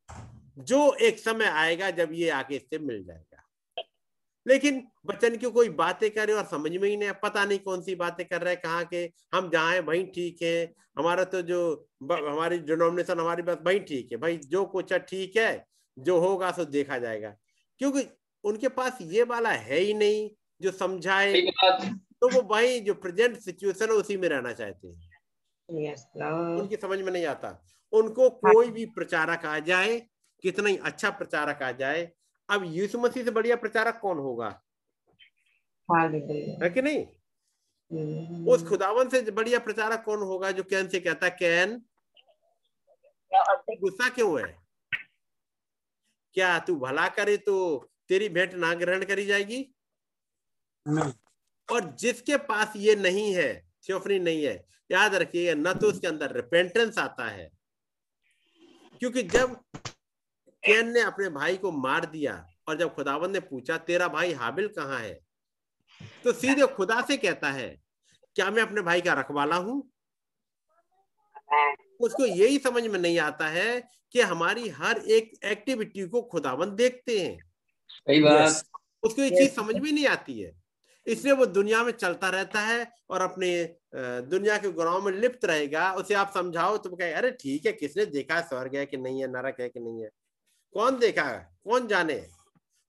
[0.57, 3.39] जो एक समय आएगा जब ये आके इससे मिल जाएगा।
[4.47, 7.95] लेकिन बच्चन की कोई बातें करे और समझ में ही नहीं पता नहीं कौन सी
[7.95, 9.05] बातें कर रहे हैं कहाँ के
[9.35, 11.61] हम जहाँ हैं वहीं ठीक है। हमारा तो जो
[12.03, 15.65] हमारी डिनोमिनेशन हमारी बात वहीं ठीक है। भाई जो कुछ है ठीक है
[15.97, 17.35] जो होगा सो देखा जाएगा।
[17.81, 18.07] क्योंकि
[18.45, 20.29] उनके पास ये वाला है ही नहीं
[20.61, 25.11] जो समझाए। तो वो वही जो प्रेजेंट सिचुएशन है उसी में रहना चाहते हैं।
[25.69, 26.01] Yes,
[26.61, 27.62] उनकी समझ में नहीं आता।
[27.93, 29.99] उनको कोई भी प्रचारक आ जाए
[30.43, 32.10] कितना ही अच्छा प्रचारक आ जाए
[32.51, 34.48] अब यीशु मसीह से बढ़िया प्रचारक कौन होगा?
[35.89, 37.06] है कि नहीं?
[37.90, 38.48] Mm.
[38.48, 41.82] उस खुदावन से बढ़िया प्रचारक कौन होगा जो कैन से कहता है कैन?
[43.81, 44.56] गुस्सा क्यों है?
[46.35, 47.56] क्या तू भला करे तो
[48.09, 49.62] तेरी भेंट ना ग्रहण करी जाएगी?
[51.69, 53.52] और जिसके पास ये नहीं है
[53.89, 54.55] थियोफनी नहीं है
[54.90, 57.51] याद रखिएगा न तो उसके अंदर रिपेंटेंस आता है।
[59.01, 59.60] क्योंकि जब
[60.65, 62.35] कैन ने अपने भाई को मार दिया
[62.69, 65.19] और जब खुदावन ने पूछा तेरा भाई हाबिल कहाँ है?
[66.25, 67.69] तो सीधे खुदा से कहता है
[68.37, 69.83] क्या मैं अपने भाई का रखवाला हूँ?
[72.01, 73.83] उसको यही समझ में नहीं आता है
[74.15, 77.39] कि हमारी हर एक एक्टिविटी को खुदावन देखते हैं।
[77.91, 78.63] सही बात।
[79.03, 80.53] उसको ये चीज़ समझ में नहीं आती है।
[81.07, 83.49] इसलिए वो दुनिया में चलता रहता है और अपने
[83.95, 88.07] दुनिया के गुनाहों में लिप्त रहेगा। उसे आप समझाओ तो कहे अरे ठीक है किसने
[88.07, 90.09] देखा है स्वर्ग है कि नहीं है नरक है कि नहीं है?
[90.74, 91.32] कौन देखा?
[91.65, 92.27] कौन जाने?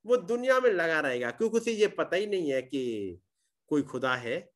[0.06, 3.20] वो दुनिया में लगा रहेगा क्योंकि उसे ये पता ही नहीं है कि
[3.68, 4.52] कोई खुदा है।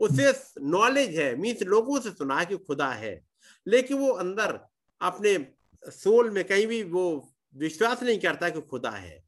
[0.00, 3.24] उसे नॉलेज है मीन्स लोगों से सुना है कि खुदा है
[3.66, 4.58] लेकिन वो अंदर
[5.00, 5.52] अपने
[5.82, 9.24] सोल में कहीं भी वो विश्वास नहीं करता कि खुदा है।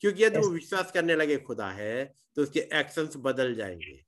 [0.00, 4.04] क्योंकि यदि वो विश्वास करने लगे खुदा है तो उसके एक्शंस बदल जाएँगे।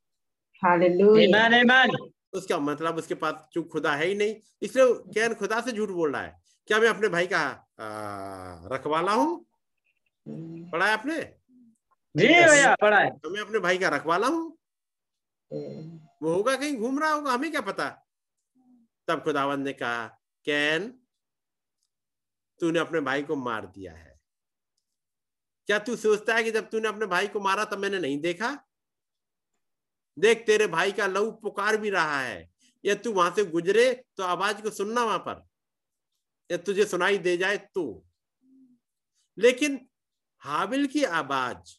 [1.26, 1.96] Amen, amen.
[2.32, 6.12] उसका मतलब उसके पास चूँकि खुदा है ही नहीं इसलिए कैन खुदा से झूठ बोल
[6.12, 6.39] रहा है।
[6.70, 7.40] क्या मैं अपने भाई का
[8.72, 9.46] रखवाला हूँ.
[10.72, 11.16] पढ़ा है आपने?
[12.14, 14.44] जी भैया पढ़ा है तो मैं अपने भाई का रखवाला हूँ.
[16.22, 17.88] वो होगा कहीं घूम रहा होगा हमें क्या पता?
[19.08, 20.06] तब खुदावंद ने कहा
[20.46, 20.88] कैन
[22.60, 24.18] तूने अपने भाई को मार दिया है।
[25.68, 28.56] क्या तू सोचता है कि जब तूने अपने भाई को मारा तब मैंने नहीं देखा?
[30.16, 32.50] देख तेरे भाई का लहू पुकार भी रहा है।
[32.84, 35.48] या तू वहाँ से गुजरे तो आवाज़ को सुनना वहाँ पर।
[36.50, 38.06] या तुझे सुनाई दे जाए तो।
[39.38, 39.78] लेकिन
[40.42, 41.74] हाबिल की आवाज़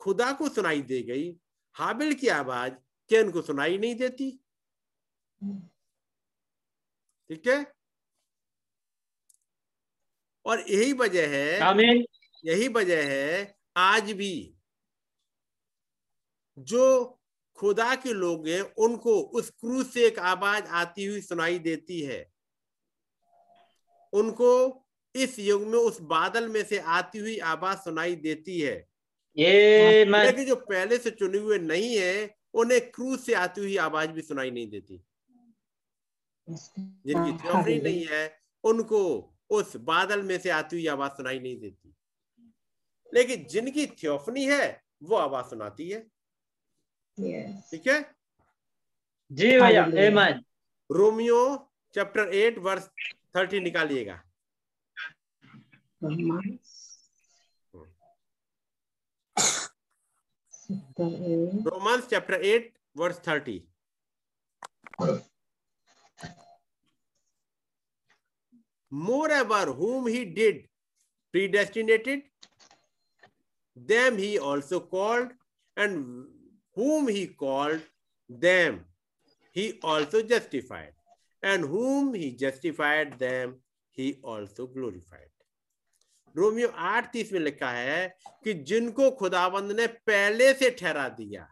[0.00, 1.30] खुदा को सुनाई दे गई।
[1.74, 2.72] हाबिल की आवाज़
[3.10, 4.30] कैन को सुनाई नहीं देती।
[7.30, 7.64] ठीक है?
[10.44, 11.72] और यही वजह है
[12.44, 14.56] यही वजह है आज भी
[16.58, 17.04] जो
[17.58, 22.35] खुदा के लोग हैं उनको उस क्रूज से एक आवाज़ आती हुई सुनाई देती है।
[24.12, 24.82] उनको
[25.14, 28.88] इस युग में उस बादल में से आती हुई आवाज़ सुनाई देती है।
[29.38, 30.26] Amen.
[30.26, 34.22] लेकिन जो पहले से चुने हुए नहीं है उन्हें क्रूज से आती हुई आवाज़ भी
[34.22, 35.04] सुनाई नहीं देती।
[36.50, 41.60] जिनकी हाँ, थियोफनी नहीं है उनको उस बादल में से आती हुई आवाज़ सुनाई नहीं
[41.60, 41.96] देती।
[43.14, 46.06] लेकिन जिनकी थियोफनी है वो आवाज़ सुनाती है।
[47.20, 47.70] Yes.
[47.70, 48.16] ठीक है?
[49.32, 50.40] जी भैया
[50.92, 52.90] Romeo chapter eight verse
[53.36, 54.22] thirty निकालिएगा।
[61.66, 63.58] Romans chapter eight, verse thirty.
[69.32, 70.66] Moreover whom he did
[71.34, 72.22] predestinated
[73.76, 75.32] them he also called
[75.76, 75.96] and
[76.76, 77.82] whom he called
[78.30, 78.78] them
[79.56, 80.95] he also justified
[81.52, 83.54] and whom he justified them
[83.98, 85.32] he also glorified.
[86.34, 88.06] Romeo आठ तीस में लिखा है
[88.44, 91.46] कि जिनको खुदाबंद ने पहले से ठहरा दिया।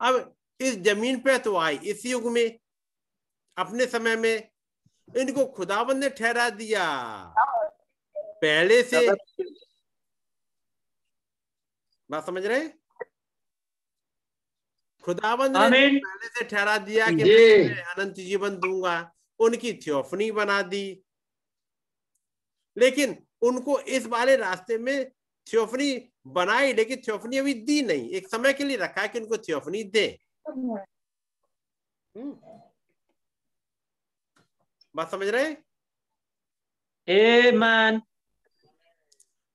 [0.00, 2.58] अब इस ज़मीन पे तो आई इस युग में
[3.56, 4.50] अपने समय में
[5.08, 6.84] इनको खुदाबंद ने ठहरा दिया।
[8.16, 9.08] पहले से
[12.10, 12.68] बात समझ रहे
[15.04, 21.02] खुदाबंद ने पहले से ठहरा दिया कि मैं अनंत जीवन दूँगा। उनकी थियोफनी बना दी।
[22.78, 25.10] लेकिन उनको इस वाले रास्ते में
[25.52, 29.38] थियोफनी बनाई लेकिन थियोफनी अभी दी नहीं। एक समय के लिए रखा है कि उनको
[29.38, 30.18] थियोफनी दे।
[30.48, 32.34] हम्म।
[34.96, 35.56] बात समझ रहे
[37.50, 38.00] Amen.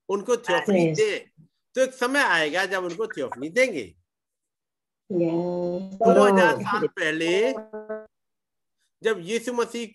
[0.08, 1.30] उनको थियोफनी दे।
[1.74, 3.99] तो एक समय आएगा जब उनको थियोफनी देंगे.
[5.12, 7.30] दो हज़ार साल पहले
[9.02, 9.86] जब यीशु मसीह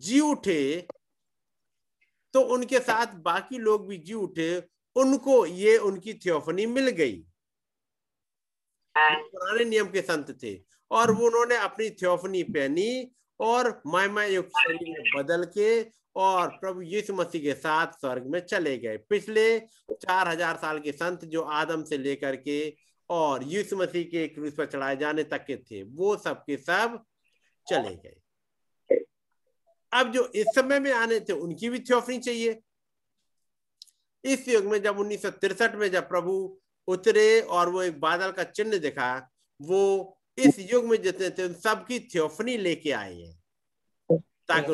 [0.00, 0.62] जी उठे
[2.34, 4.48] तो उनके साथ बाकी लोग भी जी उठे
[4.96, 7.16] उनको ये उनकी थियोफनी मिल गई।
[8.94, 10.54] पुराने नियम के संत थे
[10.90, 12.90] और वो उन्होंने अपनी थियोफनी पहनी
[13.40, 13.66] और
[14.30, 15.70] युक्त शरीर में बदल के
[16.16, 19.58] और प्रभु यीशु मसीह के साथ स्वर्ग में चले गए। पिछले
[19.92, 22.58] चार हज़ार साल के संत जो आदम से लेकर के
[23.10, 27.04] और यीशु मसीह के क्रूस पर चढ़ाए जाने तक के थे। वो सब के सब
[27.70, 28.16] चले गए।
[29.92, 32.60] अब जो इस समय में आने थे उनकी भी थियोफनी चाहिए।
[34.24, 35.26] इस युग में जब उन्नीस
[35.74, 39.30] में जब प्रभु उतरे और वो एक बादल का चिन्ह दिखा
[39.62, 43.44] वो इस युग में जितने थे उन सबकी थियोफनी लेके आए हैं।
[44.48, 44.72] ताकि.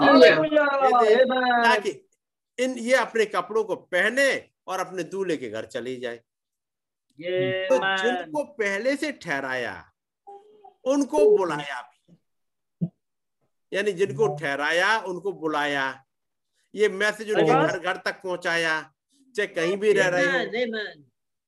[1.65, 2.09] ताकि
[2.59, 6.21] इन ये अपने कपड़ों को पहने और अपने दूल्हे के घर चली जाए।
[7.23, 8.03] तो Amen.
[8.03, 9.93] जिनको पहले से ठहराया
[10.85, 12.17] उनको बुलाया भी।
[13.73, 16.05] यानी जिनको ठहराया उनको बुलाया।
[16.75, 18.93] ये मैसेज उनके। घर घर तक पहुँचाया।
[19.37, 20.39] चाहे कहीं भी रह रहे हो.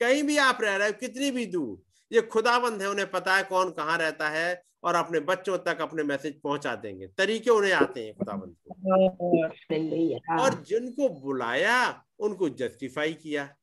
[0.00, 1.82] कहीं भी आप रह रहे हो कितनी भी दूर।
[2.12, 6.02] ये खुदाबंद है उन्हें पता है कौन कहाँ रहता है और अपने बच्चों तक अपने
[6.02, 13.54] मैसेज पहुँचा देंगे। तरीके उन्हें आते हैं खुदाबंद को। और जिनको बुलाया उनको जस्टिफाई किया।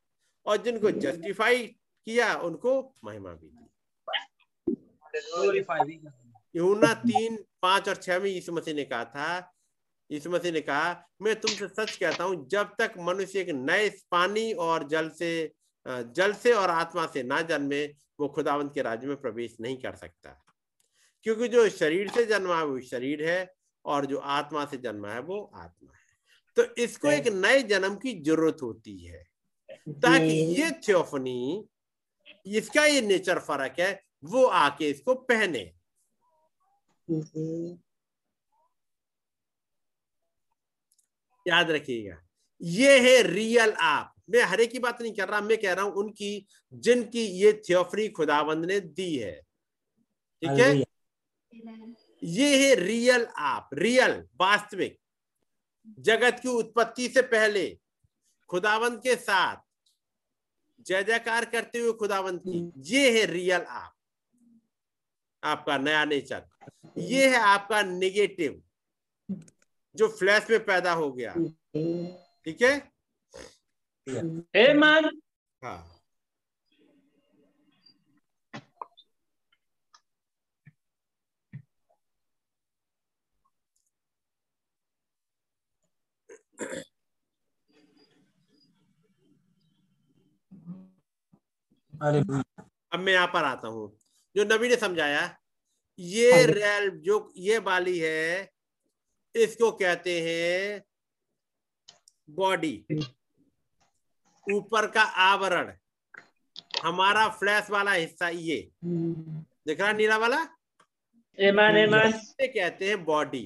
[0.45, 1.75] और जिनको जस्टिफाई
[2.07, 2.71] किया उनको
[3.05, 3.65] महिमा भी दी।
[6.55, 9.53] यूना तीन पाँच और छह में यीशु मसीह ने कहा था
[10.09, 14.51] यीशु मसीह ने कहा मैं तुमसे सच कहता हूँ जब तक मनुष्य एक नए पानी
[14.59, 15.31] और जल से
[15.85, 17.85] जल से और आत्मा से ना जन्मे
[18.19, 20.29] वो खुदावंत के राज्य में प्रवेश नहीं कर सकता।
[21.25, 23.53] क्योंकि जो शरीर से जन्मा है वो शरीर है
[23.85, 25.99] और जो आत्मा से जन्मा है वो आत्मा है।
[26.57, 29.23] तो इसको एक नए जन्म की ज़रूरत होती है
[29.89, 31.67] ताकि ये थियोफनी
[32.45, 33.91] इसका ये नेचर फ़र्क है
[34.23, 35.59] वो आके इसको पहने।
[41.45, 42.17] याद रखिएगा
[42.61, 45.93] ये है रियल आप। मैं हरे की बात नहीं कर रहा मैं कह रहा हूँ
[45.93, 49.33] उनकी जिनकी ये थियोफनी खुदाबंद ने दी है।
[50.41, 50.83] ठीक है?
[52.23, 54.11] ये है रियल आप रियल
[54.41, 54.97] वास्तविक।
[55.99, 57.67] जगत की उत्पत्ति से पहले
[58.49, 59.57] खुदावंत के साथ
[60.87, 63.93] जय जयकार करते हुए खुदावंत की ये है रियल आप।
[65.43, 66.45] आपका नया नेचर।
[66.97, 68.63] ये है आपका नेगेटिव
[69.95, 71.33] जो फ्लैश में पैदा हो गया।
[72.45, 72.91] ठीक है?
[75.63, 76.01] हाँ
[86.59, 86.90] हालेलुया।
[92.01, 93.91] अब मैं यहाँ पर आता हूँ
[94.35, 95.35] जो नबी ने समझाया
[95.99, 98.49] ये हाँ। रेल जो ये वाली है
[99.35, 100.81] इसको कहते हैं
[102.29, 102.73] बॉडी
[104.47, 105.71] ऊपर का आवरण
[106.83, 110.47] हमारा फ्लैश वाला हिस्सा ये हम्म। दिख रहा नीला वाला
[111.37, 111.77] Amen.
[111.77, 112.13] Amen.
[112.15, 113.45] इसे कहते हैं बॉडी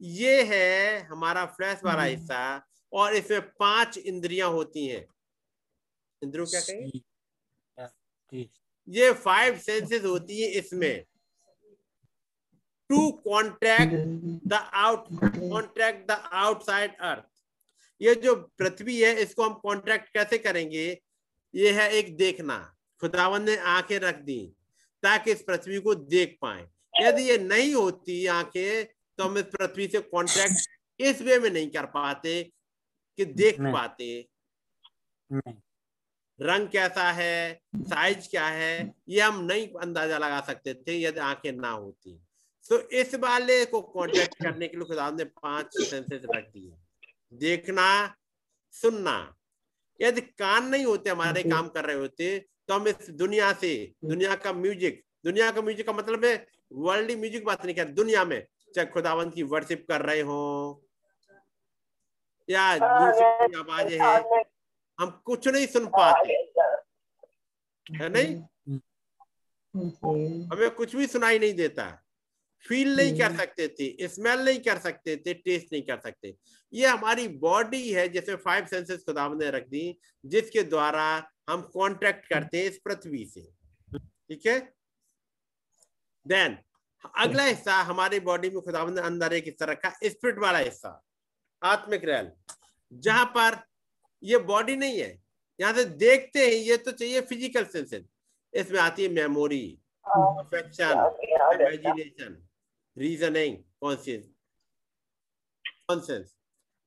[0.00, 5.04] ये है हमारा फ्लैश वाला हम्म। हिस्सा और इसमें पाँच इंद्रियाँ होती हैं
[6.22, 7.00] इंद्रियों क्या कहें।
[8.88, 11.04] ये फाइव सेंसेस होती है इसमें।
[12.90, 13.94] To contract
[14.48, 17.24] the out contract the outside earth
[18.00, 20.86] ये जो पृथ्वी है इसको हम कॉन्ट्रैक्ट कैसे करेंगे?
[21.54, 22.58] ये है एक देखना।
[23.02, 24.40] खुदावन ने आँखें रख दी
[25.02, 28.84] ताकि इस पृथ्वी को देख पाए। यदि ये नहीं होती आँखें
[29.18, 32.42] तो हम इस पृथ्वी से कॉन्ट्रैक्ट इस वे में नहीं कर पाते
[33.18, 34.28] कि देख। पाते।
[35.30, 35.54] नहीं।
[36.40, 41.52] रंग कैसा है साइज़ क्या है ये हम नहीं अंदाज़ा लगा सकते थे यदि आँखें
[41.52, 42.18] ना होती।
[42.64, 46.72] तो इस वाले को कांटेक्ट करने के लिए खुदा ने पाँच सेंसेस रख दिए।
[47.40, 47.88] देखना
[48.74, 49.16] सुनना।
[50.00, 52.38] यदि कान नहीं होते हमारे काम कर रहे होते
[52.68, 53.70] तो हम इस दुनिया से
[54.04, 56.34] दुनिया का म्यूज़िक दुनिया का म्यूज़िक का मतलब है
[56.72, 58.40] वर्ल्ड म्यूज़िक बात नहीं कर दुनिया में
[58.74, 60.40] चाहे खुदावंत की वर्शिप कर रहे हो
[62.48, 64.42] या दूसरी आवाज़ें हैं।
[65.00, 66.32] हम कुछ नहीं सुन पाते।
[67.96, 68.36] है नहीं?
[70.52, 72.02] हमें कुछ भी सुनाई नहीं देता।
[72.68, 76.36] फील नहीं कर हम्म। सकते थे स्मेल नहीं कर सकते थे टेस्ट नहीं कर सकते।
[76.72, 82.26] ये हमारी बॉडी है जैसे फाइव सेंसेस खुदा ने रख दी जिसके द्वारा हम कांटेक्ट
[82.26, 83.52] करते हैं इस पृथ्वी से।
[83.98, 84.74] ठीक है?
[86.26, 86.58] देन
[87.18, 91.02] अगला हिस्सा हमारी बॉडी में खुदा ने अंदर एक हिस्सा रखा स्पिरिट वाला हिस्सा
[91.62, 92.32] आत्मिक रैल
[92.92, 93.64] जहाँ पर
[94.22, 95.18] ये बॉडी नहीं है।
[95.58, 98.02] यहाँ से देखते हैं ये तो चाहिए फ़िज़िकल सेंसेस
[98.54, 99.78] इसमें आती है मेमोरी
[101.46, 102.36] इमेजिनेशन
[102.96, 104.24] रीजनिंग कॉन्शियस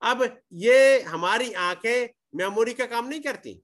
[0.02, 0.24] अब
[0.56, 3.62] ये हमारी आँखें मेमोरी का काम नहीं करती।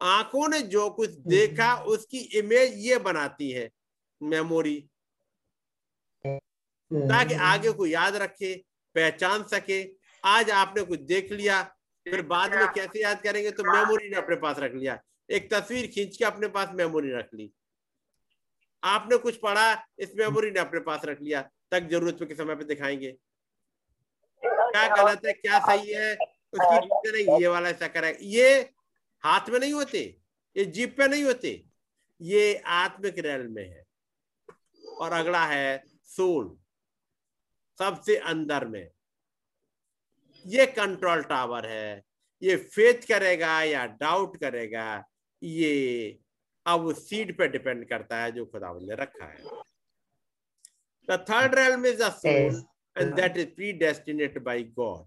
[0.00, 3.70] आँखों ने जो कुछ देखा उसकी इमेज ये बनाती है
[4.20, 4.78] मेमोरी
[6.24, 8.54] ताकि आगे को याद रखे
[8.94, 9.82] पहचान सके।
[10.24, 11.62] आज आपने कुछ देख लिया
[12.06, 13.50] फिर बाद में कैसे याद करेंगे?
[13.50, 14.98] तो मेमोरी ने अपने पास रख लिया।
[15.30, 17.52] एक तस्वीर खींच के अपने पास मेमोरी रख ली।
[18.82, 22.64] आपने कुछ पढ़ा, इस मेमोरी ने अपने पास रख लिया। तक ज़रूरत के समय पे
[22.64, 23.10] दिखाएँगे।
[24.42, 25.32] क्या गलत है?
[25.32, 26.14] क्या सही है?
[26.52, 28.72] उसकी रीजन है ये वाला ऐसा करा। ये
[29.24, 30.00] हाथ में नहीं होते,
[30.56, 31.62] ये जीप पे नहीं होते।
[32.20, 33.82] ये आत्मिक रैल में है।
[34.84, 36.56] और अगला है सोल
[37.78, 38.88] सबसे अंदर में।
[40.46, 42.02] ये कंट्रोल टावर है,
[42.42, 45.04] ये फेथ करेगा या डाउट करेगा,
[45.42, 46.18] ये
[46.66, 49.60] अब उस सीड पे डिपेंड करता है जो खुदा ने रखा है
[51.08, 52.58] the third realm is a soul,
[52.96, 55.04] and that is predestinated by God.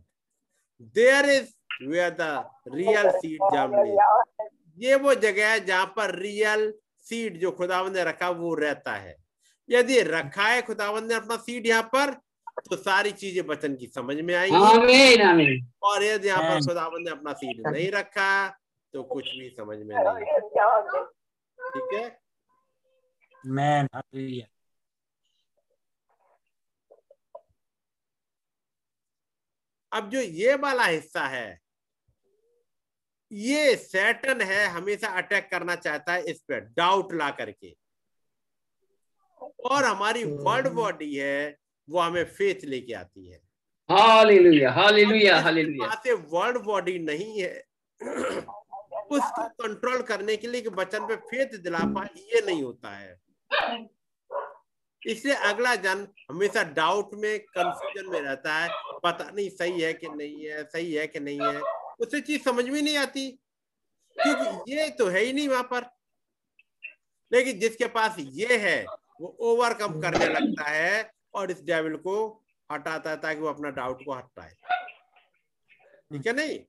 [0.95, 3.97] There is where the real seed germinates.
[4.77, 6.71] ये वो जगह है जहाँ पर रियल
[7.07, 9.15] सीड जो खुदावन ने रखा वो रहता है
[9.69, 12.15] यदि रखा है खुदावन ने अपना सीड यहाँ पर
[12.57, 16.65] तो सारी चीज़ें बचन की समझ में आएँगी आमीन आमीन और यदि यहाँ पर.
[16.67, 18.29] खुदावन ने अपना सीड नहीं रखा
[18.93, 20.25] तो कुछ भी समझ में नहीं
[21.59, 22.05] ठीक है.
[23.93, 24.47] Hallelujah.
[29.91, 31.59] अब जो ये वाला हिस्सा है
[33.31, 37.75] ये सैटन है हमेशा अटैक करना चाहता है इस पर डाउट ला करके
[39.71, 41.55] और हमारी वर्ल्ड बॉडी है
[41.89, 43.41] वो हमें फेथ लेके आती है।
[43.89, 47.63] हालेलुया हालेलुया हालेलुया से वर्ल्ड बॉडी नहीं है
[49.11, 53.19] उसको कंट्रोल करने के लिए कि बचन पे फेथ दिला पाए ये नहीं होता है।
[55.01, 58.69] इसलिए अगला जन हमेशा डाउट में कंफ्यूजन में रहता है।
[59.03, 61.61] पता नहीं सही है कि नहीं है सही है कि नहीं है।
[61.99, 63.29] उसे चीज़ समझ में नहीं आती
[64.17, 65.85] क्योंकि ये तो है ही नहीं वहाँ पर।
[67.31, 68.85] लेकिन जिसके पास ये है
[69.21, 71.03] वो ओवरकम करने लगता है।
[71.35, 72.15] और इस डेविल को
[72.71, 74.53] हटाता है ताकि वो अपना डाउट को हटाए
[76.11, 76.59] ठीक है नहीं?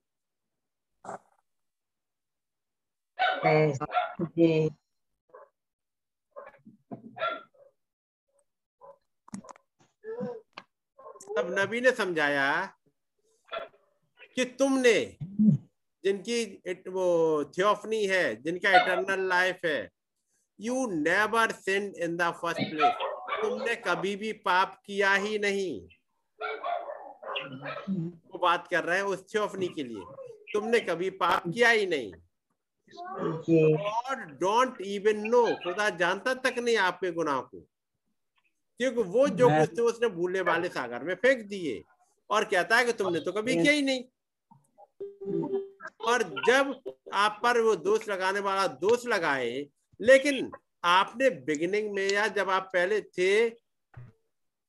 [11.36, 12.48] तब नबी ने समझाया
[14.36, 14.94] कि तुमने
[16.04, 16.44] जिनकी
[16.88, 17.06] वो
[17.58, 19.90] थियोफनी है, जिनका इटरनल लाइफ है
[20.60, 23.05] you never send in the first place
[23.42, 25.80] तुमने कभी भी पाप किया ही नहीं।
[28.32, 30.02] वो बात कर रहे हैं उस थियोफनी के लिए।
[30.52, 32.12] तुमने कभी पाप किया ही नहीं।
[33.82, 37.60] और डोंट इवन नो खुदा जानता तक नहीं आपके गुनाह को।
[38.78, 41.82] क्योंकि वो जो कुछ थे उसने भूलने वाले सागर में फेंक दिए।
[42.30, 44.04] और कहता है कि तुमने तो कभी किया ही नहीं।
[46.00, 46.80] और जब
[47.12, 49.66] आप पर वो दोष लगाने वाला दोष लगाए
[50.00, 50.52] लेकिन
[50.86, 53.46] आपने बिगिनिंग में या जब आप पहले थे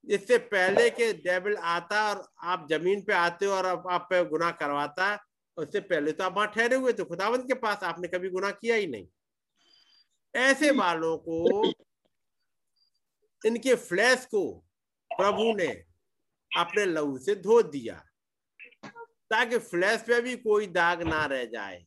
[0.04, 4.24] इससे पहले के डेविल आता और आप ज़मीन पे आते हो और आप, आप पे
[4.26, 5.16] गुनाह करवाता
[5.58, 8.76] उससे पहले तो आप वहाँ ठहरे हुए थे खुदावंत के पास आपने कभी गुनाह किया
[8.76, 9.08] ही नहीं।
[10.36, 11.66] ऐसे वालों को
[13.42, 14.44] इनके फ्लैश को
[15.12, 15.68] प्रभु ने
[16.52, 18.04] अपने लहू से धो दिया
[19.32, 21.86] ताकि फ्लैश पे भी कोई दाग ना रह जाए।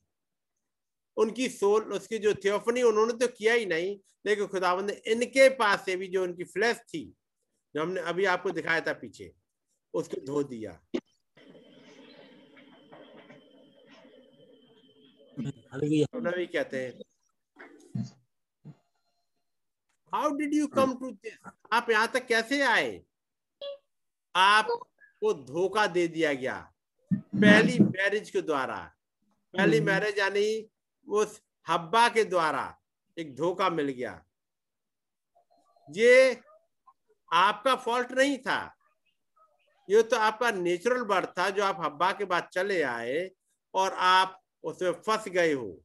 [1.16, 3.96] उनकी सोल उसकी जो थियोफनी उन्होंने तो किया ही नहीं
[4.26, 7.04] लेकिन खुदावंद ने इनके पास से भी जो उनकी फ्लैश थी
[7.74, 9.32] जो हमने अभी आपको दिखाया था पीछे
[9.94, 10.80] उसको धो दिया।
[15.72, 16.06] Hallelujah.
[16.16, 16.92] नबी कहते हैं
[20.12, 21.38] how did you come to this
[21.72, 23.00] आप यहाँ तक कैसे आए?
[24.34, 26.56] आपको धोखा दे दिया गया
[27.10, 28.78] पहली मैरिज के द्वारा।
[29.54, 30.46] पहली मैरिज यानी
[31.10, 32.64] उस हब्बा के द्वारा
[33.16, 34.22] एक धोखा मिल गया।
[35.88, 36.40] ये
[37.30, 38.76] आपका फॉल्ट नहीं था।
[39.88, 43.30] ये तो आपका नेचुरल बर्थ था जो आप हब्बा के बाद चले आए
[43.74, 45.82] और आप उसमें फंस गए हो।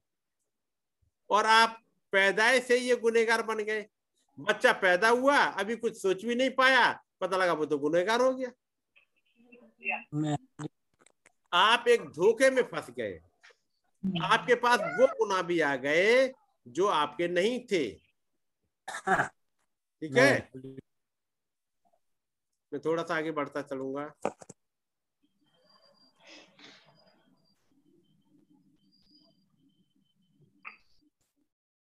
[1.29, 1.81] और आप
[2.13, 3.85] पैदाइश से ये गुनेगार बन गए।
[4.37, 6.91] बच्चा पैदा हुआ अभी कुछ सोच भी नहीं पाया
[7.21, 8.49] पता लगा वो तो गुनेगार हो गया।
[11.53, 13.19] आप एक धोखे में फंस गए।
[14.05, 16.33] हम्म। आपके पास वो गुना भी आ गए
[16.67, 17.83] जो आपके नहीं थे।
[20.01, 20.51] ठीक है?
[20.55, 20.77] हम्म।
[22.71, 24.13] मैं थोड़ा सा आगे बढ़ता चलूँगा।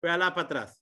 [0.04, 0.78] पहला पत्रस।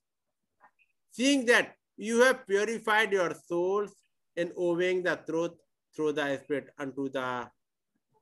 [1.14, 3.92] Seeing that you have purified your souls
[4.36, 5.48] in obeying the truth through
[5.96, 7.16] through the spirit unto the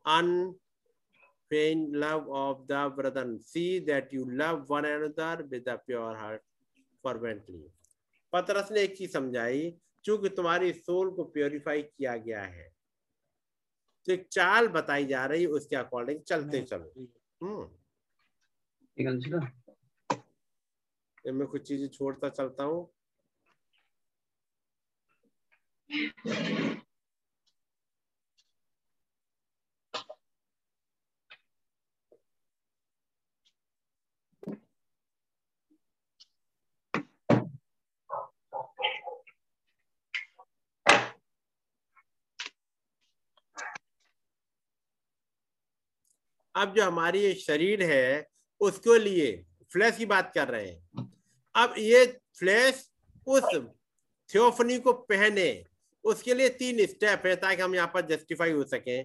[0.07, 0.59] un
[1.51, 3.41] unfeigned love of the brethren.
[3.41, 6.43] See that you love one another with a pure heart
[7.03, 7.71] fervently.
[8.33, 12.69] पतरस ने एक चीज़ समझाई चूँकि तुम्हारी soul को purify किया गया है।
[14.07, 16.93] तो एक चाल बताई जा रही है उसके अकॉर्डिंग चलते चलो।
[17.43, 17.63] हम्म।
[18.99, 20.17] है ठीक है
[21.27, 22.89] ये मैं कुछ चीज़ें छोड़ता चलता हूँ।
[46.59, 48.27] अब जो हमारी ये शरीर है,
[48.61, 49.33] उसके लिए
[49.73, 51.07] फ्लैश की बात कर रहे हैं।
[51.55, 52.05] अब ये
[52.39, 52.85] फ्लैश
[53.27, 53.45] उस
[54.31, 55.65] थियोफनी को पहने,
[56.05, 59.03] उसके लिए तीन स्टेप है ताकि हम यहाँ पर जस्टिफाई हो सके।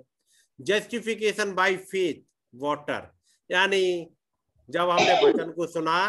[0.59, 2.23] जस्टिफिकेशन बाय फेथ
[2.53, 3.11] वाटर
[3.49, 4.07] यानी
[4.69, 5.99] जब हमने वचन को सुना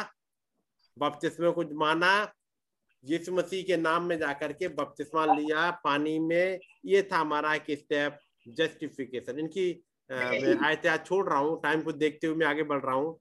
[0.96, 2.32] बपतिस्मे को माना,
[3.04, 7.70] यीशु मसीह के नाम में जाकर के बपतिस्मा लिया, पानी में, ये था हमारा एक
[7.70, 8.18] स्टेप
[8.48, 9.72] जस्टिफिकेशन इनकी
[10.10, 13.18] मैं आयत छोड़ रहा हूँ टाइम को देखते हुए मैं आगे बढ़ रहा हूँ।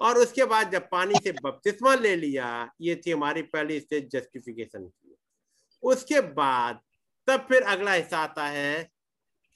[0.00, 2.46] और उसके बाद जब पानी से बपतिस्मा ले लिया
[2.80, 5.16] ये थी हमारी पहली स्टेज जस्टिफिकेशन की।
[5.82, 6.80] उसके बाद
[7.28, 8.88] तब फिर अगला हिस्सा आता है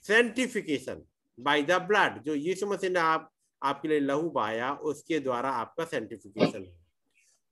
[0.04, 1.02] सेंटिफिकेशन
[1.38, 3.30] बाय द ब्लड जो यीशु मसीह ने आप
[3.62, 6.76] आपके लिए लहू बहाया उसके द्वारा आपका सेंटिफिकेशन है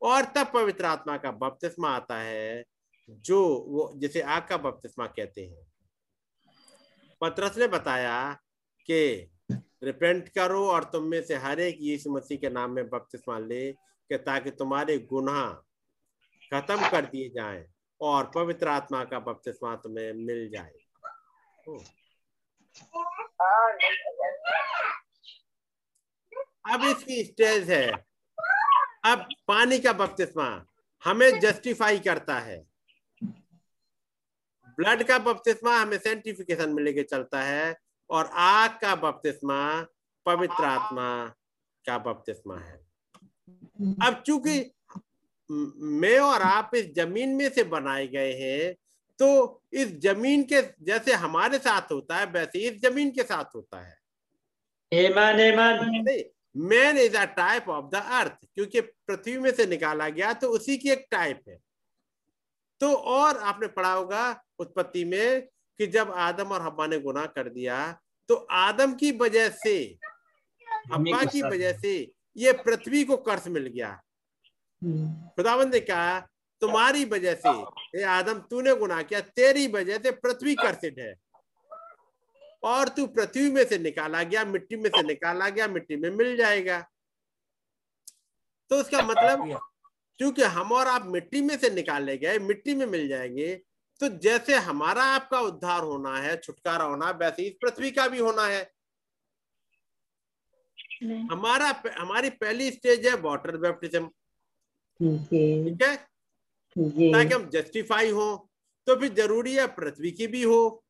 [0.03, 2.65] और तब पवित्र आत्मा का बपतिस्मा आता है
[3.09, 5.67] जो वो जिसे आग का बपतिस्मा कहते हैं।
[7.21, 8.39] पत्रस ने बताया
[8.87, 9.31] कि
[9.85, 13.73] रिपेंट करो और तुम में से हर एक यीशु मसीह के नाम में बपतिस्मा ले
[13.73, 15.53] कि ताकि तुम्हारे गुनाह
[16.53, 17.65] खत्म कर दिए जाएँ
[18.01, 20.73] और पवित्र आत्मा का बपतिस्मा तुम्हें मिल जाए।
[26.75, 27.93] अब इसकी स्टेज है।
[29.05, 30.67] अब पानी का बपतिस्मा
[31.05, 32.59] हमें जस्टिफाई करता है।
[34.79, 37.77] ब्लड का बपतिस्मा हमें सेंटिफिकेशन में लेके चलता है।
[38.13, 39.87] और आग का बपतिस्मा
[40.27, 41.27] पवित्र आत्मा
[41.87, 42.77] का बपतिस्मा है।
[44.03, 44.73] अब चूँकि
[45.51, 48.75] म- और आप इस ज़मीन में से बनाए गए हैं
[49.19, 49.29] तो
[49.73, 53.99] इस ज़मीन के जैसे हमारे साथ होता है वैसे इस ज़मीन के साथ होता है।
[54.93, 56.03] एमान एमान
[56.57, 60.77] man is a type of the earth क्योंकि पृथ्वी में से निकाला गया तो उसी
[60.77, 61.59] की एक टाइप है।
[62.81, 65.49] तो और आपने पढ़ा होगा उत्पत्ति में
[65.83, 67.77] कि जब आदम और हब्बा ने गुनाह कर दिया
[68.29, 69.75] तो आदम की वजह से
[70.93, 71.95] हब्बा की वजह से
[72.37, 73.91] ये पृथ्वी को कर्ज मिल गया।
[75.37, 76.21] खुदावंद ने कहा
[76.63, 77.49] तुम्हारी वजह से
[77.97, 81.15] हे आदम तूने गुनाह किया तेरी वजह से पृथ्वी कर्षित है।
[82.63, 86.37] और तू पृथ्वी में से निकाला गया मिट्टी में से निकाला गया मिट्टी में मिल
[86.37, 86.81] जाएगा।
[88.71, 89.59] तो उसका मतलब
[90.21, 93.61] क्योंकि हम और आप मिट्टी में से निकाले गए मिट्टी में मिल जाएँगे
[94.01, 98.47] तो जैसे हमारा आपका उद्धार होना है छुटकारा होना वैसे इस पृथ्वी का भी होना
[98.47, 98.73] है।
[101.33, 104.07] हमारा हमारी पहली स्टेज है वाटर बैप्टिज्म।
[105.01, 105.97] ठीक है।
[107.13, 108.49] ताकि हम जस्टिफाई हो
[108.87, 110.85] तो फिर ज़रूरी है पृथ्वी की भी हो।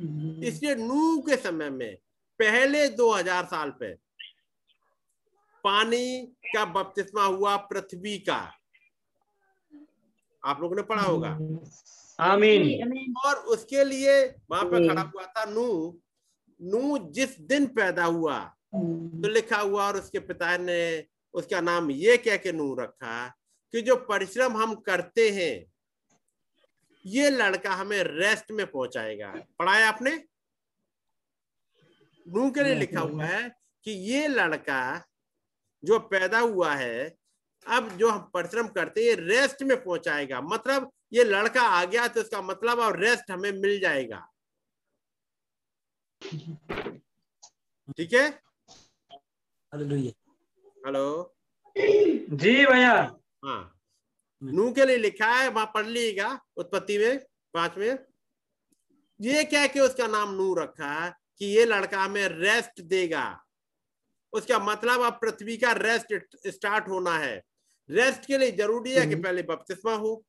[0.00, 1.96] हम्म, इसलिए नू के समय में
[2.40, 3.94] पहले 2000 साल पे
[5.64, 8.54] पानी का बपतिस्मा हुआ पृथ्वी का।
[10.44, 11.38] आप लोगों ने पढ़ा होगा।
[12.20, 14.14] आमीन। और उसके लिए
[14.50, 15.66] वहाँ पर खड़ा हुआ था नू।
[16.60, 18.38] नू जिस दिन पैदा हुआ
[18.74, 20.80] हम्म, तो लिखा हुआ और उसके पिता ने
[21.34, 23.26] उसका नाम ये कह के नू रखा
[23.74, 25.54] कि जो परिश्रम हम करते हैं
[27.04, 30.12] ये लड़का हमें रेस्ट में पहुंचाएगा। पढ़ाया आपने?
[32.26, 33.48] नू के लिए लिखा हुआ है
[33.86, 34.80] कि ये लड़का
[35.82, 37.16] जो पैदा हुआ है
[37.66, 42.06] अब जो हम परिश्रम करते हैं ये रेस्ट में पहुंचाएगा। मतलब ये लड़का आ गया
[42.08, 44.26] तो इसका मतलब अब रेस्ट हमें मिल जाएगा।
[47.96, 48.28] ठीक है?
[49.72, 51.36] हेलो
[52.32, 52.94] जी भैया।
[53.44, 53.76] हाँ।
[54.42, 57.18] नू के लिए लिखा है वहाँ पढ़ लीजिएगा उत्पत्ति में
[57.54, 57.98] पाँच में।
[59.20, 63.24] ये क्या कि उसका नाम नू रखा है कि ये लड़का हमें रेस्ट देगा।
[64.32, 66.14] उसका मतलब अब पृथ्वी का रेस्ट
[66.46, 67.36] स्टार्ट होना है।
[67.88, 70.22] रेस्ट के लिए ज़रूरी है कि हम्म। पहले बपतिस्मा हो।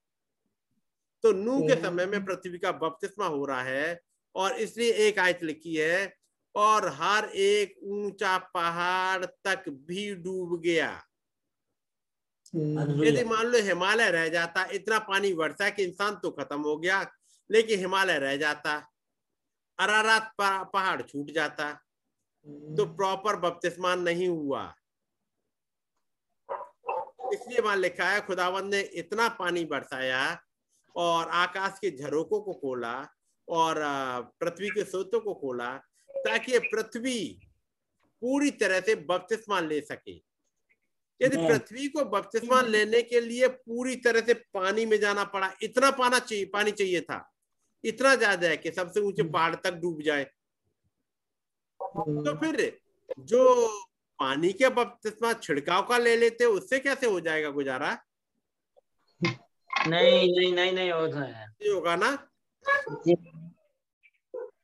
[1.23, 3.99] तो नू के हम्म। समय में पृथ्वी का बपतिस्मा हो रहा है
[4.35, 6.14] और इसलिए एक आयत लिखी है
[6.56, 10.89] और हर एक ऊँचा पहाड़ तक भी डूब गया।
[12.53, 16.77] हम्म, यदि मान लो हिमालय रह जाता इतना पानी बरसा कि इंसान तो खत्म हो
[16.77, 17.02] गया
[17.49, 18.76] लेकिन हिमालय रह जाता
[19.80, 21.72] अरारात पहाड़ छूट जाता
[22.77, 24.64] तो प्रॉपर बपतिस्मा नहीं हुआ।
[27.34, 30.22] इसलिए वहाँ लिखा है खुदावन ने इतना पानी बरसाया
[30.95, 32.95] और आकाश के झरोकों को खोला
[33.47, 33.76] और
[34.39, 35.76] पृथ्वी के स्रोतों को खोला
[36.09, 37.39] ताकि पृथ्वी
[38.22, 40.15] पूरी तरह से बपतिस्मा ले सके।
[41.22, 45.51] यदि हम्म। पृथ्वी को बपतिस्मा लेने के लिए पूरी तरह से पानी में जाना पड़ा
[45.63, 47.27] इतना पाना चाहिए पानी चाहिए था
[47.84, 50.23] इतना ज़्यादा है कि सबसे ऊँचे पहाड़ तक डूब जाए।
[51.81, 52.80] तो फिर
[53.19, 53.68] जो
[54.19, 57.97] पानी के बपतिस्मा छिड़काव का ले लेते उससे कैसे हो जाएगा गुजारा?
[59.87, 62.11] नहीं नहीं नहीं नहीं होता है। होगा ना?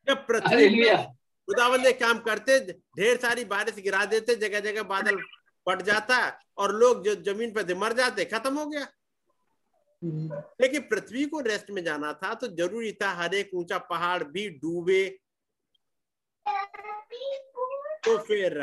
[0.07, 0.97] जब पृथ्वी हालेलुया
[1.47, 5.19] खुदावन ने काम करते ढेर सारी बारिश गिरा देते जगह जगह बादल
[5.67, 6.17] पट जाता
[6.57, 8.87] और लोग जो ज़मीन पर मर जाते खत्म हो गया।
[10.61, 14.49] लेकिन पृथ्वी को रेस्ट में जाना था तो ज़रूरी था हर एक ऊँचा पहाड़ भी
[14.59, 15.07] डूबे।
[18.05, 18.59] तो फिर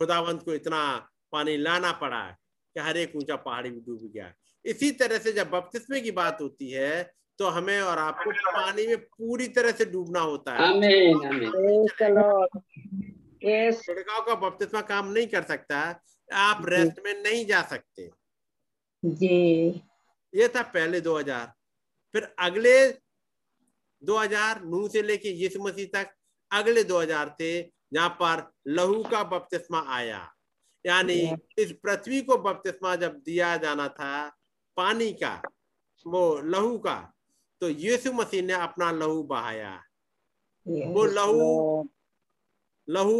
[0.00, 0.80] खुदावंत को इतना
[1.32, 2.24] पानी लाना पड़ा
[2.76, 4.32] कि हर एक ऊँचा पहाड़ भी डूब गया।
[4.64, 8.96] इसी तरह से जब बपतिस्मे की बात होती है तो हमें और आपको पानी में
[8.98, 10.72] पूरी तरह से डूबना होता है।
[13.72, 15.78] छिड़काव का बपतिस्मा काम नहीं कर सकता
[16.30, 18.10] आप रेस्ट में नहीं जा सकते।
[19.02, 19.68] जी।
[20.32, 21.52] ये था पहले 2000
[22.14, 22.76] फिर अगले
[24.02, 26.14] 2000 नू से लेके यीशु मसीह तक
[26.50, 30.22] अगले 2000 थे जहाँ पर लहू का बपतिस्मा आया।
[30.84, 31.18] यानी
[31.58, 34.14] इस पृथ्वी को बपतिस्मा जब दिया जाना था
[34.76, 35.40] पानी का
[36.06, 36.96] वो लहू का।
[37.60, 39.74] तो यीशु मसीह ने अपना लहू बहाया।
[40.66, 41.88] वो लहू
[42.88, 43.18] लहू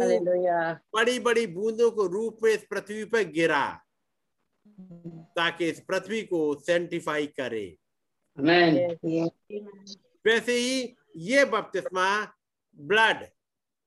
[0.95, 3.65] बड़ी बड़ी बूंदों को रूप में इस पृथ्वी पर गिरा।
[5.35, 7.77] ताकि इस पृथ्वी को सेंटिफाई करे.
[10.25, 12.07] वैसे ही ये बपतिस्मा
[12.79, 13.23] ब्लड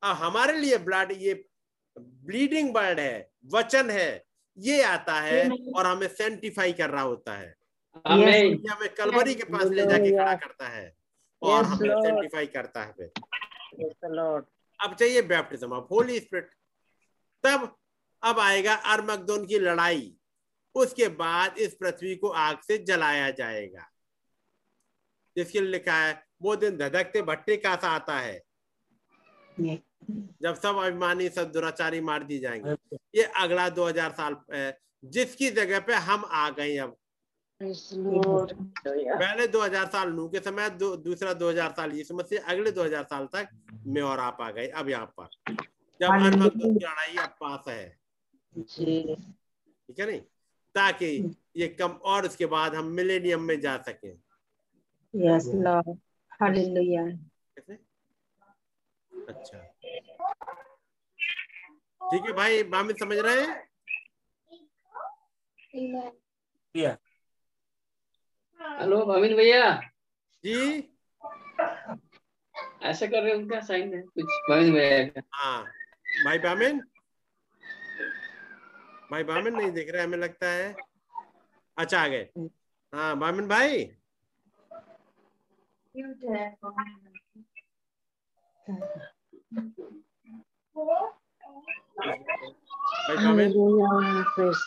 [0.03, 1.35] अब हमारे लिए ब्लड ये
[1.97, 4.24] ब्लीडिंग ब्लड है वचन है।
[4.59, 7.55] ये आता है और हमें सेंटिफाई कर रहा होता है।
[8.07, 10.93] आमीन हमें कलवरी के पास ले जाके खड़ा करता है
[11.43, 12.03] और हमें.
[12.03, 12.93] सेंटिफाई करता है.
[14.81, 16.51] अब चाहिए बैप्टिज्म ऑफ़ होली स्पिरिट
[17.45, 17.77] तब
[18.23, 20.15] अब आएगा अरमगदोन की लड़ाई।
[20.75, 23.89] उसके बाद इस पृथ्वी को आग से जलाया जाएगा।
[25.37, 28.43] जिसके लिए लिखा है वो दिन धधकते भट्टे का सा आता है।
[29.61, 35.81] जब सब अभिमानी सब दुराचारी मार दिए जाएँगे। ये अगला 2000 साल है जिसकी जगह
[35.81, 36.97] पे हम आ गए अब।
[37.62, 43.26] पहले 2000 साल नू के समय दो, दूसरा 2000 साल यीशु मसीह अगले 2000 साल
[43.26, 43.48] तक
[43.86, 45.28] मैं और आप आ गए अब यहाँ पर।
[46.01, 46.32] जब Hallelujah.
[46.32, 47.98] अरमगदोन की लड़ाई अब पास है।
[48.68, 50.20] ठीक है नहीं?
[50.74, 54.12] ताकि ये कम और उसके बाद हम मिलेनियम में जा सके।
[55.64, 55.98] Lord.
[56.43, 57.18] Hallelujah.
[59.28, 59.59] अच्छा।
[62.10, 63.68] ठीक है भाई बामिन समझ रहे हैं?
[66.76, 66.97] या
[68.60, 69.80] हेलो अमीन भैया।
[70.44, 70.78] जी।
[72.82, 75.64] ऐसा कर रहे हो उनका साइन है कुछ अमीन भैया का हाँ।
[76.24, 76.80] भाई बामिन?
[79.10, 80.76] भाई बामिन नहीं दिख रहे हमें लगता है।
[81.78, 82.28] अच्छा आ गए।
[82.94, 83.85] हाँ बामिन भाई।
[85.94, 86.02] भाई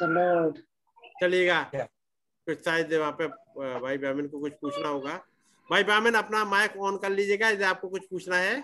[0.08, 0.58] Lord.
[1.22, 1.72] चलिएगा।
[2.48, 3.28] कुछ शायद वहाँ पे
[3.80, 5.16] भाई बामिन को कुछ पूछना होगा।
[5.70, 8.64] भाई बामिन अपना माइक ऑन कर लीजिएगा यदि आपको कुछ पूछना है।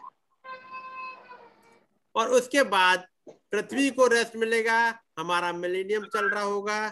[2.15, 6.89] और उसके बाद पृथ्वी को रेस्ट मिलेगा हमारा मिलेनियम चल रहा होगा।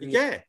[0.00, 0.46] ठीक है?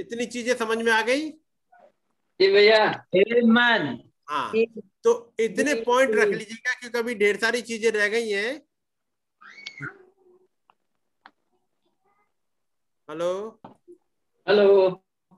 [0.00, 1.30] इतनी चीज़ें समझ में आ गई?
[2.40, 2.86] जी भैया.
[4.28, 4.52] हाँ
[5.04, 8.54] तो इतने पॉइंट रख लीजिएगा क्योंकि अभी ढेर सारी चीज़ें रह गई हैं।
[13.08, 13.60] हेलो?
[14.46, 14.88] हेलो।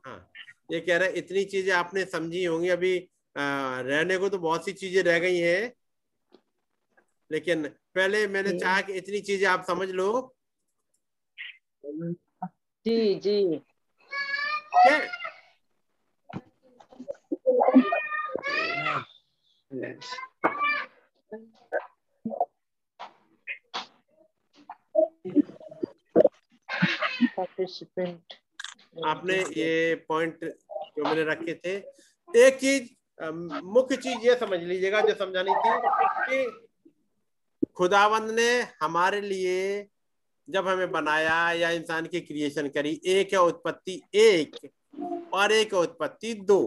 [0.07, 0.31] हाँ
[0.73, 2.97] ये कह रहे हैं इतनी चीज़ें आपने समझी होंगी। अभी
[3.37, 5.73] आ, रहने को तो बहुत सी चीज़ें रह गई हैं।
[7.31, 10.37] लेकिन पहले मैंने। चाहा कि इतनी चीज़ें आप समझ लो।
[12.87, 13.61] जी जी।
[14.75, 14.99] क्या?
[19.71, 20.11] Yes.
[27.37, 28.35] participant
[29.07, 31.77] आपने ये पॉइंट जो मैंने रखे थे
[32.29, 32.89] एक चीज़
[33.67, 35.77] मुख्य चीज़ ये समझ लीजिएगा जो समझानी थी
[36.27, 36.45] कि
[37.77, 38.51] खुदावंद ने
[38.83, 39.57] हमारे लिए
[40.49, 44.57] जब हमें बनाया या इंसान की क्रिएशन करी एक है उत्पत्ति एक
[45.35, 46.63] और एक है उत्पत्ति दो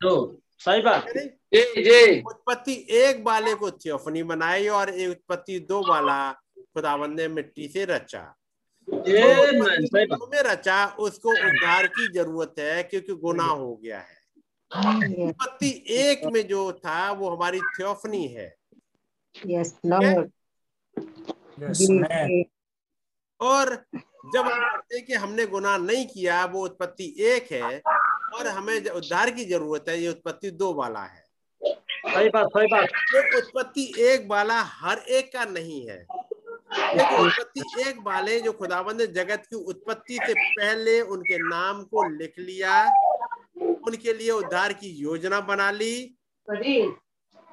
[0.00, 0.14] दो
[0.58, 1.39] सही बात है?
[1.52, 7.28] जी जी। उत्पत्ति एक वाले को थियोफनी बनाई और एक उत्पत्ति दो वाला खुदावंद ने
[7.28, 8.22] मिट्टी से रचा।
[8.88, 14.18] में रचा उसको उद्धार की ज़रूरत है क्योंकि गुना हो गया है।
[15.28, 18.54] उत्पत्ति एक में जो था वो हमारी थियोफनी है।
[19.46, 19.72] Yes
[21.60, 21.78] Yes.
[21.78, 22.44] जी
[23.40, 23.74] और
[24.34, 27.78] जब हम कहते हैं कि हमने गुनाह नहीं किया वो उत्पत्ति एक है
[28.34, 31.19] और हमें जो उद्धार की ज़रूरत है ये उत्पत्ति दो वाला है।
[32.06, 35.98] सही बात सही बात। ये उत्पत्ति एक वाला हर एक का नहीं है।
[36.70, 42.08] लेकिन उत्पत्ति एक वाले जो खुदाबंद ने जगत की उत्पत्ति से पहले उनके नाम को
[42.08, 42.82] लिख लिया
[43.86, 46.16] उनके लिए उद्धार की योजना बना ली।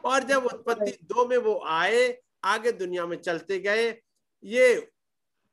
[0.05, 3.89] और जब उत्पत्ति दो में वो आए आगे दुनिया में चलते गए
[4.43, 4.75] ये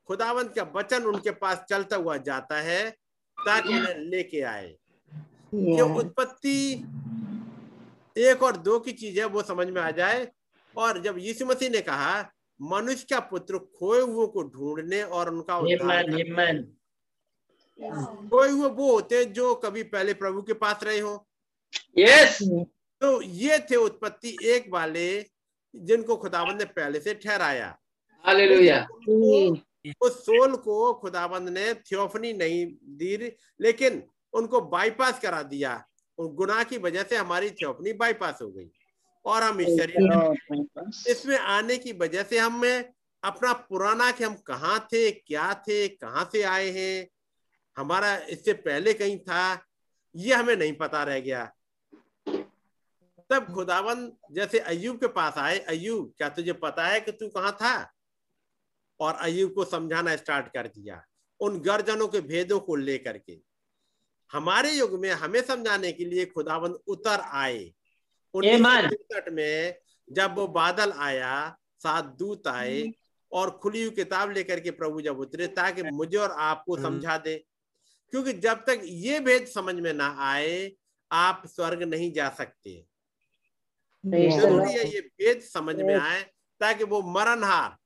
[0.08, 2.90] खुदावंत का वचन उनके पास चलता हुआ जाता है
[3.38, 4.74] ताकि उन्हें लेके आए।
[5.52, 6.84] ये उत्पत्ति
[8.16, 10.28] एक और दो की चीज़ है वो समझ में आ जाए।
[10.76, 12.30] और जब यीशु मसीह ने कहा
[12.60, 15.60] मनुष्य का पुत्र खोए हुए को ढूँढने और उनका.
[18.28, 21.26] खोए हुए वो होते जो कभी पहले प्रभु के पास रहे हो।
[21.98, 22.38] यस
[23.00, 25.06] तो ये थे उत्पत्ति एक वाले
[25.74, 27.76] जिनको खुदाबंद ने पहले से ठहराया।
[30.00, 32.66] उस सोल को खुदाबंद ने थियोफनी नहीं
[32.96, 33.16] दी
[33.60, 35.72] लेकिन उनको बाईपास करा दिया।
[36.18, 38.70] उन गुनाह की वजह से हमारी थियोफनी बाईपास हो गई।
[39.24, 42.92] और हम इस शरीर में इसमें आने की वजह से हमें
[43.22, 47.06] अपना पुराना कि हम कहाँ थे क्या थे कहाँ से आए हैं
[47.76, 49.64] हमारा इससे पहले कहीं था
[50.14, 51.44] ये हमें नहीं पता रह गया।
[53.30, 57.52] तब खुदावन जैसे अयूब के पास आए अयूब क्या तुझे पता है कि तू कहाँ
[57.52, 57.90] था?
[59.00, 61.02] और अयूब को समझाना स्टार्ट कर दिया
[61.40, 63.38] उन गर्जनों के भेदों को लेकर के।
[64.32, 67.74] हमारे युग में हमें समझाने के लिए खुदावंद उतर आए.
[68.34, 69.78] उन्नीस में
[70.12, 72.92] जब वो बादल आया सात दूत आए
[73.32, 77.18] और खुली हुई किताब लेकर के प्रभु जब उतरे ताकि मुझे और आपको हम्म। समझा
[77.18, 77.44] दे।
[78.10, 80.72] क्योंकि जब तक ये भेद समझ में ना आए
[81.12, 82.86] आप स्वर्ग नहीं जा सकते।
[84.40, 86.22] ज़रूरी है ये भेद समझ में आए
[86.60, 87.76] ताकि वो मरणहार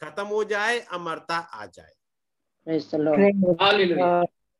[0.00, 1.92] खत्म हो जाए अमरता आ जाए।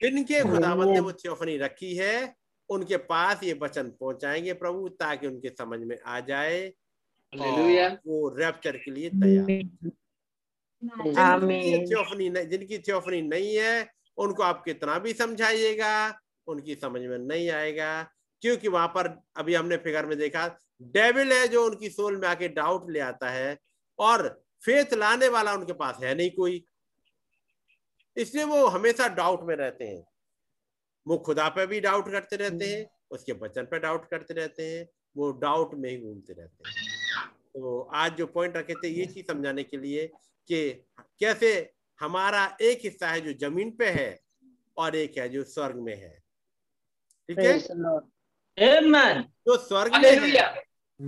[0.02, 2.34] जिनके खुदावंद ने वो थियोफनी रखी है
[2.68, 6.72] उनके पास ये वचन पहुंचाएँगे प्रभु ताकि उनके समझ में आ जाए
[8.06, 9.46] वो रैप्चर के लिए तैयार
[11.86, 17.50] थियोफनी नहीं जिनकी थियोफनी नहीं है उनको आप कितना भी समझाइएगा उनकी समझ में नहीं
[17.50, 18.02] आएगा।
[18.42, 20.46] क्योंकि वहाँ पर अभी हमने फिगर में देखा
[20.82, 23.58] डेविल है जो उनकी सोल में आके डाउट ले आता है
[23.98, 24.28] और
[24.64, 26.64] फेथ लाने वाला उनके पास है नहीं कोई।
[28.16, 30.04] इसलिए वो हमेशा डाउट में रहते हैं।
[31.06, 34.88] वो खुदा पे भी डाउट करते रहते हैं उसके वचन पे डाउट करते रहते हैं
[35.16, 36.74] वो डाउट में ही घूमते रहते हैं।
[37.54, 40.06] तो आज जो पॉइंट रखे थे ये चीज़ समझाने के लिए
[40.48, 40.70] कि
[41.20, 41.50] कैसे
[42.00, 44.08] हमारा एक हिस्सा है जो ज़मीन पे है
[44.76, 46.14] और एक है जो स्वर्ग में है।
[47.28, 47.58] ठीक है.
[49.46, 50.64] जो स्वर्ग में है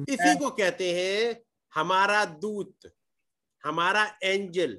[0.09, 1.41] इसी को कहते हैं
[1.73, 2.91] हमारा दूत
[3.65, 4.77] हमारा एंजल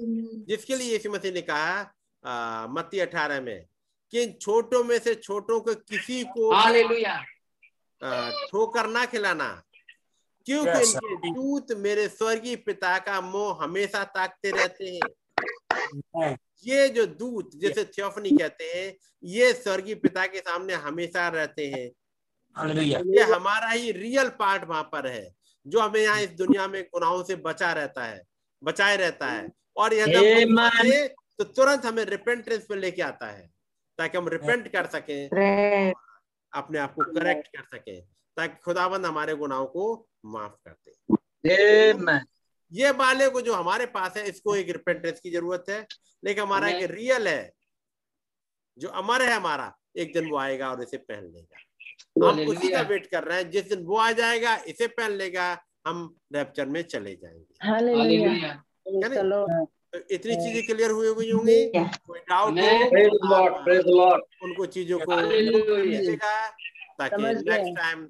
[0.00, 3.66] जिसके लिए यीशु मसीह ने कहा मत्ती अठारह में
[4.12, 6.50] कि इन छोटों में से छोटों को किसी को
[8.50, 9.62] ठोकर ना खिलाना
[10.46, 16.36] क्योंकि Yes, इनके दूत मेरे स्वर्गीय पिता का मोह हमेशा ताकते रहते हैं।
[16.66, 21.90] ये जो दूत जैसे थियोफनी कहते हैं ये स्वर्गीय पिता के सामने हमेशा रहते हैं।
[23.14, 25.34] ये हमारा ही रियल पार्ट वहाँ पर है
[25.66, 28.22] जो हमें यहाँ इस दुनिया में गुनाहों से बचा रहता है
[28.62, 31.08] बचाए रहता है। और यदि
[31.38, 33.46] तो तुरंत हमें रिपेंटेंस पे लेके आता है
[33.98, 35.28] ताकि हम रिपेंट कर सकें।
[36.52, 38.00] अपने आप को करेक्ट कर सकें
[38.36, 40.92] ताकि खुदाबंद हमारे गुनाहों को माफ़ कर दे।
[42.72, 45.86] ये वाले को जो हमारे पास है इसको एक रिपेंटेंस की ज़रूरत है।
[46.24, 47.52] लेकिन हमारा एक रियल है
[48.78, 52.80] जो अमर है हमारा एक दिन वो आएगा और इसे पहन लेगा। हम उसी का
[52.80, 55.46] वेट कर रहे हैं जिस दिन वो आ जाएगा इसे पहन लेगा
[55.86, 57.54] हम रैप्चर में चले जाएँगे।
[59.92, 61.64] तो इतनी चीज़ें क्लियर हुई हुई होंगी?
[62.06, 62.58] कोई डाउट.
[63.88, 64.04] हो.
[64.44, 65.16] उनको चीज़ों को
[66.98, 68.08] ताकि नेक्स्ट टाइम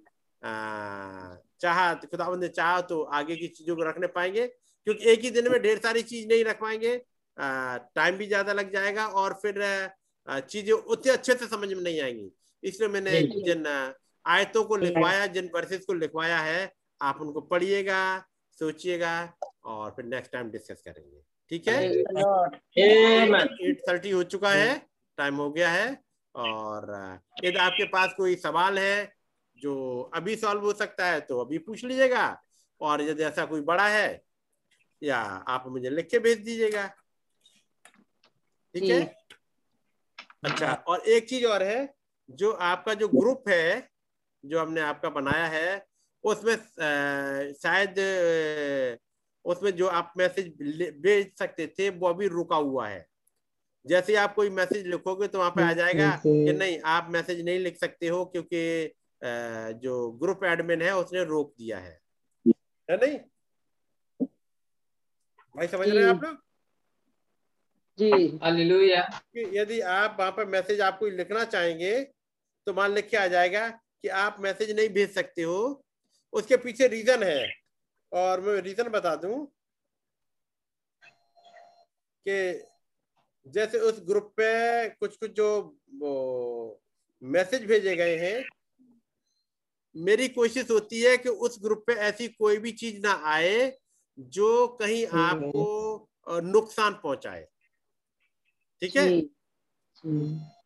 [1.60, 5.50] चाह खुदावंद ने चाहा तो आगे की चीज़ों को रखने पाएँगे क्योंकि एक ही दिन
[5.52, 6.96] में ढेर सारी चीज़ नहीं रख पाएँगे।
[7.96, 9.60] टाइम भी ज़्यादा लग जाएगा और फिर
[10.28, 12.30] चीज़ें उतने अच्छे से समझ में नहीं आएँगी।
[12.62, 13.66] इसलिए मैंने जिन
[14.26, 18.02] आयतों को लिखवाया जिन वर्सेस को लिखवाया है आप उनको पढ़िएगा
[18.58, 19.14] सोचिएगा
[19.64, 21.86] और फिर नेक्स्ट टाइम डिस्कस करेंगे। ठीक है.
[23.60, 24.86] एट थर्टी हो चुका है
[25.16, 29.16] टाइम हो गया है और यदि आपके पास कोई सवाल है
[29.56, 32.42] जो अभी सॉल्व हो सकता है तो अभी पूछ लीजिएगा
[32.80, 34.22] और यदि ऐसा कोई बड़ा है
[35.02, 36.86] या आप मुझे लिख के भेज दीजिएगा।
[38.74, 39.16] ठीक है?
[40.44, 41.94] अच्छा और एक चीज़ और है
[42.30, 43.88] जो आपका जो ग्रुप है
[44.44, 45.86] जो हमने आपका बनाया है
[46.24, 46.56] उसमें
[47.52, 48.98] शायद अ,
[49.44, 50.48] उसमें जो आप मैसेज
[51.00, 53.06] भेज सकते थे वो अभी रुका हुआ है।
[53.86, 57.58] जैसे आप कोई मैसेज लिखोगे तो वहाँ पे आ जाएगा कि नहीं आप मैसेज नहीं
[57.58, 58.92] लिख सकते हो क्योंकि
[59.82, 62.00] जो ग्रुप एडमिन है उसने रोक दिया है।
[62.88, 63.18] है नहीं?
[65.54, 66.36] भाई समझ रहे हैं आप लोग?
[67.98, 69.58] जी.
[69.58, 72.00] यदि आप वहाँ पर मैसेज आपको लिखना चाहेंगे
[72.66, 75.84] तो मान लिख के आ जाएगा कि आप मैसेज नहीं भेज सकते हो
[76.32, 77.61] उसके पीछे रीजन है।
[78.12, 79.46] और मैं रीजन बता दूँ
[82.26, 82.38] कि
[83.46, 85.48] जैसे उस ग्रुप पे कुछ कुछ जो
[87.22, 88.44] मैसेज भेजे गए हैं
[89.94, 93.78] मेरी कोशिश होती है कि उस ग्रुप पे ऐसी कोई भी चीज़ ना आए
[94.18, 97.46] जो कहीं हम्म। आपको नुकसान पहुँचाए
[98.82, 99.06] ठीक है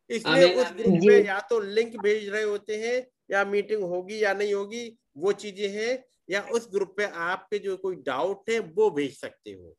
[0.09, 2.95] इसलिए उस ग्रुप। में या तो लिंक भेज रहे होते हैं
[3.31, 4.85] या मीटिंग होगी या नहीं होगी
[5.17, 5.93] वो चीज़ें हैं
[6.29, 9.75] या उस ग्रुप पे आपके जो कोई डाउट है वो भेज सकते हो।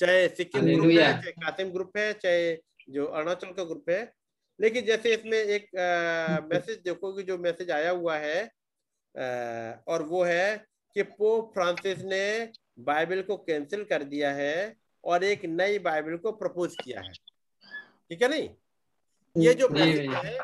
[0.00, 2.58] चाहे सिक्किम ग्रुप है चाहे कासिम ग्रुप है चाहे
[2.90, 4.12] जो अरुणाचल का ग्रुप है।
[4.60, 5.68] लेकिन जैसे इसमें एक
[6.52, 8.50] मैसेज देखोगे जो मैसेज आया हुआ है
[9.14, 9.24] अ,
[9.88, 15.44] और वो है कि पोप फ्रांसिस ने बाइबल को कैंसिल कर दिया है और एक
[15.44, 17.12] नई बाइबल को प्रपोज किया है।
[18.10, 18.48] ठीक है नहीं?
[19.36, 20.38] ये जो मैसेज है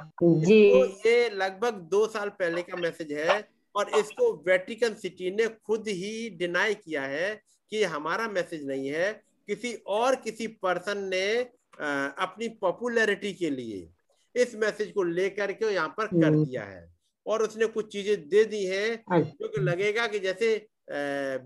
[0.44, 5.47] जी। तो ये लगभग दो साल पहले का मैसेज है और इसको वेटिकन सिटी ने
[5.66, 7.35] खुद ही डिनाई किया है
[7.73, 9.12] कि हमारा मैसेज नहीं है।
[9.49, 11.27] किसी और किसी पर्सन ने
[11.77, 13.89] अपनी पॉपुलैरिटी के लिए
[14.35, 16.90] इस मैसेज को लेकर के यहाँ पर कर हम्म। दिया है।
[17.27, 20.55] और उसने कुछ चीज़ें दे दी है। जो कि लगेगा कि जैसे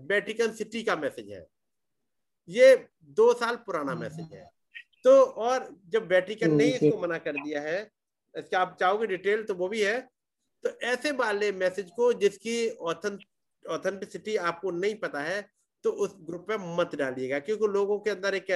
[0.07, 1.45] वेटिकन सिटी का मैसेज है।
[2.49, 2.75] ये
[3.17, 4.45] दो साल पुराना मैसेज है।
[5.03, 7.79] तो और जब वेटिकन ने ही इसको मना कर दिया है
[8.35, 9.97] इसका आप चाहोगे डिटेल तो वो भी है।
[10.67, 12.69] तो ऐसे वाले मैसेज को जिसकी
[13.65, 15.49] ऑथेंटिसिटी आपको नहीं पता है
[15.83, 18.47] तो उस ग्रुप पे मत डालिएगा क्योंकि लोगों के अंदर एक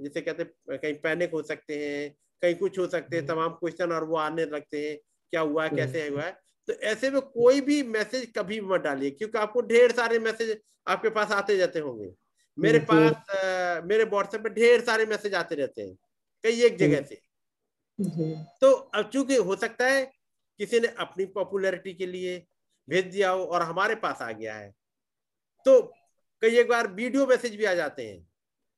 [0.00, 3.92] जिसे कहते हैं, कहीं पैनिक हो सकते हैं कहीं कुछ हो सकते हैं तमाम क्वेश्चन
[3.92, 4.96] और वो आने लगते हैं
[5.30, 9.10] क्या हुआ है कैसे हुआ है तो ऐसे में कोई भी मैसेज कभी मत डालिए
[9.10, 12.12] क्योंकि आपको ढेर सारे मैसेज आपके पास आते जाते होंगे।
[12.58, 15.94] मेरे पास अ, मेरे व्हाट्सएप पे ढेर सारे मैसेज आते रहते हैं
[16.44, 17.20] कई एक जगह से।
[18.60, 20.10] तो अब चूँकि हो सकता है
[20.58, 22.38] किसी ने अपनी पॉपुलैरिटी के लिए
[22.88, 24.74] भेज दिया हो और हमारे पास आ गया है।
[25.66, 25.80] तो
[26.42, 28.18] कई एक बार वीडियो मैसेज भी आ जाते हैं।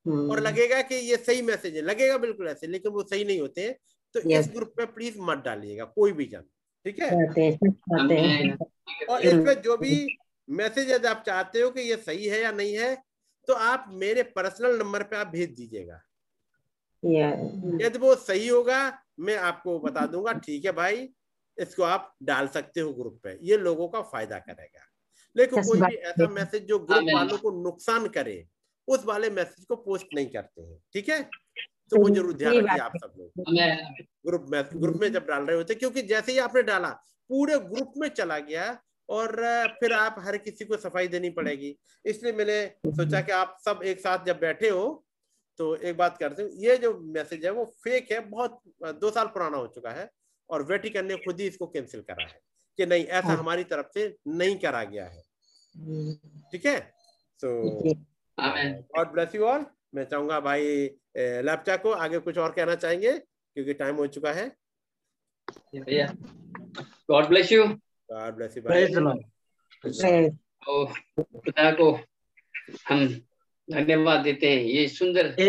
[0.07, 3.41] हम्म, और लगेगा कि ये सही मैसेज है। लगेगा बिल्कुल ऐसे लेकिन वो सही नहीं
[3.41, 3.77] होते हैं।
[4.15, 6.43] तो इस ग्रुप में प्लीज़ मत डालिएगा कोई भी जन।
[6.87, 7.11] ठीक है?
[9.07, 10.17] और इसमें जो भी
[10.49, 12.95] मैसेज यदि आप चाहते हो कि ये सही है या नहीं है
[13.49, 16.01] तो आप मेरे पर्सनल नंबर पे आप भेज दीजिएगा।
[17.85, 18.81] यदि वो सही होगा
[19.21, 21.09] मैं आपको बता दूँगा। ठीक है भाई?
[21.61, 24.87] इसको आप डाल सकते हो ग्रुप पे। ये लोगों का फ़ायदा करेगा।
[25.37, 28.45] लेकिन कोई भी ऐसा मैसेज जो ग्रुप वालों को नुकसान करे
[28.89, 31.23] उस वाले मैसेज को पोस्ट नहीं करते हैं। ठीक है?
[31.93, 33.31] तो वो ज़रूर ध्यान रखिए आप सब लोग।
[34.27, 36.89] ग्रुप में ग्रुप में जब डाल रहे होते क्योंकि जैसे ही आपने डाला
[37.31, 38.67] पूरे ग्रुप में चला गया
[39.09, 39.33] और
[39.81, 44.01] फिर आप हर किसी को सफ़ाई देनी पड़ेगी। इसलिए मैंने सोचा कि आप सब एक
[44.01, 45.05] साथ जब बैठे हो
[45.59, 48.61] तो एक बात करते हैं। ये जो मैसेज है वो फेक है बहुत
[49.01, 50.09] दो साल पुराना हो चुका है।
[50.51, 52.39] और वेटिकन ने खुद ही इसको कैंसिल करा है
[52.79, 55.23] कि नहीं ऐसा हाँ। हमारी तरफ़ से नहीं करा गया है।
[56.53, 56.79] ठीक है?
[57.41, 57.49] So
[58.39, 60.65] God bless you all मैं चाहूँगा भाई
[61.17, 64.47] लैपचा को आगे कुछ और कहना चाहेंगे क्योंकि टाइम हो चुका है।
[65.77, 66.07] भैया
[67.11, 68.87] God bless you God bless you भाई
[70.63, 71.93] तो खुदा को
[72.89, 73.07] हम
[73.69, 75.45] धन्यवाद देते हैं। ये सुंदर जो.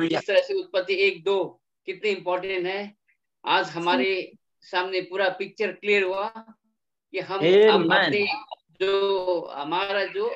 [0.00, 2.94] जिस तरह से उत्पत्ति एक दो कितने इम्पोर्टेंट है।
[3.44, 4.10] आज हमारे
[4.64, 8.26] सामने पूरा पिक्चर क्लियर हुआ कि हम अपने
[8.80, 10.28] जो हमारा जो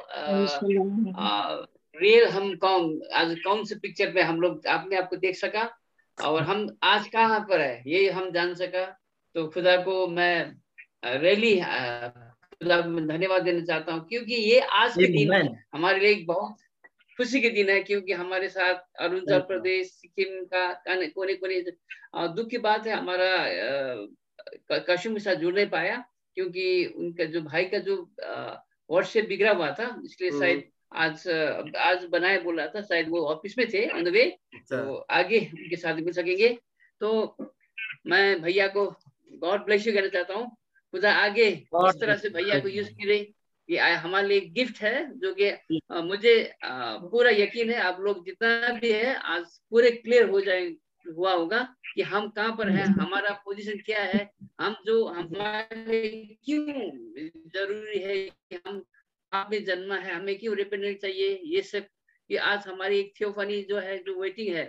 [1.94, 5.68] रियल हम कौन आज कौन से पिक्चर में हम लोग अपने आप को देख सका
[6.18, 8.84] और हम आज कहाँ पर है ये हम जान सका।
[9.34, 10.34] तो खुदा को मैं
[11.22, 16.56] रैली खुदा धन्यवाद देना चाहता हूँ क्योंकि ये आज के दिन हमारे लिए बहुत
[17.18, 21.60] खुशी के दिन है क्योंकि हमारे साथ अरुणाचल प्रदेश सिक्किम का कोने कोने
[22.34, 23.30] दुख की बात है हमारा
[24.88, 26.04] कशुम के साथ जुड़ नहीं पाया
[26.36, 27.96] क्योंकि उनका जो भाई का जो
[28.90, 30.64] व्हाट्सएप बिगड़ा हुआ था इसलिए हम्म। शायद
[30.94, 31.28] आज
[31.76, 34.24] आज बनाए बोल रहा था शायद वो ऑफ़िस में थे ऑन द वे
[34.54, 36.48] अच्छा। तो आगे उनके साथ मिल सकेंगे।
[37.00, 37.36] तो
[38.06, 38.86] मैं भैया को
[39.36, 40.46] गॉड ब्लेस यू कहना चाहता हूँ।
[40.94, 43.18] खुदा आगे इस तरह से भैया को यूज़ करे।
[43.68, 46.34] ये हमारे लिए गिफ्ट है जो कि मुझे
[46.64, 50.74] पूरा यकीन है आप लोग जितना भी है आज पूरे क्लियर हो जाए
[51.06, 51.62] हुआ होगा
[51.94, 54.30] कि हम कहाँ पर हैं हमारा पोजीशन क्या है
[54.60, 56.00] हम जो हमारे
[56.44, 56.90] क्यों
[57.54, 58.82] ज़रूरी है कि हम
[59.32, 61.86] आप में जन्मा है हमें क्यों रिपेंडेंट चाहिए ये सब
[62.30, 64.64] ये आज हमारी एक थियोफनी जो है जो वेटिंग है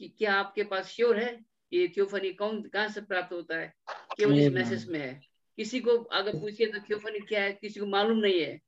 [0.00, 1.38] कि क्या आपके पास श्योर है
[1.72, 3.72] ये थियोफनी कौन कहाँ से प्राप्त होता है
[4.16, 5.20] केवल इस मैसेज में है?
[5.58, 7.52] किसी को अगर पूछिए तो थियोफनी क्या है?
[7.52, 8.58] किसी को मालूम नहीं है।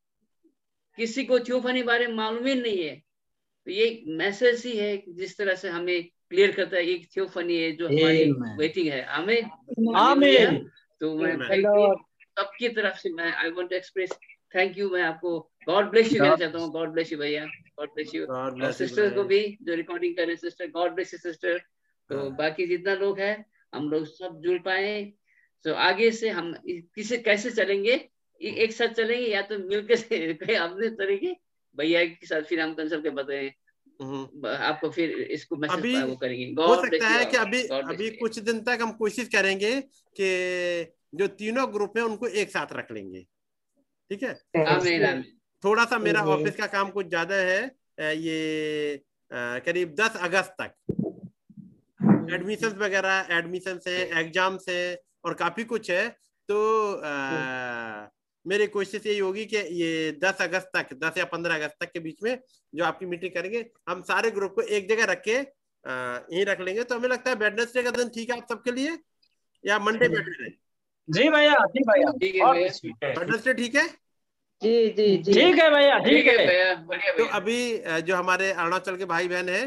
[0.98, 2.94] किसी को थियोफनी बारे में मालूम ही नहीं है।
[3.66, 3.86] तो ये
[4.18, 8.30] मैसेज ही है जिस तरह से हमें क्लियर करता है एक थियोफनी है जो हमारी
[8.58, 9.40] वेटिंग है। हमें
[10.00, 10.58] Amen.
[11.00, 11.48] तो मैं Amen.
[11.50, 11.94] thank you
[12.38, 14.10] सबकी तरफ़ से मैं I want to express
[14.54, 17.44] thank you मैं आपको गॉड ब्लेस यू कहना चाहता हूँ। गॉड ब्लेस यू भैया।
[17.78, 21.18] गॉड ब्लेस यू और सिस्टर को भी जो रिकॉर्डिंग कर रहे sister God bless you
[21.20, 21.58] sister
[22.10, 23.44] तो हाँ। बाकी जितना लोग हैं
[23.74, 25.12] हम लोग सब जुड़ पाए।
[25.64, 27.94] तो आगे से हम किसे कैसे चलेंगे?
[28.40, 31.32] एक साथ चलेंगे या तो मिलकर से कहीं अपने तरीके?
[31.78, 33.50] भैया के साथ फिर हम कंसल्ट के बताएँ।
[34.00, 38.38] हम्म। आपको फिर इसको मैसेज अभी वो करेंगे। हो सकता है कि अभी अभी कुछ
[38.40, 39.80] दिन तक हम कोशिश करेंगे
[40.16, 40.30] कि
[41.14, 43.20] जो तीनों ग्रुप है उनको एक साथ रख लेंगे।
[44.10, 44.34] ठीक है?
[45.62, 47.60] थोड़ा सा मेरा। ऑफ़िस का काम कुछ ज़्यादा है।
[48.00, 49.00] ये
[49.30, 50.74] करीब 10 अगस्त तक।
[52.34, 54.82] एडमिशन वगैरह एडमिशन है एग्ज़ाम है
[55.24, 56.08] और काफ़ी कुछ है।
[56.48, 56.56] तो
[56.94, 58.06] आ,
[58.46, 62.00] मेरी कोशिश यही होगी कि ये 10 अगस्त तक 10 या 15 अगस्त तक के
[62.00, 62.38] बीच में
[62.72, 66.82] जो आपकी मीटिंग करेंगे हम सारे ग्रुप को एक जगह रख के यही रख लेंगे।
[66.84, 68.98] तो हमें लगता है वेडनेसडे का दिन ठीक है आप सबके लिए?
[69.64, 70.50] या मंडे बेटर है?
[71.08, 72.10] जी भैया जी भैया।
[73.04, 73.12] है.
[73.12, 73.86] वेडनेसडे ठीक है?
[74.62, 77.56] जी जी जी। ठीक है भैया ठीक है है। भैया तो अभी
[78.02, 79.62] जो हमारे अरुणाचल के भाई बहन है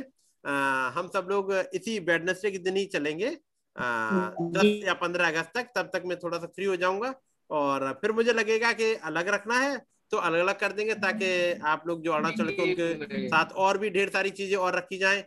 [0.96, 3.30] हम सब लोग इसी वेडनेसडे के दिन ही चलेंगे।
[3.76, 7.14] दस या पंद्रह अगस्त तक तब तक मैं थोड़ा सा फ्री हो जाऊँगा।
[7.50, 9.78] और फिर मुझे लगेगा कि अलग रखना है
[10.12, 11.30] तो अलग अलग कर देंगे ताकि
[11.66, 15.24] आप लोग जो अरुणाचल के उनके साथ और भी ढेर सारी चीज़ें और रखी जाएँ।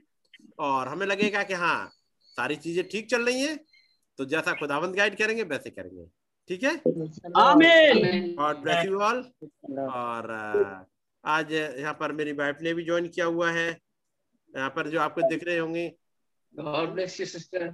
[0.61, 1.91] और हमें लगेगा कि हाँ
[2.29, 3.57] सारी चीज़ें ठीक चल रही है
[4.19, 6.07] तो जैसा खुदावंत गाइड करेंगे वैसे करेंगे।
[6.51, 6.75] ठीक है?
[7.39, 9.19] आमीन। और ब्लेस यू ऑल
[9.81, 10.31] और
[11.25, 15.29] आज यहाँ पर मेरी वाइफ ने भी ज्वाइन किया हुआ है। यहाँ पर जो आपको
[15.29, 15.89] दिख रहे होंगे।
[16.55, 17.73] God bless you sister.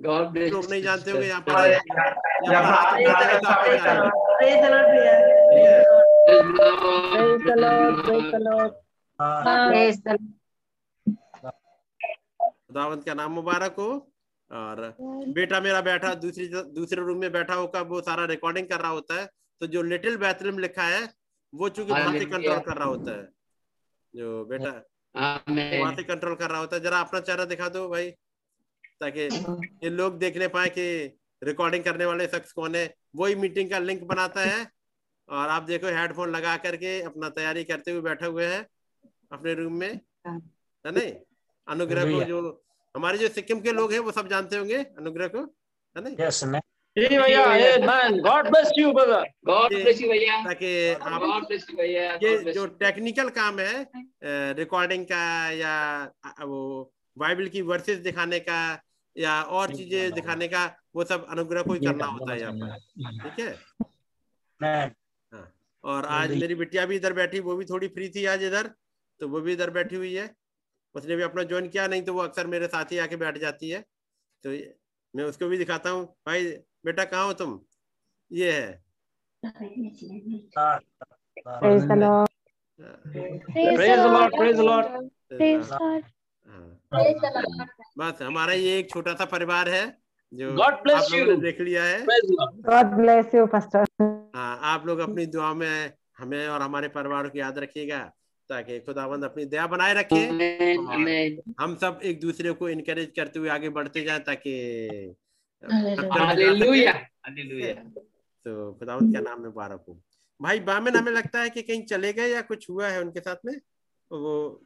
[0.00, 3.48] God bless लोग नहीं जानते होंगे यहाँ पर Praise यहाँ पर हाथ उठाते हैं। तो
[3.48, 4.10] आपको जानेंगे।
[4.62, 5.74] the Lord, भैया
[6.24, 8.72] Praise the Lord, praise the Lord.
[9.68, 10.14] Praise the
[12.66, 13.88] खुदावंत का नाम मुबारक हो।
[14.50, 14.80] और
[15.34, 19.20] बेटा मेरा बैठा दूसरी दूसरे रूम में बैठा होकर वो सारा रिकॉर्डिंग कर रहा होता
[19.20, 19.26] है।
[19.60, 21.02] तो जो लिटिल बैथरूम लिखा है
[21.52, 23.28] वो चूँकि वहाँ से कंट्रोल कर रहा होता है।
[24.14, 24.70] जो बेटा
[25.14, 28.10] वहाँ से कंट्रोल कर रहा होता है। जरा अपना चेहरा दिखा दो भाई।
[29.00, 29.22] ताकि
[29.84, 30.86] ये लोग देखने पाए कि
[31.42, 34.60] रिकॉर्डिंग करने वाले शख्स कौन है। वही मीटिंग का लिंक बनाता है
[35.28, 38.66] और आप देखो हेडफोन लगा करके अपना तैयारी करते हुए बैठे हुए हैं
[39.32, 39.88] अपने रूम में।
[40.26, 40.38] है
[40.86, 41.12] नहीं?
[41.68, 42.40] अनुग्रह को जो
[42.94, 46.16] हमारे जो सिक्किम के लोग हैं वो सब जानते होंगे अनुग्रह को। है नहीं?
[46.16, 46.44] Yes,
[46.96, 51.76] जी भैया God bless you brother God bless you भैया। ताकि आप गॉड ब्लेस यू
[51.76, 53.86] भैया ये जो टेक्निकल काम है
[54.58, 55.74] रिकॉर्डिंग का या
[56.42, 56.60] वो
[57.16, 58.58] बाइबल की वर्सेस दिखाने का
[59.16, 60.64] या और चीज़ें दिखाने का
[60.96, 62.78] वो सब अनुग्रह को ही करना होता है यहाँ पर।
[63.22, 63.50] ठीक है?
[64.60, 65.44] हाँ
[65.84, 68.70] और आज मेरी बिटिया भी इधर बैठी वो भी थोड़ी फ्री थी आज इधर
[69.20, 70.30] तो वो भी इधर बैठी हुई है।
[70.94, 73.70] उसने भी अपना ज्वाइन किया नहीं तो वो अक्सर मेरे साथ ही आके बैठ जाती
[73.70, 73.80] है।
[74.44, 74.50] तो
[75.14, 76.44] मैं उसको भी दिखाता हूँ। भाई
[76.84, 77.60] बेटा कहाँ हो तुम?
[78.30, 78.82] ये है।
[81.60, 82.28] Praise the Lord.
[82.80, 86.00] Praise the Lord praise the Lord हाँ।
[87.98, 89.84] बस हमारा ये एक छोटा सा परिवार है
[90.32, 92.00] जो God bless आप लोगों ने देख लिया है।
[92.68, 93.84] God bless you, Pastor.
[94.36, 97.98] हाँ आप लोग अपनी दुआ में हमें और हमारे परिवार को याद रखिएगा
[98.48, 100.16] ताकि खुदावंद अपनी दया बनाए रखे.
[101.60, 105.14] हम सब एक दूसरे को इनकरेज करते हुए आगे बढ़ते जाए ताकि.
[108.46, 110.00] तो खुदावंद क्या नाम में मुबारक हो।
[110.42, 113.36] भाई बामिन हमें लगता है कि कहीं चले गए या कुछ हुआ है उनके साथ
[113.46, 113.54] में?
[114.12, 114.62] वो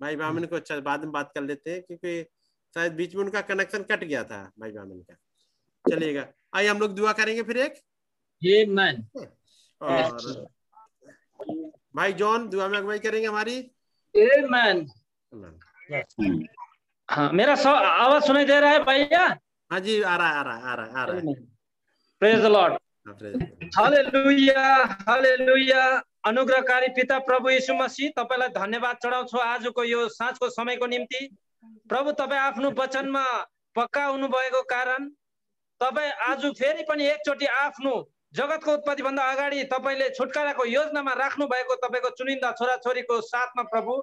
[0.00, 2.22] भाई बामन को अच्छा बाद में बात कर लेते हैं क्योंकि
[2.74, 5.16] शायद बीच में उनका कनेक्शन कट गया था भाई बामन का।
[5.84, 7.74] चलिएगा। आइए हम लोग दुआ करेंगे फिर एक?
[8.42, 9.02] Amen.
[9.80, 10.46] और
[11.96, 13.70] भाई जॉन दुआ में अगुवाई करेंगे हमारी?
[14.14, 14.86] Amen.
[17.08, 19.26] हाँ मेरा सौ आवाज़ सुनाई दे रहा है भैया?
[19.70, 21.34] हाँ जी आ रहा है आ रहा है आ रहा है आ रहा है।
[22.22, 22.72] प्रेज लॉर्ड
[23.76, 24.62] हालेलुया
[25.08, 25.84] हालेलुया
[26.26, 31.20] अनुग्रहकारी पिता प्रभु यीशु मसीह तपाईँलाई धन्यवाद चढाउँछु आजको यो साँझको समयको निम्ति।
[31.88, 33.22] प्रभु तपाईँ आफ्नो वचनमा
[33.76, 35.08] पक्का हुनुभएको कारण
[35.80, 37.94] तपाईँ आज फेरि पनि एकचोटि आफ्नो
[38.34, 44.02] जगतको उत्पत्तिभन्दा अगाडि तपाईँले छुटकाराको योजनामा राख्नु भएको तपाईँको चुनिन्दा छोराछोरीको साथमा प्रभु।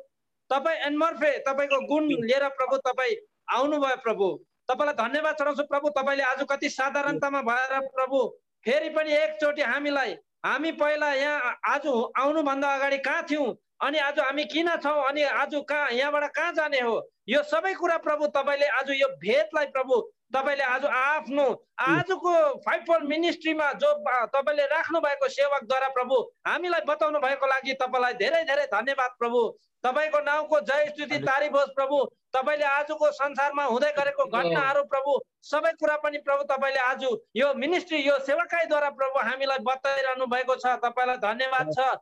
[0.50, 3.22] तपाईँ एनमर्फे तपाईँको गुण लिएर प्रभु तपाईँ
[3.52, 4.36] आउनुभयो प्रभु।
[4.70, 8.28] तपाईँलाई धन्यवाद चढाउँछु प्रभु। तपाईँले आज कति साधारणतामा भएर प्रभु
[8.66, 11.86] फेरि पनि एकचोटि हामीलाई हामी पहिला यहाँ आज
[12.20, 13.56] आउनुभन्दा अगाडि कहाँ थियौँ?
[13.82, 15.08] अनि आज हामी किन छौँ?
[15.08, 16.96] अनि आज कहाँ यहाँबाट कहाँ जाने हो?
[17.30, 19.96] यो सबै कुरा प्रभु तपाईँले आज यो भेदलाई प्रभु
[20.34, 21.46] तपाईँले आज आफ्नो
[21.80, 22.32] आजको
[22.66, 23.92] फाइभ फोर मिनिस्ट्रीमा जो
[24.34, 26.16] तपाईँले राख्नु भएको सेवकद्वारा प्रभु
[26.48, 29.42] हामीलाई बताउनु भएको लागि तपाईँलाई धेरै धेरै धन्यवाद प्रभु।
[29.84, 31.98] तपाईँको नाउँको जय स्तुति तारिफ होस् प्रभु।
[32.34, 35.12] तपाईँले आजको संसारमा हुँदै गरेको घटनाहरू प्रभु
[35.44, 37.04] सबै कुरा पनि प्रभु तपाईँले आज
[37.36, 41.94] यो मिनिस्ट्री यो सेवकाईद्वारा प्रभु हामीलाई बताइरहनु भएको छ। तपाईँलाई धन्यवाद छ।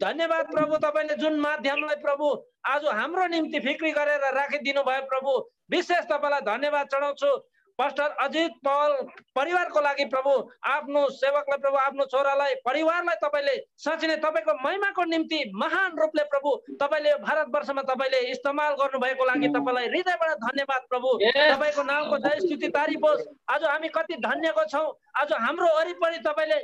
[0.00, 2.26] धन्यवाद प्रभु तपाईँले जुन माध्यमलाई प्रभु
[2.66, 5.32] आज हाम्रो निम्ति फिक्री गरेर राखिदिनु भयो प्रभु।
[5.70, 7.30] विशेष तपाईँलाई धन्यवाद चढाउँछु
[7.78, 8.92] पास्टर अजित पल
[9.36, 10.30] परिवारको लागि प्रभु
[10.66, 16.56] आफ्नो सेवकलाई प्रभु आफ्नो छोरालाई परिवारलाई तपाईँले साँच्चै नै तपाईँको महिमाको निम्ति महान रूपले प्रभु
[16.80, 21.08] तपाईँले भारतवर्षमा तपाईँले इस्तेमाल गर्नुभएको लागि तपाईँलाई हृदयबाट धन्यवाद प्रभु.
[21.22, 24.92] तपाईँको नामको जय स्तुति तारिफ होस् आज हामी कति धन्यको छौँ।
[25.22, 26.58] आज हाम्रो वरिपरि तपाईँले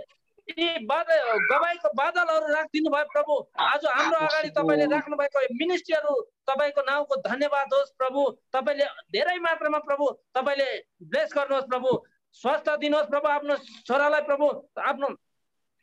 [0.49, 6.13] यी बादल गवाईको बादलहरू राखिदिनु भयो प्रभु। आज हाम्रो अगाडि तपाईँले राख्नु भएको मिनिस्ट्रीहरू
[6.45, 8.21] तपाईँको नाउँको धन्यवाद होस् प्रभु।
[8.53, 10.05] तपाईँले धेरै मात्रामा प्रभु
[10.37, 10.69] तपाईँले
[11.09, 11.91] ब्लेस गर्नुहोस् प्रभु।
[12.37, 13.57] स्वास्थ्य दिनुहोस् प्रभु आफ्नो
[13.89, 14.47] छोरालाई प्रभु
[14.85, 15.09] आफ्नो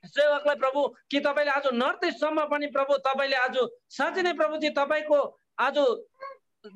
[0.04, 3.58] सेवकलाई प्रभु। कि तपाईँले आज नर्थ इस्टसम्म पनि प्रभु तपाईँले आज
[3.90, 5.20] साँच्चै नै प्रभुजी तपाईँको
[5.60, 5.78] आज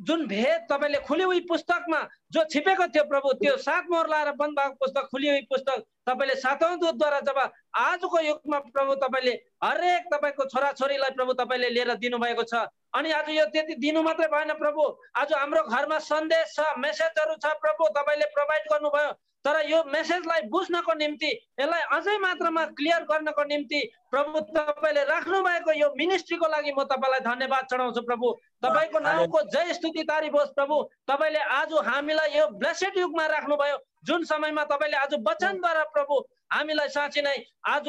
[0.01, 2.01] जुन भेद तपाईँले खुली हुई पुस्तकमा
[2.33, 6.35] जो छिपेको थियो प्रभु त्यो सात मोहर लाएर बन्द भएको पुस्तक खुली हुई पुस्तक। तपाईँले
[6.37, 7.39] सातौँ दूतद्वारा जब
[7.75, 9.33] आजको युगमा प्रभु तपाईँले
[9.63, 14.53] हरेक तपाईँको छोराछोरीलाई प्रभु तपाईँले लिएर दिनुभएको छ अनि आज यो त्यति दिनु मात्रै भएन
[14.55, 14.81] प्रभु।
[15.17, 19.11] आज हाम्रो घरमा सन्देश छ मेसेजहरू छ प्रभु तपाईँले प्रोभाइड गर्नुभयो।
[19.45, 25.71] तर यो मेसेजलाई बुझ्नको निम्ति यसलाई अझै मात्रामा क्लियर गर्नको निम्ति प्रभु तपाईँले राख्नु भएको
[25.79, 28.31] यो मिनिस्ट्रीको लागि म तपाईँलाई धन्यवाद चढाउँछु प्रभु।
[28.63, 34.23] तपाईँको नामको जय स्तुति तारिफ होस् प्रभु। तपाईँले आज हामीलाई यो ब्लेसेड युगमा राख्नुभयो। जुन
[34.23, 36.15] समयमा तपाईँले आज वचनद्वारा प्रभु
[36.53, 37.87] हामीलाई साँच्ची नै आज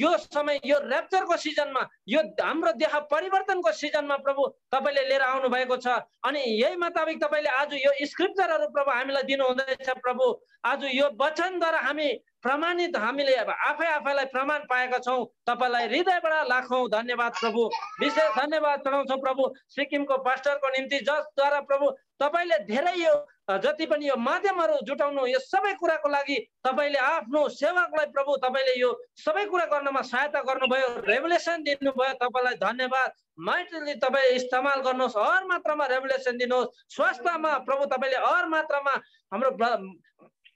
[0.00, 5.76] यो समय यो ऱ्याप्चरको सिजनमा यो हाम्रो देह परिवर्तनको सिजनमा प्रभु तपाईँले लिएर आउनु भएको
[5.76, 10.24] छ। अनि यही मुताबिक तपाईँले आज यो स्क्रिप्चरहरू प्रभु हामीलाई दिनुहुँदैछ प्रभु।
[10.64, 12.08] आज यो वचनद्वारा हामी
[12.42, 17.62] प्रमाणित हामीले आफै आफैलाई प्रमाण पाएका छौँ। तपाईँलाई हृदयबाट लाखौँ धन्यवाद प्रभु।
[18.00, 21.90] विशेष धन्यवाद चढाउँछौँ प्रभु। सिक्किमको पास्टरको निम्ति जसद्वारा प्रभु
[22.20, 23.14] तपाईँले धेरै यो
[23.48, 28.90] जति पनि यो माध्यमहरू जुटाउनु यो सबै कुराको लागि तपाईँले आफ्नो सेवकलाई प्रभु तपाईँले यो
[29.16, 33.10] सबै कुरा गर्नमा सहायता गर्नुभयो रेभुलेसन दिनुभयो तपाईँलाई धन्यवाद।
[33.40, 38.94] माइटली तपाईँ इस्तेमाल गर्नुहोस् हर मात्रामा रेभुलेसन दिनुहोस्। स्वास्थ्यमा प्रभु तपाईँले हर मात्रामा
[39.32, 39.50] हाम्रो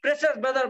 [0.04, 0.66] प्रेसर ब्रदर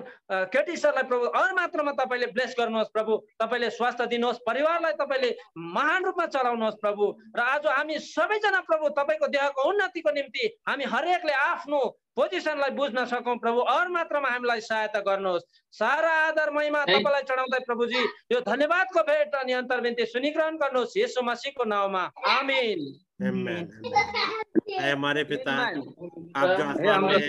[0.53, 6.05] केटी सरलाई प्रभु हर मात्रामा तपाईँले ब्लेस गर्नुहोस् प्रभु। तपाईँले स्वास्थ्य दिनुहोस् परिवारलाई तपाईँले महान
[6.05, 7.05] रूपमा चलाउनुहोस् प्रभु।
[7.36, 11.81] र आज हामी सबैजना प्रभु तपाईँको देहको उन्नतिको निम्ति हामी हरेकले आफ्नो
[12.16, 15.44] पोजिसनलाई बुझ्न सकौँ प्रभु। हर मात्रामा हामीलाई सहायता गर्नुहोस्।
[15.74, 18.02] सारा आदर महिमा तपाईँलाई चढाउँदै प्रभुजी।
[18.32, 22.80] यो धन्यवादको भेट अनि अन्तर्विन्ती सुनिग्रहण गर्नुहोस् यसो मसीहको नाउँमा। आमिन.
[23.22, 27.28] है हमारे पिता आप जो आसमान में हैं,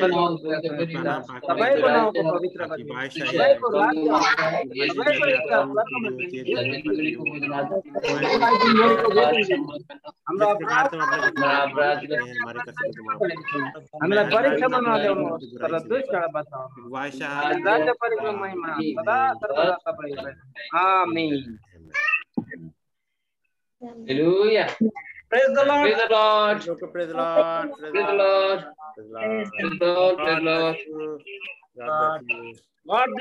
[1.44, 3.82] तपाईँको नाउँको पवित्र की को को करो।
[14.02, 14.73] हामीलाई परीक्षामा
[16.94, 20.34] बादशाह राज्य परिक्रम महिमा सदा सर्वदा तपाईँलाई
[20.84, 21.34] आमीन
[23.84, 24.68] Hallelujah.
[25.32, 26.58] Praise the Lord Praise the Lord.
[26.92, 27.70] Praise the Lord.
[27.80, 27.94] Praise the Lord.
[27.94, 28.60] Praise the Lord.
[28.96, 29.50] Praise the Lord.
[29.54, 30.18] Praise the Lord.
[30.18, 31.20] God bless you.
[31.78, 32.54] God bless you.
[32.88, 33.12] God